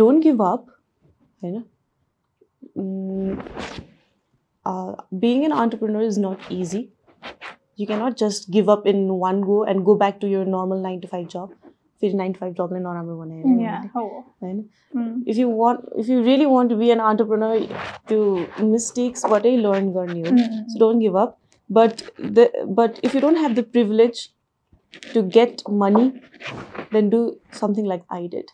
Don't 0.03 0.21
give 0.21 0.41
up. 0.41 0.65
होइन? 1.43 1.65
Mm, 2.77 3.39
uh, 4.67 4.93
being 5.25 5.45
an 5.45 5.53
entrepreneur 5.53 6.03
is 6.03 6.19
not 6.19 6.51
easy. 6.51 6.83
You 7.77 7.87
cannot 7.87 8.17
just 8.17 8.51
give 8.51 8.69
up 8.75 8.87
in 8.87 9.05
one 9.23 9.41
go 9.43 9.63
and 9.65 9.85
go 9.85 9.95
back 9.95 10.21
to 10.21 10.31
your 10.35 10.45
normal 10.57 10.83
9 10.89 11.01
to 11.01 11.09
5 11.09 11.27
job. 11.37 11.51
फेरि 12.04 12.14
nine 12.22 12.32
to 12.34 12.40
five 12.40 12.54
जबलाई 12.62 12.82
नराम्रो 12.88 13.18
बनाएर 13.18 13.60
yeah 13.66 13.84
हो 13.96 14.06
होइन 14.44 14.64
Mm. 14.96 15.14
If 15.30 15.38
you 15.38 15.50
want 15.58 15.86
if 16.00 16.10
you 16.10 16.22
really 16.24 16.46
want 16.46 16.70
to 16.72 16.76
be 16.78 16.90
an 16.96 17.00
entrepreneur 17.12 17.60
त्यो 18.10 18.68
मिस्टेक्सबाटै 18.72 19.56
learn 19.68 19.90
गर्ने 19.94 20.20
हो 20.22 20.36
Mm. 20.36 20.60
So 20.74 20.82
don't 20.86 21.04
give 21.08 21.18
up. 21.24 21.38
But 21.70 22.02
the 22.38 22.44
but 22.80 22.98
if 23.10 23.14
you 23.18 23.22
don't 23.24 23.40
have 23.44 23.54
the 23.60 23.64
privilege 23.76 24.20
to 25.14 25.22
get 25.38 25.62
money, 25.84 26.04
then 26.92 27.10
do 27.14 27.22
something 27.62 27.88
like 27.92 28.04
I 28.18 28.28
did. 28.34 28.52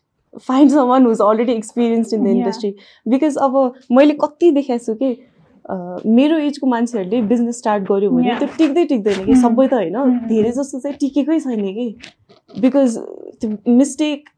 Find 0.47 0.71
someone 0.73 1.07
who's 1.07 1.23
already 1.27 1.55
experienced 1.61 2.15
in 2.17 2.23
the 2.27 2.31
Yeah. 2.33 2.39
industry. 2.41 2.71
Because 3.13 3.37
अब 3.47 3.57
मैले 3.99 4.13
कति 4.23 4.51
देखाएको 4.59 4.85
छु 4.85 4.95
कि 5.01 5.11
a, 5.13 5.28
मेरो 5.69 6.37
एजको 6.47 6.67
मान्छेहरूले 6.67 7.21
business 7.29 7.57
start 7.57 7.83
गर्यो 7.91 8.09
भने. 8.11 8.35
त्यो 8.39 8.47
टिक्दै 8.57 8.85
टिक्दैन 8.91 9.25
कि 9.25 9.31
Mm. 9.33 9.41
सबै 9.41 9.67
त 9.67 9.73
होइन 9.73 9.95
Mm. 9.95 10.27
धेरै 10.27 10.51
जस्तो 10.51 10.79
चाहिँ 10.79 10.97
टिकेकै 10.99 11.39
छैन 11.39 11.65
कि 11.77 11.87
बिकज 12.61 12.97
त्यो 13.41 13.49
मिस्टेक 13.77 14.29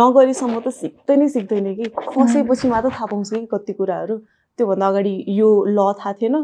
नगरेसम्म 0.00 0.60
त 0.60 0.68
सिक्दै 0.78 1.16
नै 1.16 1.28
सिक्दैन 1.34 1.74
कि 1.74 1.84
फसेपछि 1.98 2.68
मात्र 2.68 2.88
थाहा 2.90 3.06
पाउँछ 3.12 3.30
कि 3.34 3.46
कति 3.52 3.72
कुराहरू 3.72 4.16
त्योभन्दा 4.58 4.86
अगाडि 4.88 5.14
यो 5.38 5.48
ल 5.68 5.92
थाहा 6.00 6.12
थिएन 6.20 6.34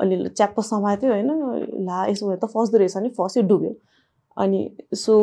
अनि 0.00 0.16
च्याप्प 0.36 0.60
समात्यो 0.70 1.10
होइन 1.12 1.30
ला 1.86 2.04
यसो 2.06 2.28
भए 2.28 2.36
त 2.36 2.48
फस्दो 2.56 2.78
रहेछ 2.78 2.96
नि 3.04 3.08
फस्यो 3.20 3.42
डुब्यो 3.52 3.74
अनि 4.36 4.60
सो 4.96 5.14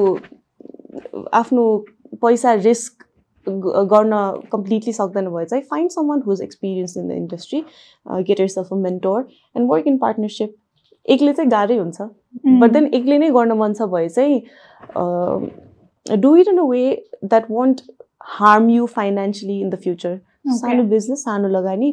आफ्नो 1.33 1.63
पैसा 2.21 2.53
रिस्क 2.61 3.03
गर्न 3.49 4.13
कम्प्लिटली 4.51 4.93
सक्दैन 4.93 5.27
भए 5.33 5.45
चाहिँ 5.45 5.63
find 5.71 5.91
someone 5.91 6.21
whose 6.27 6.41
experience 6.41 6.97
in 6.97 7.07
the 7.07 7.11
industry 7.11 7.63
get 8.29 8.39
yourself 8.55 8.73
a 8.73 8.75
mentor 8.85 9.27
and 9.55 9.69
work 9.71 9.87
in 9.87 9.97
partnership 9.97 10.55
एक्लै 11.05 11.33
चाहिँ 11.33 11.49
गाह्रै 11.51 11.77
हुन्छ 11.77 12.01
Mm. 12.47 12.59
बट 12.61 12.71
देन 12.71 12.85
एक्लै 12.93 13.17
नै 13.17 13.29
गर्न 13.35 13.51
मन 13.59 13.73
छ 13.73 13.81
भए 13.91 14.07
चाहिँ 14.09 14.41
do 16.05 16.35
it 16.37 16.47
in 16.47 16.57
a 16.57 16.63
way 16.69 16.81
that 17.23 17.45
won't 17.51 17.81
harm 18.39 18.69
you 18.69 18.85
financially 18.97 19.59
in 19.61 19.69
the 19.69 19.75
future 19.85 20.19
Okay. 20.47 20.57
सानो 20.59 20.83
बिजनेस 20.89 21.23
सानो 21.23 21.47
लगानी 21.53 21.89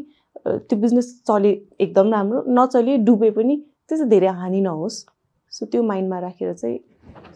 अ, 0.47 0.51
त्यो 0.51 0.79
बिजनेस 0.81 1.07
चले 1.29 1.51
एकदम 1.81 2.13
राम्रो 2.13 2.43
नचले 2.59 2.97
डुबे 3.07 3.31
पनि 3.39 3.57
त्यो 3.57 3.97
चाहिँ 3.97 4.11
धेरै 4.11 4.29
हानि 4.41 4.61
नहोस्। 4.61 4.99
सो 5.53 5.67
त्यो 5.73 5.83
माइन्डमा 5.83 6.19
राखेर 6.21 6.53
चाहिँ 6.53 6.79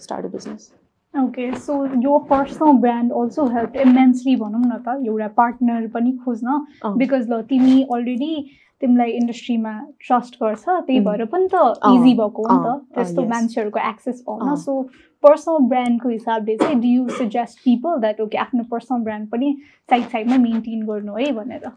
start 0.05 0.25
a 0.27 0.29
business 0.29 0.71
okay 1.15 1.51
so 1.57 1.75
यो 2.03 2.19
personal 2.31 2.73
brand 2.81 3.13
also 3.21 3.47
help 3.57 3.77
immensely 3.87 4.37
भनौँ 4.37 4.63
न 4.65 4.79
त 4.87 5.01
एउटा 5.07 5.29
पार्टनर 5.37 5.87
पनि 5.95 6.13
खोज्न। 6.25 6.59
बिकज 6.97 7.29
ल 7.31 7.43
तिमी 7.51 7.83
अलरेडी 7.83 8.35
तिमीलाई 8.83 9.11
इन्डस्ट्रीमा 9.11 9.73
ट्रस्ट 10.07 10.35
गर्छ 10.43 10.65
त्यही. 10.69 11.01
भएर 11.01 11.25
पनि 11.33 11.49
त 11.55 11.57
इजी 11.91 12.15
भएको 12.15 12.47
हो 12.47 12.55
नि 12.55 12.59
त 12.67 12.95
त्यस्तो. 12.95 13.23
मान्छेहरूको 13.35 13.81
एक्सेस 13.89 14.23
पाउन. 14.27 14.55
सो 14.57 14.83
पर्सनल 15.25 15.59
ब्रान्डको 15.69 16.09
हिसाबले 16.09 16.57
चाहिँ 16.57 16.81
do 16.81 16.89
you 16.89 17.09
suggest 17.19 17.59
people 17.65 17.99
that 18.01 18.21
okay 18.21 18.39
आफ्नो 18.39 18.63
पर्सनल 18.71 19.03
ब्रान्ड 19.05 19.29
पनि 19.31 19.57
साइड 19.91 20.05
साइडमा 20.09 20.37
मेन्टेन 20.39 20.87
गर्नु 20.87 21.15
है 21.17 21.33
भनेर 21.35 21.71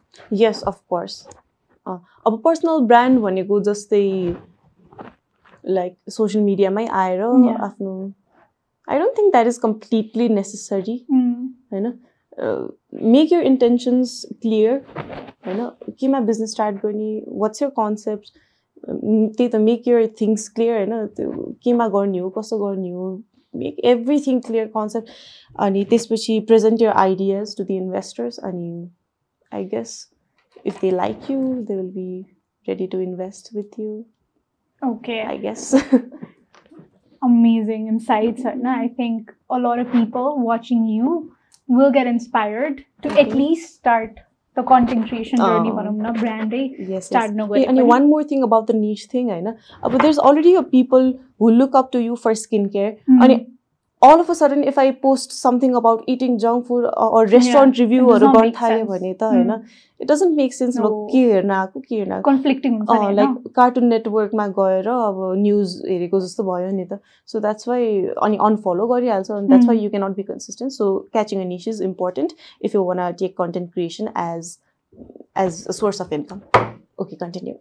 यस 0.43 0.63
अफकोर्स 0.67 1.27
अब 1.87 2.41
पर्सनल 2.43 2.85
ब्रान्ड 2.87 3.19
भनेको 3.21 3.59
जस्तै 3.69 4.05
लाइक 5.65 5.97
सोसियल 6.09 6.43
मिडियामै 6.45 6.85
आएर 7.03 7.23
Yeah. 8.87 8.93
आफ्नो 8.93 8.97
I 8.97 8.99
don't 8.99 9.17
think 9.17 9.31
that 9.31 9.47
is 9.47 9.57
completely 9.57 10.29
necessary 10.29 11.05
um, 11.11 11.47
होइन 11.71 11.93
मेक 13.11 13.31
यर 13.33 13.41
इन्टेन्सन्स 13.43 14.25
क्लियर 14.41 14.83
होइन 15.47 15.69
केमा 15.99 16.19
बिजनेस 16.19 16.51
स्टार्ट 16.51 16.75
गर्ने 16.83 17.21
वाट्स 17.27 17.61
यर 17.61 17.69
कन्सेप्ट 17.69 18.29
त्यही 18.83 19.47
त 19.49 19.55
मेक 19.55 19.87
यर 19.87 20.07
थिङ्स 20.21 20.49
क्लियर 20.49 20.77
होइन 20.77 21.07
त्यो 21.07 21.31
केमा 21.63 21.87
गर्ने 21.87 22.19
हो 22.19 22.29
कसो 22.29 22.57
गर्ने 22.59 22.89
हो? 22.91 23.21
मेक 23.53 23.79
एभ्रिथिङ 23.85 24.39
क्लियर 24.39 24.67
कन्सेप्ट 24.67 25.09
अनि 25.55 25.83
त्यसपछि 25.85 26.39
present 26.39 26.81
your 26.81 26.89
ideas 26.89 27.55
to 27.57 27.63
the 27.63 27.75
investors 27.77 28.39
अनि 28.39 28.89
I 29.51 29.65
guess 29.65 30.09
if 30.65 30.81
they 30.81 30.91
like 30.91 31.31
you 31.31 31.39
they 31.39 31.75
will 31.75 31.89
be 31.91 32.25
ready 32.67 32.87
to 32.87 32.99
invest 32.99 33.53
with 33.55 33.79
you 33.79 34.03
okay 34.81 35.19
I 35.21 35.37
guess 35.37 35.73
amazing 37.23 37.87
insights, 37.87 38.43
and 38.43 38.67
I 38.67 38.87
think 38.87 39.31
a 39.49 39.59
lot 39.59 39.79
of 39.79 39.91
people 39.91 40.39
watching 40.39 40.85
you 40.85 41.35
will 41.67 41.91
get 41.91 42.07
inspired 42.07 42.83
to 43.01 43.09
okay. 43.09 43.21
at 43.21 43.27
mm-hmm. 43.27 43.37
least 43.37 43.75
start 43.75 44.19
the 44.55 44.63
content 44.63 45.07
creation 45.07 45.37
journey 45.37 45.69
um, 45.69 45.75
from 45.75 45.97
yes, 46.77 47.05
start 47.05 47.31
yes. 47.31 47.37
And 47.69 47.87
one 47.87 48.09
more 48.09 48.23
thing 48.23 48.43
about 48.43 48.67
the 48.67 48.73
niche 48.73 49.05
thing 49.05 49.31
I 49.31 49.39
know 49.39 49.57
uh, 49.81 49.87
but 49.87 50.01
there's 50.01 50.19
already 50.19 50.55
a 50.55 50.63
people 50.63 51.17
who 51.39 51.51
look 51.51 51.73
up 51.73 51.91
to 51.93 52.01
you 52.01 52.17
for 52.17 52.33
skincare 52.33 52.97
mm-hmm. 52.97 53.21
mm. 53.21 53.23
and 53.23 53.47
all 54.01 54.21
of 54.21 54.29
a 54.29 54.35
sudden 54.37 54.61
if 54.69 54.77
I 54.81 54.85
post 55.05 55.33
something 55.37 55.73
about 55.79 56.03
eating 56.11 56.37
junk 56.43 56.65
food 56.67 56.85
or, 56.85 57.07
or 57.17 57.25
restaurant 57.33 57.75
it 57.77 57.81
review 57.83 58.05
does 58.05 58.13
हरू 58.13 58.25
not 58.27 58.35
गर्न 58.35 58.45
make 58.47 58.55
थाल्यो 58.59 58.77
sense. 58.77 58.89
भने 58.91 59.13
त 59.13 59.23
Mm. 59.23 59.49
होइन 59.49 59.63
it 60.03 60.07
doesn't 60.11 60.35
make 60.41 60.53
sense 60.59 60.77
No. 60.79 60.85
अब 60.87 61.07
के 61.11 61.19
हेर्न 61.31 61.51
आएको 61.57 61.79
के 61.89 61.95
हेर्न 61.95 62.11
आएको 62.17 62.29
conflicting 62.31 62.77
हुन्छ 62.79 62.91
नि 62.91 62.97
होइन? 63.03 63.15
लाइक 63.15 63.51
कार्टुन 63.55 63.85
नेटवर्कमा 63.93 64.47
गएर 64.59 64.87
अब 64.93 65.19
न्युज 65.43 65.75
हेरेको 65.89 66.19
जस्तो 66.25 66.43
भयो 66.51 66.71
नि 66.77 66.85
त 66.93 66.99
सो 67.33 67.39
द्याट्स 67.39 67.67
वाइ 67.67 67.85
अनि 68.27 68.37
अनफलो 68.49 68.87
गरिहाल्छ 68.93 69.31
अनि 69.31 69.47
that's 69.47 69.67
why 69.67 69.77
Mm. 69.77 69.83
You 69.83 69.89
cannot 69.89 70.15
be 70.17 70.23
consistent 70.33 70.73
so 70.79 70.91
catching 71.13 71.41
a 71.41 71.45
niche 71.53 71.67
is 71.67 71.81
important 71.91 72.33
if 72.69 72.75
you 72.75 72.83
want 72.91 73.11
take 73.19 73.37
content 73.37 73.71
creation 73.73 74.09
as 74.27 74.57
as 75.45 75.65
a 75.67 75.71
source 75.81 76.01
of 76.01 76.13
income 76.13 76.41
okay 77.01 77.15
continue 77.15 77.53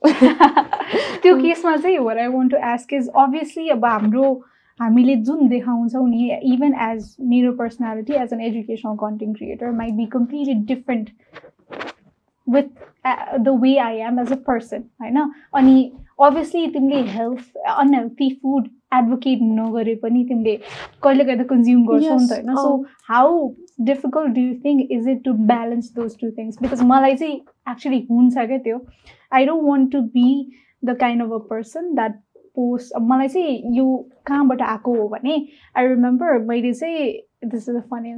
त्यो 1.22 1.36
केसमा 1.42 1.76
चाहिँ 1.76 1.98
what 2.06 2.18
I 2.22 2.28
want 2.36 2.50
to 2.56 2.62
ask 2.70 2.92
is 3.00 3.10
obviously 3.24 3.68
अब 3.76 3.84
हाम्रो 3.84 4.30
हामीले 4.80 5.16
जुन 5.28 5.46
देखाउँछौँ 5.48 6.08
नि 6.08 6.30
even 6.52 6.74
as 6.82 7.14
मेरो 7.30 7.52
personality 7.52 8.12
as 8.22 8.32
an 8.32 8.40
educational 8.40 8.96
content 9.00 9.36
creator 9.38 9.70
might 9.78 9.94
be 9.94 10.06
completely 10.12 10.54
different 10.66 11.10
with 12.46 12.68
the 13.40 13.48
way 13.62 13.76
I 13.78 13.96
am 14.08 14.20
as 14.20 14.32
a 14.32 14.36
person 14.46 14.84
होइन 15.02 15.18
अनि 15.54 15.90
अभियसली 16.22 16.66
तिमीले 16.66 17.00
हेल्थ 17.10 17.56
अनहेल्थी 17.76 18.28
फुड 18.42 18.68
एडभोकेट 18.94 19.38
नगरे 19.42 19.94
पनि 19.94 20.24
तिमीले 20.24 20.56
कहिले 21.02 21.24
कहिले 21.24 21.44
कन्ज्युम 21.44 21.84
गर्छौ 21.86 22.16
नि 22.16 22.26
त 22.26 22.30
Yes, 22.30 22.38
होइन? 22.38 22.54
So 22.56 22.84
how 23.08 23.48
difficult 23.84 24.34
do 24.34 24.40
you 24.40 24.54
think 24.64 24.90
is 24.90 25.08
it 25.08 25.22
to 25.24 25.32
balance 25.52 25.92
those 25.94 26.16
two 26.20 26.30
things 26.30 26.58
because 26.62 26.82
मलाई 26.84 27.16
चाहिँ 27.16 27.36
एक्चुली 27.70 28.06
हुन्छ 28.10 28.34
क्या 28.34 28.58
त्यो. 28.58 28.80
I 29.32 29.46
don't 29.46 29.62
want 29.64 29.92
to 29.92 30.00
be 30.16 30.26
the 30.82 30.96
kind 31.00 31.22
of 31.22 31.32
a 31.32 31.38
person 31.50 31.94
that 31.94 32.18
post 32.60 32.92
मलाई 33.00 33.28
चाहिँ 33.28 33.76
यो 33.76 33.86
कहाँबाट 34.26 34.62
आएको 34.62 34.94
हो 34.94 35.08
भने 35.08 35.46
आई 35.76 35.86
रिमेम्बर 35.86 36.38
मैले 36.38 36.72
चाहिँ 36.72 37.12
दिस 37.44 37.68
इज 37.68 37.76
अ 37.76 37.80
फनी 37.80 38.08
है 38.08 38.16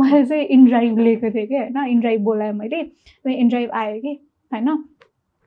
मैले 0.00 0.24
चाहिँ 0.24 0.44
इनड्राइभ 0.44 0.98
लिएको 0.98 1.30
थिएँ 1.30 1.46
कि 1.46 1.54
होइन? 1.54 1.84
इनड्राइभ 1.88 2.20
बोलाएँ 2.20 2.52
मैले 2.52 2.80
इनड्राइभ 3.34 3.70
आयो 3.70 4.00
कि 4.00 4.14
होइन? 4.52 4.84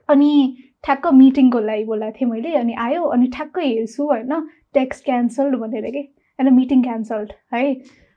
अनि 0.10 0.58
ठ्याक्क 0.84 1.08
मिटिङको 1.14 1.60
लागि 1.60 1.84
बोलाएको 1.84 2.18
थिएँ 2.22 2.30
मैले 2.32 2.56
अनि 2.56 2.74
आयो 2.80 3.04
अनि 3.04 3.28
ठ्याक्कै 3.28 3.68
हेर्छु 3.68 4.04
होइन? 4.04 4.48
टेक्स्ट 4.74 5.06
क्यान्सल्ड 5.06 5.56
भनेर 5.56 5.90
कि 5.92 6.00
होइन? 6.00 6.54
मिटिङ 6.54 6.84
क्यान्सल्ड 6.84 7.34
है? 7.54 7.74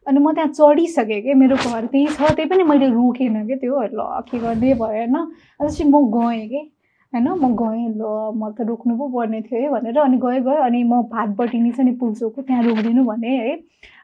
अनि 0.06 0.20
म 0.20 0.32
त्यहाँ 0.32 0.48
चढिसकेँ 0.48 1.22
कि 1.22 1.34
मेरो 1.34 1.56
घर 1.56 1.86
त्यहीँ 1.86 2.08
छ 2.08 2.34
त्यही 2.34 2.48
पनि 2.48 2.62
मैले 2.62 2.88
रोकेन 2.88 3.46
कि 3.46 3.56
त्यो 3.56 3.82
ल 3.82 4.22
के 4.30 4.38
गर्ने 4.38 4.74
भयो 4.74 4.86
होइन? 4.86 5.16
अनि 5.60 5.84
म 5.84 6.04
गएँ 6.12 6.48
कि 6.48 6.75
होइन 7.14 7.28
म 7.28 7.54
गएँ 7.56 7.88
ल 7.96 8.02
म 8.36 8.50
त 8.52 8.66
रोक्नु 8.68 8.96
पो 8.98 9.08
पर्ने 9.08 9.40
थियो 9.42 9.60
है 9.62 9.68
भनेर 9.70 9.98
अनि 9.98 10.16
गएँ 10.24 10.40
गएँ 10.42 10.60
अनि 10.66 10.82
म 10.84 11.02
भातबटी 11.12 11.58
नि 11.60 11.72
छ 11.72 11.80
नि 11.80 11.92
पुल्चोको 12.00 12.42
त्यहाँ 12.42 12.62
रोकिदिनु 12.64 13.04
भने 13.04 13.36
है। 13.36 13.54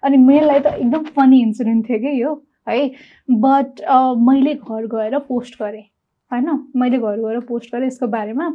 अनि 0.04 0.16
मेरो 0.16 0.58
त 0.58 0.74
एकदम 0.74 1.02
फनी 1.16 1.40
इन्सिडेन्ट 1.42 1.88
थियो 1.88 1.98
कि 1.98 2.22
यो 2.22 2.34
है। 2.68 2.78
बट 3.42 3.80
मैले 4.28 4.54
घर 4.54 4.86
गएर 4.94 5.18
पोस्ट 5.28 5.58
गरेँ 5.62 5.82
होइन। 6.30 6.48
मैले 6.76 6.98
घर 6.98 7.16
गएर 7.20 7.40
पोस्ट 7.48 7.74
गरेँ 7.74 7.86
यसको 7.86 8.06
बारेमा। 8.06 8.46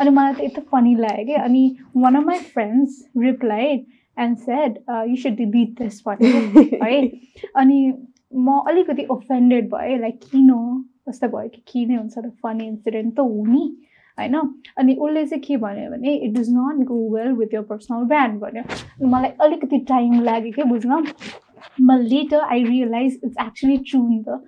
अनि 0.00 0.10
मलाई 0.10 0.32
त 0.34 0.40
एकदम 0.40 0.62
फनी 0.72 0.94
लाग्यो 0.94 1.24
कि 1.26 1.34
अनि 1.42 1.62
one 1.96 2.14
of 2.16 2.24
my 2.26 2.38
friends 2.52 3.04
replied 3.18 3.84
and 4.16 4.38
said 4.38 4.78
you 5.10 5.16
should 5.22 5.36
delete 5.36 5.78
this 5.82 6.02
भनेर 6.08 6.82
है। 6.82 7.00
अनि 7.56 7.78
म 8.34 8.58
अलिकति 8.68 9.04
ओफेन्डेड 9.10 9.70
भएँ 9.70 9.98
लाइक 10.00 10.18
किन? 10.22 10.50
जस्तो 11.08 11.28
भयो 11.28 11.48
कि 11.48 11.62
किन? 11.68 11.96
हुन्छ 11.98 12.18
र 12.18 12.30
फनी 12.42 12.66
इन्सिडेन्ट 12.66 13.14
त 13.16 13.20
हो 13.20 13.46
नि। 13.46 13.64
होइन? 14.18 14.36
अनि 14.78 14.94
उसले 14.94 15.26
चाहिँ 15.26 15.42
के 15.42 15.56
भन्यो 15.56 15.90
भने 15.90 16.14
it 16.14 16.34
does 16.38 16.50
not 16.50 16.84
go 16.88 16.98
well 17.16 17.32
with 17.38 17.54
your 17.54 17.62
personal 17.70 18.04
brand 18.12 18.40
भन्यो। 18.40 19.06
मलाई 19.06 19.30
अलिकति 19.40 19.78
टाइम 19.88 20.20
लाग्यो 20.22 20.52
कि 20.52 20.62
बुझ्न। 20.74 21.04
But 21.78 22.00
later 22.10 22.38
I 22.54 22.56
realized 22.68 23.22
it's 23.26 23.36
actually 23.42 23.78
true 23.90 24.02
नि 24.08 24.24
त। 24.28 24.38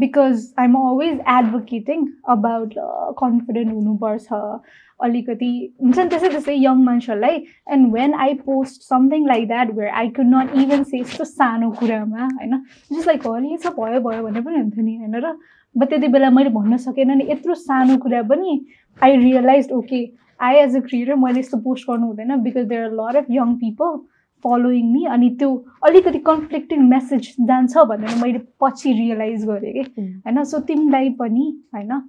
because 0.00 0.54
I'm 0.58 0.76
always 0.76 1.18
advocating 1.26 2.06
about 2.34 2.72
uh, 2.84 3.12
confident 3.18 3.72
हुनुपर्छ। 3.72 4.32
अलिकति 5.00 5.50
हुन्छ 5.82 5.98
नि 5.98 6.08
त्यसै 6.08 6.28
त्यस्तै 6.28 6.54
यङ 6.54 6.82
मान्छेहरूलाई। 6.84 7.44
And 7.76 7.92
when 7.94 8.14
I 8.14 8.34
post 8.48 8.82
something 8.88 9.26
like 9.26 9.46
that 9.48 9.70
where 9.74 9.90
I 9.90 10.08
could 10.16 10.26
not 10.34 10.54
even 10.62 10.82
say 10.84 10.98
यस्तो 11.00 11.24
सानो 11.24 11.70
कुरामा 11.80 12.24
होइन? 12.24 12.56
जस्ट 12.92 13.06
लाइक 13.06 13.26
हरि 13.26 13.56
छ 13.62 13.74
भयो 13.78 14.00
भयो 14.08 14.22
भने 14.26 14.40
पनि 14.40 14.58
हुन्थ्यो 14.58 14.84
नि 14.84 14.96
होइन 14.96 15.14
र? 15.24 15.36
बट 15.76 15.88
त्यति 15.88 16.08
बेला 16.08 16.30
मैले 16.30 16.50
भन्न 16.50 16.76
सकेन 16.76 17.16
नि 17.18 17.26
यत्रो 17.30 17.54
सानो 17.54 17.96
कुरा 17.98 18.22
पनि 18.22 18.60
I 19.02 19.16
realise 19.16 19.70
okay 19.72 20.00
I 20.40 20.56
as 20.56 20.76
a 20.76 20.80
creator 20.80 21.14
मैले 21.14 21.40
यस्तो 21.40 21.58
पोस्ट 21.58 21.90
गर्नु 21.90 22.06
हुँदैन 22.06 22.36
because 22.42 22.66
there 22.66 22.84
are 22.84 22.92
lot 22.92 23.16
of 23.16 23.30
young 23.30 23.54
people 23.56 23.96
following 24.44 24.92
me 24.92 25.04
अनि 25.06 25.28
त्यो 25.38 25.50
अलिकति 25.82 26.18
कन्फ्लिक्टिङ 26.26 26.82
मेसेज 26.88 27.28
जान्छ 27.40 27.84
भनेर 27.88 28.14
मैले 28.22 28.38
पछि 28.60 28.92
रियलाइज 28.92 29.44
गरेँ 29.46 29.72
कि। 29.72 30.02
होइन? 30.02 30.42
सो 30.44 30.58
तिमीलाई 30.68 31.10
पनि 31.20 31.46
होइन? 31.74 32.00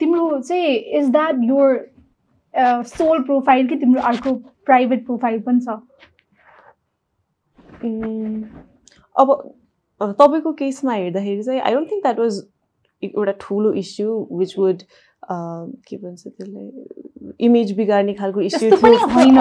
तिम्रो 0.00 0.40
चाहिँ 0.40 0.74
is 0.98 1.08
that 1.10 1.38
your 1.44 1.90
sole 2.86 3.22
profile 3.22 3.66
कि 3.68 3.76
तिम्रो 3.76 4.02
अर्को 4.02 4.34
प्राइभेट 4.66 5.06
प्रोफाइल 5.06 5.40
पनि 5.40 5.60
छ? 5.60 5.68
अब 9.16 9.30
अब 10.00 10.12
तपाईँको 10.12 10.52
केसमा 10.52 10.92
हेर्दाखेरि 10.92 11.42
चाहिँ 11.42 11.60
I 11.60 11.74
don't 11.74 11.90
think 11.90 12.02
that 12.02 12.18
was 12.18 12.42
एउटा 13.04 13.32
ठुलो 13.40 13.72
इस्यु 13.84 14.26
विच 14.38 14.58
वुड 14.58 14.82
के 15.30 15.96
भन्छ 15.96 16.26
त्यसलाई 16.26 16.70
इमेज 17.46 17.72
बिगार्ने 17.76 18.12
खालको 18.14 18.40
इस्यु 18.40 18.76
होइन 18.76 19.38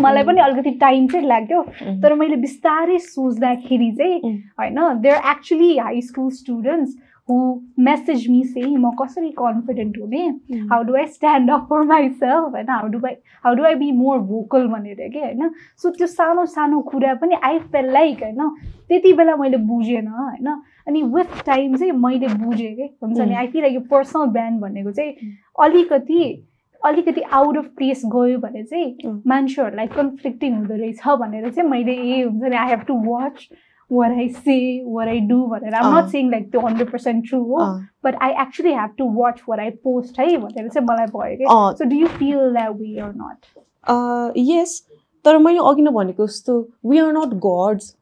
मलाई 0.00 0.24
पनि 0.24 0.40
अलिकति 0.40 0.70
टाइम 0.80 1.06
चाहिँ 1.08 1.26
लाग्यो. 1.26 1.62
तर 2.02 2.14
मैले 2.14 2.36
बिस्तारै 2.36 2.98
सोच्दाखेरि 2.98 3.90
चाहिँ. 3.98 4.20
होइन 4.58 5.00
there 5.02 5.16
actually 5.30 5.76
high 5.78 6.00
school 6.02 6.30
students 6.40 6.96
who 7.28 7.36
message 7.78 8.28
me 8.30 8.42
say 8.44 8.66
म 8.66 8.90
कसरी 9.00 9.30
कन्फिडेन्ट 9.38 9.98
हुने. 9.98 10.26
How 10.72 10.82
do 10.82 10.96
I 10.96 11.06
stand 11.06 11.50
up 11.50 11.66
for 11.70 11.82
myself 11.92 12.54
होइन 12.54 12.70
how 12.70 12.88
do 12.88 13.00
I 13.06 13.14
how 13.44 13.54
do 13.54 13.64
I 13.64 13.74
be 13.74 13.92
more 13.92 14.18
vocal 14.32 14.66
भनेर 14.68 15.08
कि 15.08 15.20
होइन? 15.20 15.50
सो 15.82 15.90
त्यो 15.90 16.06
सानो 16.06 16.46
सानो 16.56 16.80
कुरा 16.90 17.14
पनि 17.22 17.36
आई 17.42 17.58
फेल 17.70 17.92
लाइक 17.92 18.22
होइन? 18.22 18.48
त्यति 18.88 19.12
बेला 19.12 19.36
मैले 19.36 19.56
बुझेन 19.70 20.08
होइन? 20.08 20.60
अनि 20.88 21.02
विथ 21.14 21.42
टाइम 21.46 21.76
चाहिँ 21.76 21.92
मैले 21.92 22.28
बुझेँ 22.44 22.74
कि? 22.76 22.88
हुन्छ 23.02 23.18
नि. 23.18 23.34
आई 23.34 23.46
फिल 23.46 23.62
लाइक 23.62 23.74
यो 23.74 23.80
पर्सनल 23.90 24.26
ब्रान्ड 24.36 24.60
भनेको 24.60 24.92
चाहिँ 24.92 25.34
अलिकति 25.64 26.46
अलिकति 26.82 27.20
आउट 27.20 27.56
अफ 27.58 27.64
प्लेस 27.76 28.02
गयो 28.12 28.38
भने 28.40 28.62
चाहिँ 28.64 28.96
उम्. 29.06 29.20
मान्छेहरूलाई 29.28 29.86
कन्फ्लिक्टिङ 29.96 30.54
हुँदो 30.56 30.74
रहेछ 30.74 31.08
भनेर 31.20 31.50
चाहिँ 31.50 31.68
मैले 31.70 31.92
ए 31.92 32.22
हुन्छ 32.22 32.44
नि 32.44 32.56
I 32.56 32.68
have 32.68 32.84
to 32.88 32.94
watch 33.06 33.48
what 33.90 34.12
I 34.12 34.28
say 34.28 34.56
what 34.84 35.08
I 35.08 35.20
do 35.28 35.42
भनेर। 35.46 35.74
आम 35.74 35.96
नट. 35.96 36.08
सेङ 36.10 36.30
लाइक 36.30 36.50
त्यो 36.50 36.60
हन्ड्रेड 36.60 36.90
पर्सेन्ट 36.90 37.28
ट्रु 37.28 37.42
हो 37.44 37.64
but 38.04 38.16
I 38.22 38.32
actually 38.42 38.72
have 38.72 38.94
to 38.98 39.10
watch 39.14 39.42
what 39.48 39.60
I 39.60 39.70
post 39.84 40.20
है 40.20 40.36
भनेर 40.36 40.68
चाहिँ 40.68 40.86
मलाई 40.86 41.06
भयो 41.16 41.36
कि। 41.36 41.78
So 41.78 41.88
do 41.90 41.96
you 41.96 42.06
feel 42.18 42.38
that 42.52 42.76
way 42.76 42.98
or 43.00 43.12
not 43.14 44.36
yes 44.38 44.80
तर 45.24 45.38
मैले 45.38 45.58
अघि 45.68 45.82
नै 45.82 45.90
भनेको 45.92 46.26
जस्तो 46.26 46.60
वी 46.86 46.98
आर 46.98 47.12
नट 47.12 47.34
गड्स 47.46 47.96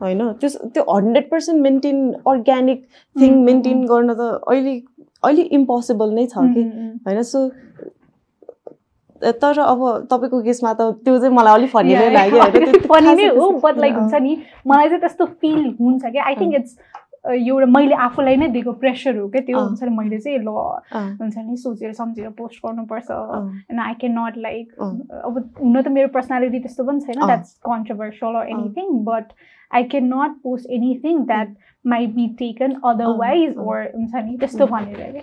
होइन 0.00 0.32
त्यस 0.40 0.56
त्यो 0.74 0.82
hundred 0.88 1.30
percent 1.30 1.62
maintain 1.62 2.12
organic 2.26 2.82
thing 3.16 3.44
maintain 3.44 3.84
गर्न 3.86 4.14
त 4.14 4.28
अहिले 4.48 4.74
अलिक 5.22 5.52
इम्पोसिबल 5.52 6.12
नै 6.14 6.26
छ 6.26 6.44
कि 6.56 6.62
होइन? 7.06 7.22
सो 7.22 7.48
तर 9.42 9.58
अब 9.60 9.80
तपाईँको 10.10 10.42
केसमा 10.42 10.72
त 10.74 10.90
त्यो 11.04 11.18
चाहिँ 11.18 11.34
मलाई 11.36 11.54
अलिक 11.54 11.70
फनी 11.70 11.94
नै 11.94 12.10
लाग्यो 12.12 12.42
होइन? 12.42 12.78
फनी 12.92 13.14
नै 13.14 13.28
हो 13.38 13.50
बट 13.64 13.78
लाइक 13.78 13.94
हुन्छ 13.94 14.22
नि 14.22 14.36
मलाई 14.66 14.88
चाहिँ 14.88 15.00
त्यस्तो 15.00 15.26
फिल 15.40 15.74
हुन्छ 15.80 16.04
क्या 16.06 16.24
आई 16.24 16.34
थिङ्क 16.42 16.54
इट्स 16.54 16.78
एउटा 17.26 17.66
मैले 17.66 17.94
आफूलाई 18.02 18.36
नै 18.36 18.48
दिएको 18.48 18.72
प्रेसर 18.82 19.16
हो 19.18 19.28
क्या 19.28 19.40
त्यो। 19.46 19.58
हुन्छ 19.58 19.82
नि 19.82 19.96
मैले 19.96 20.18
चाहिँ 20.18 20.38
ल 20.38 20.48
हुन्छ 21.22 21.36
नि 21.38 21.56
सोचेर 21.56 21.92
सम्झेर 21.92 22.28
पोस्ट 22.38 22.66
गर्नुपर्छ 22.66 23.10
and 23.10 23.80
I 23.80 23.94
can 24.00 24.18
not 24.18 24.36
like. 24.38 24.78
अब 25.24 25.42
हुन 25.60 25.82
त 25.82 25.88
मेरो 25.88 26.08
पर्सनालिटी 26.14 26.58
त्यस्तो 26.58 26.84
पनि 26.84 27.00
छैन। 27.00 27.26
That's 27.26 27.58
controversial 27.66 28.40
or 28.42 28.48
anything 28.48 28.92
but 29.10 29.32
I 29.74 29.82
can 29.92 30.04
not 30.14 30.36
post 30.42 30.70
anything 30.70 31.18
that 31.26 31.54
might 31.84 32.14
be 32.14 32.26
taken 32.38 32.72
otherwise. 32.84 33.56
Or 33.58 33.78
हुन्छ 33.96 34.14
नि 34.14 34.36
त्यस्तो 34.40 34.66
भनेर 34.66 35.22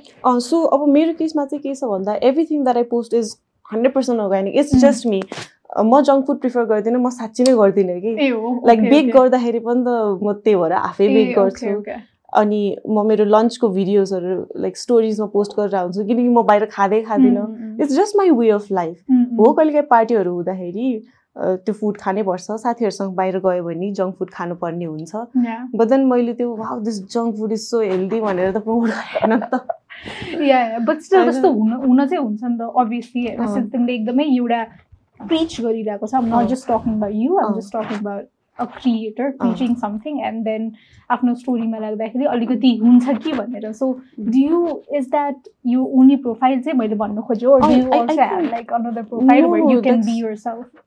सो 0.50 0.62
अब 0.78 0.88
मेरो 0.90 1.14
केसमा 1.20 1.46
चाहिँ 1.46 1.62
के 1.64 1.76
छ 1.76 1.84
भन्दा 1.96 2.16
everything 2.30 2.64
that 2.64 2.78
I 2.78 2.84
post 2.94 3.14
is 3.14 3.36
hundred 3.72 3.94
percent 3.94 4.22
organic 4.22 4.56
it's. 4.56 4.76
Just 4.86 5.08
me 5.08 5.22
म 5.80 6.02
जङ्क 6.08 6.26
फुड 6.26 6.40
प्रिफर 6.40 6.66
गर्दिनँ 6.70 7.00
म 7.02 7.10
साँच्ची 7.10 7.44
नै 7.44 7.54
गर्दिनँ 7.58 8.00
कि? 8.02 8.16
Like 8.68 8.82
bake. 8.90 9.14
गर्दाखेरि 9.14 9.60
पनि 9.60 9.84
त 9.86 10.24
म 10.24 10.34
त्यही 10.44 10.56
भएर 10.56 10.74
आफै 10.80 11.08
बेक 11.14 11.36
गर्छु. 11.38 12.02
अनि 12.34 12.60
म 12.90 13.06
मेरो 13.08 13.26
लन्चको 13.26 13.70
भिडियोजहरू 13.70 14.62
लाइक 14.62 14.78
स्टोरिजमा 14.78 15.26
पोस्ट 15.34 15.52
गरेर 15.58 15.76
हुन्छु 15.76 16.06
किनकि 16.06 16.30
म 16.30 16.44
बाहिर 16.46 16.66
खाँदै 16.76 17.02
खाँदिनँ। 17.10 17.46
It's 17.82 17.96
just 17.98 18.18
my 18.18 18.30
way 18.38 18.50
of 18.52 18.72
life. 18.72 18.96
हो 19.40 19.52
कहिलेकाहीँ 19.54 19.88
पार्टीहरू 19.90 20.34
हुँदाखेरि 20.34 20.88
त्यो 21.36 21.74
फुड 21.74 21.98
खानै 21.98 22.24
पर्छ 22.24 22.52
साथीहरूसँग 22.64 23.14
बाहिर 23.16 23.40
गयो 23.46 23.64
भने 23.64 23.92
जङ्क 24.00 24.16
फुड 24.18 24.30
खानुपर्ने 24.34 24.86
हुन्छ. 24.86 25.16
बट 25.76 25.88
देन 25.90 26.06
मैले 26.08 26.34
त्यो 26.34 26.56
wow 26.56 26.80
this 26.90 27.00
junk 27.14 27.36
food 27.38 27.52
is 27.52 27.62
so 27.70 27.82
healthy 27.82 28.20
भनेर 28.22 28.52
त 28.52 28.58
प्रमोट 28.64 28.90
गरेन 28.90 29.34
नि 29.34 29.48
त 29.54 30.42
या 30.50 30.60
बट 30.80 31.00
स्टिल 31.02 31.20
होइन? 31.20 31.32
त्यस्तो 31.32 31.52
हुन 31.54 31.74
हुन 31.86 32.06
चाहिँ 32.06 32.24
हुन्छ 32.24 32.44
नि 32.44 32.58
त 32.58 32.70
अभियसली 32.78 33.26
होइन 33.38 33.68
तिमीले 33.70 33.94
एकदमै 33.94 34.26
एउटा 34.36 34.64
प्रिच 35.28 35.60
गरिरहेको 35.62 36.08
छ। 36.08 36.24
Not 36.30 36.48
just 36.54 36.68
talking 36.72 36.94
about 36.96 37.14
you 37.16 37.38
um. 37.40 37.60
Just 37.60 37.76
talking 37.78 37.98
about 38.00 38.30
a 38.58 38.66
creator 38.78 39.30
preaching 39.38 39.76
something 39.82 40.20
and 40.26 40.44
then 40.46 40.72
आफ्नो 41.10 41.34
स्टोरीमा 41.36 41.78
लाग्दाखेरि 41.80 42.26
अलिकति 42.34 42.76
हुन्छ 42.84 43.16
कि 43.24 43.32
भनेर 43.34 43.72
so 43.74 43.88
do 44.20 44.40
you 44.40 44.60
is 45.00 45.10
that 45.12 45.48
you 45.74 45.86
only 46.00 46.16
profile 46.26 46.62
चाहिँ 46.62 46.78
मैले 46.80 46.96
भन्नु 46.96 47.22
think- 47.30 48.52
like 48.52 48.74
another 48.74 49.04
profile 49.04 49.46
you 49.72 49.82
can 49.82 50.02
be 50.06 50.18
yourself 50.44 50.82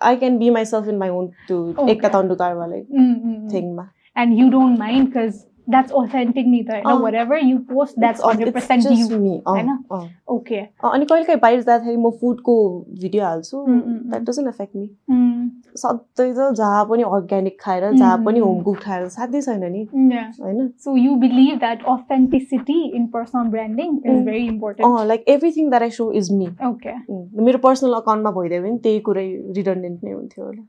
I 0.00 0.16
can 0.16 0.38
be 0.38 0.50
myself 0.50 0.88
in 0.88 0.98
my 0.98 1.08
own 1.08 1.34
to 1.48 1.74
okay. 1.78 1.92
ek 1.92 2.02
kathan 2.02 2.30
mm, 2.30 2.86
mm, 2.90 3.18
mm. 3.24 3.50
thing 3.50 3.74
ma. 3.76 3.86
And 4.14 4.38
you 4.38 4.50
don't 4.50 4.78
mind 4.78 5.10
because 5.10 5.46
that's 5.70 5.92
authentic 5.98 6.46
नि 6.46 6.62
त 6.62 6.70
होइन 6.70 6.84
अँ। 6.86 7.00
Whatever 7.14 7.38
you 7.44 7.58
post 7.70 7.98
that's 8.00 8.20
hundred 8.24 8.52
percent 8.54 8.86
you 8.86 9.06
होइन? 9.46 9.68
अनि 9.68 10.08
okay 10.34 10.60
कहिले 10.82 11.24
काहीँ 11.24 11.40
बाहिर 11.40 11.62
जाँदाखेरि 11.62 11.96
म 11.96 12.10
फुडको 12.20 12.54
भिडियो 13.00 13.24
हाल्छु. 13.24 13.64
That 13.68 14.22
doesn't 14.22 14.48
affect 14.48 14.76
me. 14.76 14.86
सधैँ 15.76 16.32
त 16.34 16.50
जहाँ 16.56 16.84
पनि 16.90 17.02
अर्ग्यानिक 17.02 17.56
खाएर 17.60 17.90
जहाँ 17.92 18.18
पनि. 18.24 18.38
होम 18.40 18.62
कुक 18.62 18.78
खाएर 18.82 19.08
साध्यै 19.08 19.40
छैन 19.42 19.64
नि. 19.72 19.86
होइन 19.94 20.68
So 20.84 20.94
you 20.96 21.16
believe 21.16 21.60
that 21.60 21.84
authenticity 21.86 22.78
in 22.94 23.08
personal 23.08 23.50
branding 23.50 23.96
is 24.04 24.12
Mm. 24.14 24.24
very 24.24 24.46
important. 24.46 24.84
अँ 24.86 25.06
like 25.06 25.24
everything 25.28 25.70
that 25.70 25.82
I 25.82 25.90
show 25.90 26.10
is 26.12 26.32
me 26.32 26.48
Okay. 26.70 26.94
मेरो 27.42 27.58
पर्सनल 27.58 27.92
अकाउन्टमा 27.94 28.30
भइदियो 28.40 28.62
भने 28.62 28.76
त्यही 28.84 29.00
कुरै 29.08 29.26
रिडन्डेन्ट 29.56 30.04
नै 30.04 30.12
हुन्थ्यो 30.12 30.44
होला 30.44 30.62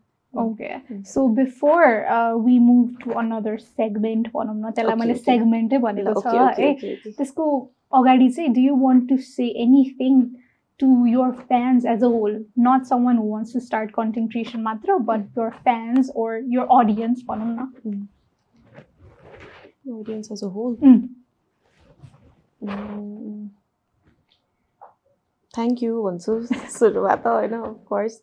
So 1.04 1.28
before 1.30 2.06
uh, 2.08 2.38
we 2.38 2.60
move 2.60 2.98
to 3.04 3.18
another 3.24 3.58
segment, 3.58 4.32
भनौँ 4.34 4.56
न 4.56 4.72
त्यसलाई 4.72 4.96
मैले. 4.96 5.16
सेगमेन्टै 5.28 5.78
भनेको 5.86 6.22
छ 6.22 6.28
ओके 6.28 6.44
ओके 6.46 6.64
है 6.64 6.72
ओके 6.72 6.94
ओके 6.94 7.12
त्यसको 7.12 7.46
अगाडि 8.00 8.30
चाहिँ 8.30 8.54
do 8.54 8.62
you 8.62 8.76
want 8.82 9.08
to 9.10 9.18
say 9.28 9.48
anything 9.64 10.22
to 10.80 10.90
your 11.08 11.32
fans 11.52 11.86
as 11.94 12.04
a 12.04 12.12
whole 12.18 12.34
not 12.68 12.84
someone 13.06 13.18
who 13.18 13.30
wants 13.30 13.54
to 13.54 13.60
start 13.70 13.92
content 13.96 14.32
creation 14.32 14.62
मात्र 14.62 14.98
but 15.12 15.38
your 15.38 15.50
fans 15.64 16.12
or 16.16 16.38
your 16.58 16.68
audience 16.80 17.24
भनौँ 17.30 17.56
न 17.56 18.08
a 20.42 20.50
whole. 20.50 20.76
Mm. 20.78 21.10
Mm. 22.62 23.50
Thank 25.54 25.82
you 25.82 26.02
भन्छु 26.04 26.34
सुरुमा 26.72 27.16
त 27.16 27.28
होइन 27.28 27.54
course. 27.92 28.18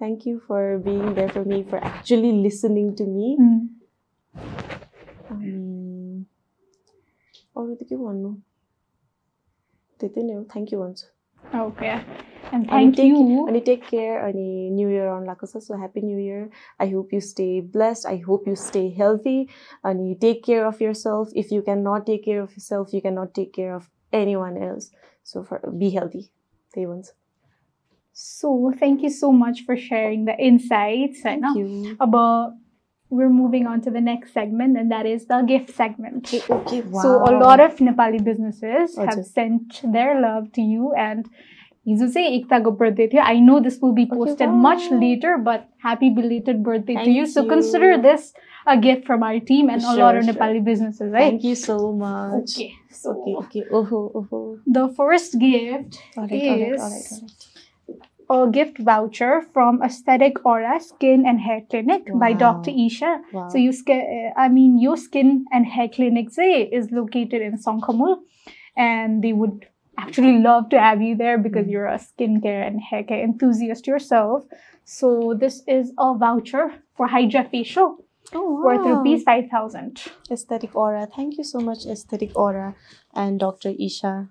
Thank 0.00 0.26
you 0.26 0.40
for 0.46 0.78
being 0.78 1.14
there 1.14 1.28
for 1.28 1.44
me, 1.44 1.62
for 1.62 1.78
actually 1.78 2.32
listening 2.32 2.94
to 2.96 3.04
me. 3.06 3.36
Mm. 3.38 3.60
अनि 5.30 5.52
अरू 7.56 7.74
त 7.74 7.82
के 7.88 7.96
भन्नु 7.96 8.30
त्यति 10.00 10.22
नै 10.22 10.34
हो 10.34 10.42
थ्याङ्क 10.54 10.72
यू 10.72 10.78
भन्छु 10.80 11.06
Okay. 11.62 11.90
And 12.52 12.66
अनि 12.66 12.68
thank 12.70 12.96
take- 12.96 13.08
you. 13.08 13.46
अनि 13.48 13.60
टेक 13.68 13.82
केयर 13.90 14.18
अनि 14.28 14.46
न्यु 14.76 14.88
इयर 14.90 15.06
आउनु 15.08 15.26
लागेको 15.26 15.46
छ 15.52 15.62
so 15.66 15.76
happy 15.82 16.00
new 16.06 16.18
year 16.18 16.48
I 16.82 16.90
hope 16.92 17.14
you 17.14 17.20
stay 17.28 17.46
blessed 17.76 18.06
I 18.12 18.18
hope 18.28 18.48
you 18.48 18.54
stay 18.62 18.82
healthy 18.98 19.36
अनि 19.90 20.14
take 20.24 20.42
care 20.46 20.64
of 20.70 20.82
yourself 21.02 21.36
if 21.44 21.52
you 21.52 21.62
can 21.68 21.86
not 21.88 22.06
take 22.06 22.22
care 22.24 22.40
of 22.42 22.52
yourself 22.68 22.94
you 22.94 23.00
can 23.06 23.18
not 23.18 23.34
take 23.40 23.52
care 23.54 23.70
of 23.74 23.90
anyone 24.42 24.56
else 24.68 24.90
so 25.32 25.42
for 25.50 25.68
be 25.82 25.90
healthy 25.98 26.22
त्यही 26.22 26.86
भन्छु 26.86 27.12
So 28.14 28.72
thank 28.78 29.02
you 29.02 29.10
so 29.10 29.32
much 29.32 29.64
for 29.66 29.76
sharing 29.76 30.24
the 30.24 30.36
insights. 30.38 31.24
I 31.26 31.36
know. 31.36 31.54
Thank 31.54 31.58
you. 31.58 31.96
But 31.96 32.52
we're 33.10 33.28
moving 33.28 33.66
on 33.66 33.80
to 33.82 33.90
the 33.90 34.00
next 34.00 34.32
segment, 34.32 34.76
and 34.78 34.90
that 34.90 35.06
is 35.06 35.26
the 35.26 35.42
gift 35.42 35.74
segment. 35.74 36.32
Okay, 36.32 36.40
okay, 36.54 36.80
wow. 36.82 37.02
So 37.02 37.08
a 37.24 37.32
lot 37.38 37.60
of 37.60 37.76
Nepali 37.76 38.22
businesses 38.24 38.96
have 38.96 39.08
हजुर. 39.08 39.24
sent 39.24 39.80
their 39.92 40.20
love 40.20 40.52
to 40.52 40.62
you, 40.62 40.92
and 40.92 41.28
हिजो 41.88 42.08
चाहिँ 42.12 42.28
एकताको 42.40 42.70
birthday 42.78 43.08
थियो. 43.12 43.22
I 43.22 43.40
know 43.40 43.60
this 43.60 43.78
will 43.80 43.92
be 43.92 44.04
Okay, 44.04 44.16
posted 44.16 44.48
much 44.48 44.90
wow. 44.90 45.00
later, 45.00 45.36
but 45.38 45.68
happy 45.78 46.10
belated 46.10 46.62
birthday 46.62 46.94
to 46.94 47.00
Thank 47.00 47.16
you. 47.16 47.26
So 47.26 47.42
you. 47.42 47.48
consider 47.50 47.98
this 47.98 48.32
a 48.66 48.78
gift 48.78 49.04
from 49.06 49.22
our 49.22 49.40
team 49.40 49.68
and 49.68 49.82
a 49.82 49.84
Sure, 49.84 49.98
lot 49.98 50.16
of 50.16 50.24
sure. 50.24 50.32
Nepali 50.34 50.64
businesses, 50.64 51.12
right? 51.12 51.30
Thank 51.30 51.44
you 51.44 51.54
so 51.54 51.92
much. 51.92 52.56
Okay. 52.56 52.72
A 58.30 58.48
gift 58.50 58.78
voucher 58.78 59.42
from 59.52 59.82
Aesthetic 59.82 60.44
Aura 60.44 60.80
Skin 60.80 61.24
and 61.26 61.40
Hair 61.40 61.62
Clinic 61.70 62.02
by 62.14 62.32
Dr. 62.32 62.70
Isha. 62.70 63.20
Wow. 63.32 63.48
So 63.48 63.58
you 63.58 63.70
uh, 63.88 64.30
I 64.36 64.48
mean, 64.48 64.78
your 64.78 64.96
skin 64.96 65.44
and 65.52 65.66
hair 65.66 65.88
clinic 65.88 66.28
is 66.38 66.90
located 66.90 67.42
in 67.42 67.58
Songkhamul, 67.58 68.18
and 68.76 69.22
they 69.22 69.32
would 69.32 69.66
actually 69.98 70.38
love 70.38 70.68
to 70.70 70.80
have 70.80 71.00
you 71.00 71.16
there 71.16 71.38
because 71.38 71.66
Mm. 71.66 71.70
you're 71.70 71.86
a 71.86 71.98
skincare 71.98 72.66
and 72.66 72.80
hair 72.80 73.04
care 73.04 73.22
enthusiast 73.22 73.86
yourself. 73.86 74.44
So 74.84 75.34
this 75.38 75.62
is 75.66 75.92
a 75.98 76.14
voucher 76.18 76.82
for 76.96 77.06
Hydra 77.06 77.44
Facial 77.44 77.96
oh, 78.32 78.62
worth 78.64 78.84
rupees 78.86 79.22
five 79.22 79.48
thousand. 79.50 80.02
Aesthetic 80.30 80.74
Aura. 80.74 81.06
Thank 81.06 81.38
you 81.38 81.44
so 81.44 81.60
much, 81.60 81.86
Aesthetic 81.86 82.36
Aura 82.36 82.74
and 83.14 83.38
Dr. 83.38 83.72
Isha. 83.78 84.28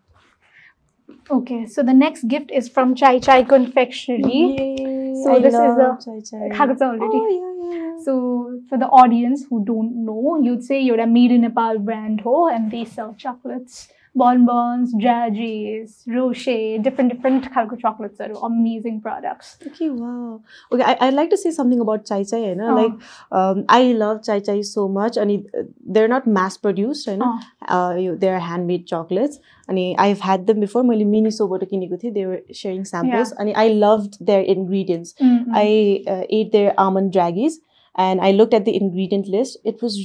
Okay, 1.29 1.65
so 1.65 1.83
the 1.83 1.93
next 1.93 2.27
gift 2.27 2.51
is 2.51 2.67
from 2.69 2.95
Chai 2.95 3.19
Chai 3.19 3.43
Confectionery. 3.43 4.55
Yay, 4.57 5.23
so 5.23 5.35
I 5.35 5.39
this 5.39 5.53
is 5.53 5.59
a 5.59 5.97
Chai 6.03 6.19
Chai. 6.19 6.49
already. 6.81 7.07
Oh, 7.11 7.67
yeah, 7.71 7.77
yeah. 7.77 8.03
So 8.03 8.61
for 8.69 8.77
the 8.77 8.87
audience 8.87 9.45
who 9.49 9.63
don't 9.65 10.05
know, 10.05 10.39
you'd 10.41 10.63
say 10.63 10.81
you're 10.81 10.99
a 10.99 11.07
made 11.07 11.31
in 11.31 11.41
Nepal 11.41 11.79
brand 11.79 12.21
ho, 12.21 12.47
and 12.47 12.71
they 12.71 12.85
sell 12.85 13.15
chocolates 13.17 13.87
bonbons, 14.14 14.94
jajis, 14.94 16.02
roche, 16.06 16.78
different 16.82 17.12
different 17.12 17.44
khalko 17.52 17.76
chocolates 17.78 18.20
are 18.20 18.30
amazing 18.42 19.00
products. 19.00 19.58
Okay, 19.66 19.90
wow. 19.90 20.40
Okay, 20.72 20.82
I, 20.82 20.96
I'd 21.06 21.14
like 21.14 21.30
to 21.30 21.36
say 21.36 21.50
something 21.50 21.80
about 21.80 22.04
Chai 22.04 22.24
Chai, 22.24 22.38
you 22.38 22.54
know, 22.54 22.70
Oh. 22.70 22.74
like 22.74 22.92
um, 23.30 23.64
I 23.68 23.92
love 23.92 24.24
Chai 24.24 24.40
Chai 24.40 24.62
so 24.62 24.88
much 24.88 25.16
and 25.16 25.30
it, 25.30 25.46
they're 25.86 26.08
not 26.08 26.26
mass 26.26 26.56
produced, 26.56 27.06
you 27.06 27.16
know. 27.16 27.38
Oh, 27.38 27.44
Uh, 27.68 27.94
you, 27.96 28.16
they're 28.16 28.38
handmade 28.40 28.86
chocolates. 28.86 29.38
And 29.68 29.78
I've 29.98 30.20
had 30.20 30.46
them 30.46 30.60
before. 30.60 30.82
मैले 30.82 31.04
मिनिसोबाट 31.04 31.64
किनेको 31.70 31.96
थिएँ. 32.02 32.14
They 32.14 32.26
were 32.26 32.40
sharing 32.52 32.84
samples. 32.84 33.32
And 33.32 33.52
I 33.54 33.68
loved 33.68 34.16
their 34.24 34.40
ingredients. 34.40 35.14
mm, 35.20 35.44
mm. 35.44 35.52
I 35.54 36.02
uh, 36.10 36.24
ate 36.30 36.50
their 36.52 36.72
almond 36.78 37.12
draggies 37.12 37.52
and 37.94 38.20
I 38.20 38.30
looked 38.32 38.54
at 38.54 38.64
the 38.64 38.74
ingredient 38.74 39.28
list. 39.28 39.58
It 39.64 39.82
was 39.82 39.98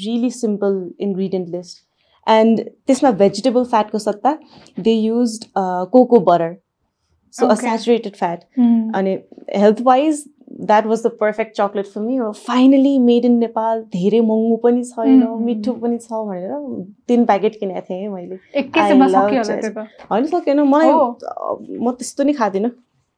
And 2.29 2.59
त्यसमा 2.87 3.11
vegetable 3.19 3.65
fat 3.75 3.91
को 3.93 3.99
सट्टा 3.99 4.39
they 4.87 4.97
used 5.03 5.47
uh, 5.57 5.85
cocoa 5.97 6.21
butter. 6.31 6.51
So 7.35 7.47
a 7.47 7.53
Okay. 7.53 7.67
saturated 7.69 8.17
fat. 8.17 8.45
Mm. 8.59 8.91
अनि 8.99 9.15
health 9.63 9.81
wise 9.87 10.21
that 10.69 10.87
was 10.91 11.03
the 11.07 11.11
perfect 11.23 11.57
chocolate 11.57 11.89
for 11.95 12.01
me. 12.05 12.15
Finally 12.45 12.93
made 13.09 13.25
in 13.29 13.39
Nepal. 13.41 13.83
धेरै 13.95 14.21
महँगो 14.29 14.57
पनि 14.63 14.85
छैन, 14.91 15.23
Mm. 15.23 15.41
मिठो 15.49 15.73
पनि 15.83 15.99
छ 16.05 16.21
भनेर 16.29 16.53
तिन 17.09 17.25
प्याकेट 17.31 17.59
किनेको 17.61 17.81
थिएँ 17.89 18.09
मैले. 18.15 18.39
होइन 20.11 20.27
सकेन 20.35 20.61
मलाई 20.75 20.93
Oh. 20.93 21.59
म 21.87 21.93
त्यस्तो 21.99 22.25
नि 22.25 22.33
खाँदिनँ 22.41 22.71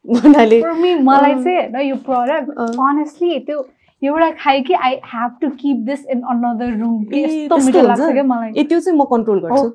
भन्नाले 0.04 0.61
For 0.62 0.74
me, 0.82 0.94
मलाई 1.11 1.32
अँ। 1.32 1.42
चाहिँ 1.44 1.56
होइन 1.72 1.88
यो 1.88 1.96
प्रडक्ट 2.08 2.58
अँ। 2.58 2.68
अनेस्टली 2.88 3.38
त्यो 3.46 3.58
एउटा 4.03 4.30
खाएँ 4.40 4.62
कि 4.64 4.74
I 4.74 4.94
have 5.12 5.36
to 5.40 5.48
keep 5.61 5.76
this 5.86 6.07
in 6.12 6.20
another 6.32 6.76
room 6.80 7.03
ए, 8.57 8.64
त्यो 8.64 8.80
चाहिँ 8.80 8.98
म 8.98 9.05
कन्ट्रोल 9.11 9.40
गर्छु 9.44 9.68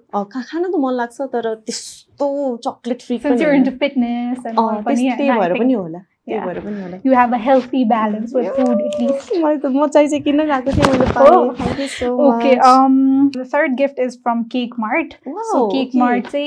खान 0.50 0.64
त 0.72 0.76
मन 0.86 0.94
लाग्छ 1.02 1.22
तर 1.34 1.54
त्यस्तो 1.66 2.28
चक्लेट 2.66 3.02
फ्री 3.02 3.18
त्यही 5.18 5.30
भएर 5.40 5.54
पनि 5.60 5.74
होला. 5.74 6.00
त्यही 6.28 6.36
Yeah. 6.38 6.46
भएर 6.46 6.60
पनि 6.66 6.82
होला 6.82 6.98
you 7.08 7.14
have 7.16 7.34
a 7.38 7.40
healthy 7.48 7.82
balance 7.90 8.32
with 8.36 8.48
food 8.60 8.80
at 8.86 8.96
least. 9.02 9.34
मैले 9.44 9.58
त 9.64 9.72
म 9.74 9.88
चाहिँ 9.96 10.08
चाहिँ 10.10 10.22
किन 10.28 10.40
गएको 10.52 10.72
थिएँ 10.78 10.88
मैले 10.92 11.06
Oh. 11.06 11.12
पाएँ 11.18 11.56
thank 11.58 11.80
you 11.80 11.88
so 11.96 12.08
Okay, 12.28 12.54
um, 12.70 12.96
the 13.36 13.46
third 13.52 13.76
gift 13.82 14.00
is 14.06 14.16
from 14.24 14.42
Cake 14.56 14.74
Mart. 14.86 15.14
So 15.52 15.62
Cake 15.74 15.90
okay. 15.92 16.00
Mart 16.04 16.32
say 16.36 16.46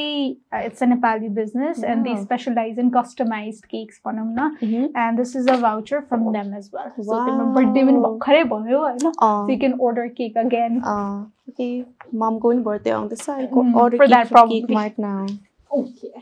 uh, 0.52 0.62
it's 0.70 0.82
a 0.86 0.88
Nepali 0.92 1.30
business 1.40 1.82
and 1.92 2.08
they 2.08 2.14
Wow. 2.16 2.24
specialize 2.24 2.80
in 2.84 2.90
customized 2.98 3.68
cakes 3.74 4.00
भनौँ 4.08 4.26
न 4.40 4.48
Mhm. 4.68 4.88
and 5.04 5.22
this 5.24 5.34
is 5.42 5.52
a 5.54 5.58
voucher 5.66 6.02
from 6.12 6.26
them 6.38 6.52
as 6.62 6.70
well. 6.78 6.90
So 6.96 7.20
तिम्रो 7.28 7.46
Wow. 7.46 7.52
birthday 7.58 7.84
पनि 7.90 8.02
भर्खरै 8.06 8.42
भयो 8.54 8.80
होइन 8.86 8.98
so 9.06 9.12
अँ, 9.28 9.50
you 9.52 9.58
can 9.66 9.78
order 9.90 10.08
cake 10.22 10.40
again. 10.46 10.80
अँ, 10.94 11.26
okay. 11.52 11.70
ममको 12.24 12.50
पनि 12.52 12.62
बर्थडे 12.70 12.90
आउँदैछ 12.98 13.28
I 13.36 13.46
Mm, 13.46 13.78
order 13.84 13.96
for 14.02 14.08
that 14.16 14.26
cake 14.26 14.32
probably. 14.38 14.74
Mart 14.80 14.98
now 15.06 15.26
Okay. 15.82 16.12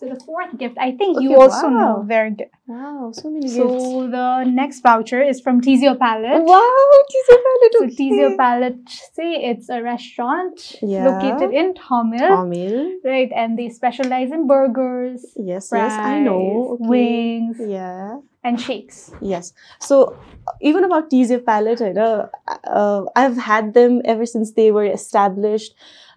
So 0.00 0.08
the 0.08 0.18
fourth 0.24 0.56
gift, 0.56 0.78
I 0.80 0.92
think 0.92 1.20
you 1.20 1.28
Okay, 1.32 1.36
also 1.44 1.68
know 1.68 1.96
wow. 2.00 2.02
very 2.08 2.30
good. 2.30 2.48
Wow, 2.66 3.10
so 3.12 3.30
many 3.30 3.48
So 3.48 3.66
gifts. 3.68 4.12
the 4.16 4.44
next 4.44 4.80
voucher 4.80 5.20
is 5.22 5.40
from 5.42 5.60
Tizio 5.60 5.98
Palette. 5.98 6.42
Wow, 6.42 6.86
Tizio 7.12 7.36
Palette. 7.46 7.74
So 7.74 7.84
okay. 7.84 7.96
Tizio 7.98 8.36
Palette, 8.38 8.88
say 8.88 9.34
it's 9.50 9.68
a 9.68 9.82
restaurant 9.82 10.56
Yeah. 10.80 11.04
located 11.04 11.52
in 11.52 11.74
Tamil, 11.74 12.24
Tamil. 12.24 12.92
right? 13.04 13.28
And 13.36 13.58
they 13.58 13.68
specialize 13.68 14.32
in 14.32 14.46
burgers, 14.46 15.26
Yes, 15.36 15.68
fries, 15.68 15.96
yes, 15.96 16.00
I 16.02 16.20
know. 16.20 16.78
Okay. 16.80 16.88
wings, 16.88 17.60
Yeah. 17.60 18.20
and 18.42 18.58
shakes. 18.58 19.12
Yes. 19.20 19.52
So 19.80 20.16
even 20.62 20.84
about 20.84 21.10
Tizio 21.10 21.44
Palette, 21.44 21.82
I 21.82 21.92
know, 21.92 22.30
uh, 22.64 23.04
I've 23.14 23.36
had 23.36 23.74
them 23.74 24.00
ever 24.06 24.24
since 24.24 24.52
they 24.52 24.70
were 24.72 24.86
established. 24.86 25.74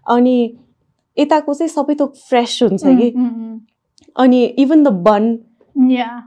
अनि 0.07 0.37
यताको 1.19 1.53
चाहिँ 1.53 1.69
सबै 1.71 1.95
थोक 1.99 2.15
fresh 2.29 2.59
हुन्छ 2.63 2.83
कि 2.83 3.11
Mm, 3.15 3.25
mm, 3.25 3.56
अनि 4.18 4.44
even 4.64 4.84
the 4.84 4.88
बन 5.08 5.36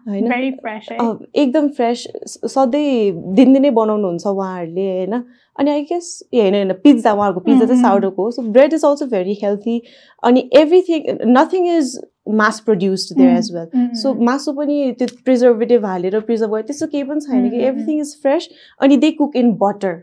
होइन? 0.08 0.28
Eh? 0.32 1.16
एकदम 1.36 1.68
फ्रेस 1.78 2.04
सधैँ 2.48 3.12
दिनदिनै 3.36 3.70
बनाउनुहुन्छ 3.72 4.28
उहाँहरूले 4.28 4.86
होइन 4.90 5.24
अनि 5.60 5.72
आई 5.72 5.82
गेस 5.90 6.08
ए 6.34 6.40
होइन 6.42 6.56
होइन 6.56 6.72
पिज्जा 6.84 7.14
उहाँहरूको 7.14 7.40
पिज्जा 7.40 7.66
चाहिँ. 7.66 7.82
साउडोको 7.82 8.24
हो 8.24 8.32
so 8.32 8.42
bread 8.52 8.74
is 8.74 8.86
also 8.86 9.06
very 9.08 9.34
healthy 9.44 9.82
अनि 10.24 10.50
everything 10.60 11.00
nothing 11.38 11.68
is 11.78 12.00
mass 12.42 12.60
produced 12.66 13.18
there. 13.18 13.38
As 13.38 13.52
well 13.54 13.90
so. 14.02 14.14
मासु 14.24 14.54
पनि 14.54 14.92
त्यो 15.00 15.08
प्रिजर्भेटिभ 15.26 15.86
हालेर 15.86 16.20
प्रिजर्भ 16.20 16.52
गरेर 16.52 16.66
त्यस्तो 16.66 16.88
केही 16.88 17.04
पनि 17.04 17.20
छैन 17.22 17.50
कि. 17.50 17.58
एभ्रिथिङ 17.58 18.00
इज 18.02 18.16
फ्रेस 18.22 18.50
अनि 18.82 18.98
they 18.98 19.12
cook 19.20 19.36
in 19.36 19.52
butter 19.64 19.94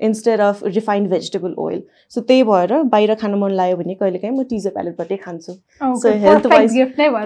instead 0.00 0.40
of 0.40 0.62
refined 0.64 1.10
vegetable 1.10 1.54
oil 1.58 1.82
so 2.14 2.20
त्यही 2.20 2.42
भएर 2.50 2.82
बाहिर 2.94 3.14
खान 3.22 3.34
मन 3.38 3.50
लाग्यो 3.60 3.76
भने 3.76 3.94
कहिले 3.94 4.18
काहीँ 4.18 4.34
म 4.36 4.42
टिजर 4.50 4.70
प्यालेटबाटै 4.70 5.16
खान्छु। 5.24 5.52
नै 5.82 6.20
भयो 6.20 6.38
त 6.38 6.46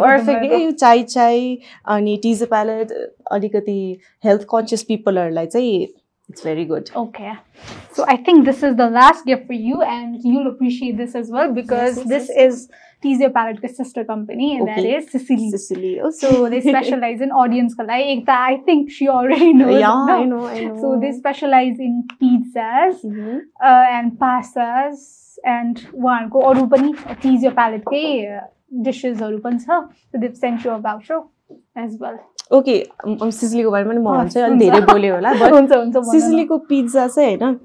पर्फेक्ट 0.02 0.40
तिमीलाई 0.42 0.62
यो 0.64 0.70
चाइ 0.84 1.02
चाइ 1.16 1.56
अनि 1.96 2.16
टिजर 2.22 2.46
प्यालेट 2.54 2.92
अलिकति 3.38 3.80
हेल्थ 4.24 4.46
कन्सियस 4.52 4.82
पिपलहरूलाई 4.92 5.46
चाहिँ 5.46 5.86
इट्स 6.29 6.45
भेरी 6.45 6.65
गुड 6.71 6.83
त. 6.89 6.97
Okay. 7.01 7.33
So 7.97 8.05
I 8.13 8.17
think 8.25 8.45
this 8.47 8.63
is 8.69 8.75
the 8.81 8.89
last 8.95 9.25
gift 9.29 9.45
for 9.51 9.57
you 9.67 9.81
and 9.93 10.25
you'll 10.31 10.49
appreciate 10.49 10.97
this 11.03 11.15
as 11.21 11.31
well 11.35 11.53
because 11.59 11.97
yes, 12.01 12.07
this 12.13 12.29
yes, 12.33 12.41
is 12.45 12.67
Tizio 13.05 13.29
Palette 13.37 13.69
sister 13.77 14.03
company 14.09 14.49
and 14.57 14.67
that 14.71 14.79
Okay. 14.81 14.95
is 14.97 15.07
Sicily. 15.13 15.47
Sicily. 15.53 15.93
So 16.19 16.31
they 16.53 16.61
specialize 16.67 17.23
in 17.27 17.31
audience 17.43 17.77
ka 17.79 17.87
lai 17.91 17.99
ekta 18.15 18.37
I 18.49 18.57
think 18.67 18.91
she 18.97 19.07
already 19.15 19.53
knows. 19.61 19.73
yeah, 19.79 20.03
no? 20.11 20.17
I 20.17 20.27
know, 20.33 20.43
I 20.47 20.59
know. 20.65 20.75
So 20.83 20.91
they 21.05 21.13
specialize 21.21 21.81
in 21.87 21.95
pizzas 22.21 23.07
Mhm. 23.13 23.39
uh, 23.71 23.95
and 23.97 24.19
pastas 24.25 25.07
and 25.55 25.83
उहाँहरूको 25.93 26.45
अरू 26.51 26.67
पनि 26.75 26.93
Tizio 27.25 27.55
Palette 27.61 27.97
डिसेसहरू 28.85 29.37
पनि 29.43 29.59
छ 29.65 29.75
so 30.11 30.19
they've 30.21 30.39
sent 30.45 30.65
you 30.65 30.71
a 30.71 30.79
voucher 30.89 31.21
as 31.75 31.93
well. 31.99 32.17
Okay 32.52 32.76
सिसिलीको 33.30 33.70
बारेमा 33.70 33.90
पनि 33.92 34.00
म 34.00 34.16
भन्छु 34.18 34.40
अलिक। 34.40 34.58
धेरै 34.58 34.80
बोल्यो 34.92 35.14
होला। 35.14 35.32
सिसिलीको 36.12 36.58
पिज्जा 36.70 37.06
चाहिँ 37.08 37.36
होइन 37.36 37.58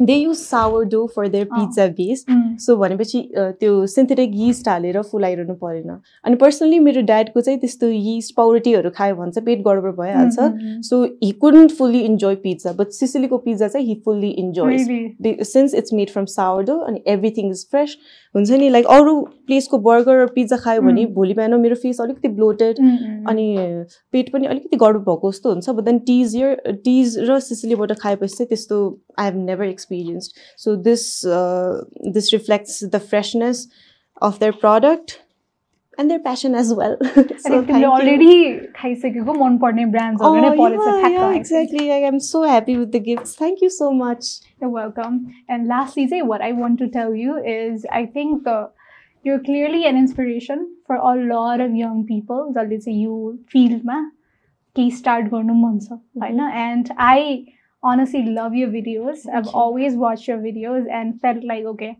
they 0.00 0.14
use 0.14 0.36
sourdough 0.92 1.06
for 1.16 1.28
their. 1.28 1.44
Pizza 1.46 1.86
base. 1.96 2.24
So 2.64 2.76
भनेपछि 2.76 3.20
त्यो 3.36 3.86
सिन्थेटिक 3.86 4.30
यिस्ट 4.34 4.68
हालेर 4.68 5.00
फुलाइरहनु 5.02 5.54
परेन 5.62 5.90
अनि 6.24 6.36
पर्सनली 6.36 6.78
मेरो 6.78 7.02
ड्याडको 7.02 7.40
चाहिँ 7.40 7.58
त्यस्तो 7.60 7.88
यिस्ट 7.88 8.34
पाउरोटीहरू 8.36 8.90
खायो 8.96 9.14
भने 9.16 9.32
चाहिँ 9.32 9.44
पेट 9.46 9.66
गडबड 9.66 9.96
भइहाल्छ. 10.00 10.36
So 10.88 11.02
he 11.24 11.30
couldn't 11.40 11.72
fully 11.78 12.00
enjoy 12.02 12.34
pizza 12.44 12.72
but 12.78 12.90
सिसिलीको 13.00 13.38
pizza 13.48 13.68
चाहिँ 13.68 13.86
he 13.86 14.00
fully 14.04 14.30
enjoy? 14.44 14.76
Since 15.44 15.74
it's 15.74 15.92
made 15.94 16.10
from 16.10 16.24
sourdough 16.36 16.78
अनि 16.78 17.02
एभ्रिथिङ 17.08 17.50
इज 17.50 17.66
फ्रेस 17.70 17.96
हुन्छ 18.34 18.50
नि 18.50 18.68
लाइक 18.70 18.86
अरू 18.86 19.20
प्लेसको 19.46 19.78
बर्गर 19.80 20.26
पिज्जा 20.34 20.56
खायो 20.56 20.80
भने 20.82 20.98
Mm. 21.00 21.14
भोलि 21.14 21.34
बिहान 21.34 21.54
मेरो 21.60 21.74
फेस 21.76 22.00
अलिकति 22.00 22.28
ब्लोटेड 22.28 22.76
Mm, 22.80 22.86
mm, 22.86 23.28
अनि 23.30 23.46
पेट 24.12 24.32
पनि 24.32 24.46
अलिकति 24.46 24.76
गडबड 24.76 25.04
भएको 25.04 25.30
जस्तो 25.32 25.50
हुन्छ 25.50 25.70
बट 25.70 25.84
देन 25.84 25.98
टिज 26.06 26.34
यर 26.36 26.78
टिज 26.84 27.18
र 27.28 27.38
सिसिलीबाट 27.40 27.92
खाएपछि 28.00 28.34
चाहिँ 28.34 28.48
त्यस्तो 28.48 28.78
I 29.18 29.26
have 29.26 29.36
never 29.36 29.64
Experienced 29.89 30.41
so 30.63 30.75
this 30.87 31.05
this 32.17 32.33
reflects 32.33 32.83
the 32.83 33.01
freshness 33.11 33.67
of 34.21 34.39
their 34.39 34.59
product 34.61 35.19
and 35.99 36.09
their 36.09 36.21
passion 36.21 36.55
as 36.55 36.71
well 36.77 36.97
अनि 37.03 37.61
तिमीले 37.67 37.85
अलरेडी 37.85 38.33
खाइसकेको 38.75 39.33
मनपर्ने 39.43 39.85
ब्रान्ड्सहरू 39.97 40.41
नै 40.41 40.49
परेछ 40.57 40.81
ठ्याक्क 40.81 41.35
exactly 41.35 41.89
I 41.89 42.09
am 42.13 42.17
so 42.31 42.43
happy 42.45 42.75
with 42.75 42.87
the 42.95 43.03
gift 43.05 43.37
thank 43.37 43.63
you 43.63 43.69
so 43.77 43.91
much 44.03 44.33
You're 44.61 44.69
welcome. 44.69 45.33
And 45.49 45.67
lastly, 45.67 46.07
say 46.07 46.21
what 46.21 46.41
I 46.41 46.51
want 46.53 46.79
to 46.79 46.87
tell 46.89 47.13
you 47.13 47.37
is 47.37 47.85
I 47.91 48.05
think 48.07 48.45
the 48.45 48.69
you're 49.25 49.39
clearly 49.39 49.85
an 49.85 49.97
inspiration 49.97 50.77
for 50.87 50.95
a 50.95 51.15
lot 51.31 51.59
of 51.59 51.75
young 51.75 52.05
people. 52.05 52.53
जसले 52.53 52.77
चाहिँ 52.77 53.03
यो 53.03 53.17
फिल्डमा 53.51 53.99
केही 54.75 54.91
start 54.91 55.27
गर्नु 55.31 55.53
मन 55.55 55.79
छ 55.79 55.99
होइन 56.21 56.39
and 56.61 56.91
I 56.99 57.35
honestly 57.83 58.23
love 58.39 58.55
your 58.63 58.69
videos. 58.79 59.27
I've 59.31 59.45
you. 59.45 59.51
always 59.63 59.95
watched 60.07 60.27
your 60.27 60.37
videos 60.49 60.89
and 61.01 61.21
felt 61.21 61.43
like 61.53 61.65
okay 61.75 61.93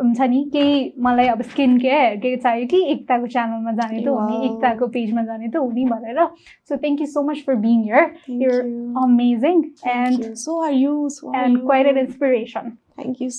हुन्छ 0.00 0.20
नि 0.30 0.42
केही 0.52 0.74
मलाई 1.04 1.26
अब 1.28 1.40
स्किन 1.42 1.78
केयर 1.80 2.16
केही 2.24 2.36
चाहियो 2.42 2.66
कि 2.72 2.82
एकताको 2.90 3.26
च्यानलमा 3.32 3.72
जाने 3.78 4.02
त 4.04 4.08
हुने 4.08 4.36
Wow. 4.36 4.44
एकताको 4.50 4.86
पेजमा 4.96 5.22
जाने 5.30 5.48
त 5.48 5.56
हुने 5.64 5.84
भनेर 5.94 6.20
so 6.68 6.76
thank 6.76 7.00
you 7.00 7.06
so 7.14 7.22
much 7.30 7.42
for 7.46 7.54
being 7.66 7.82
here 7.88 8.06
Thank 8.28 8.44
You're 8.44 8.62
you. 8.68 8.94
amazing 9.06 9.64
Thank 9.82 9.96
and 9.96 10.24
you. 10.28 10.30
So 10.44 10.60
are 10.68 10.72
you. 10.84 10.94
So 11.18 11.32
are 11.34 11.42
and 11.42 11.58
you. 11.58 11.66
quite 11.72 11.90
an 11.94 11.98
inspiration. 12.06 12.72
Thank 13.02 13.20
you 13.20 13.30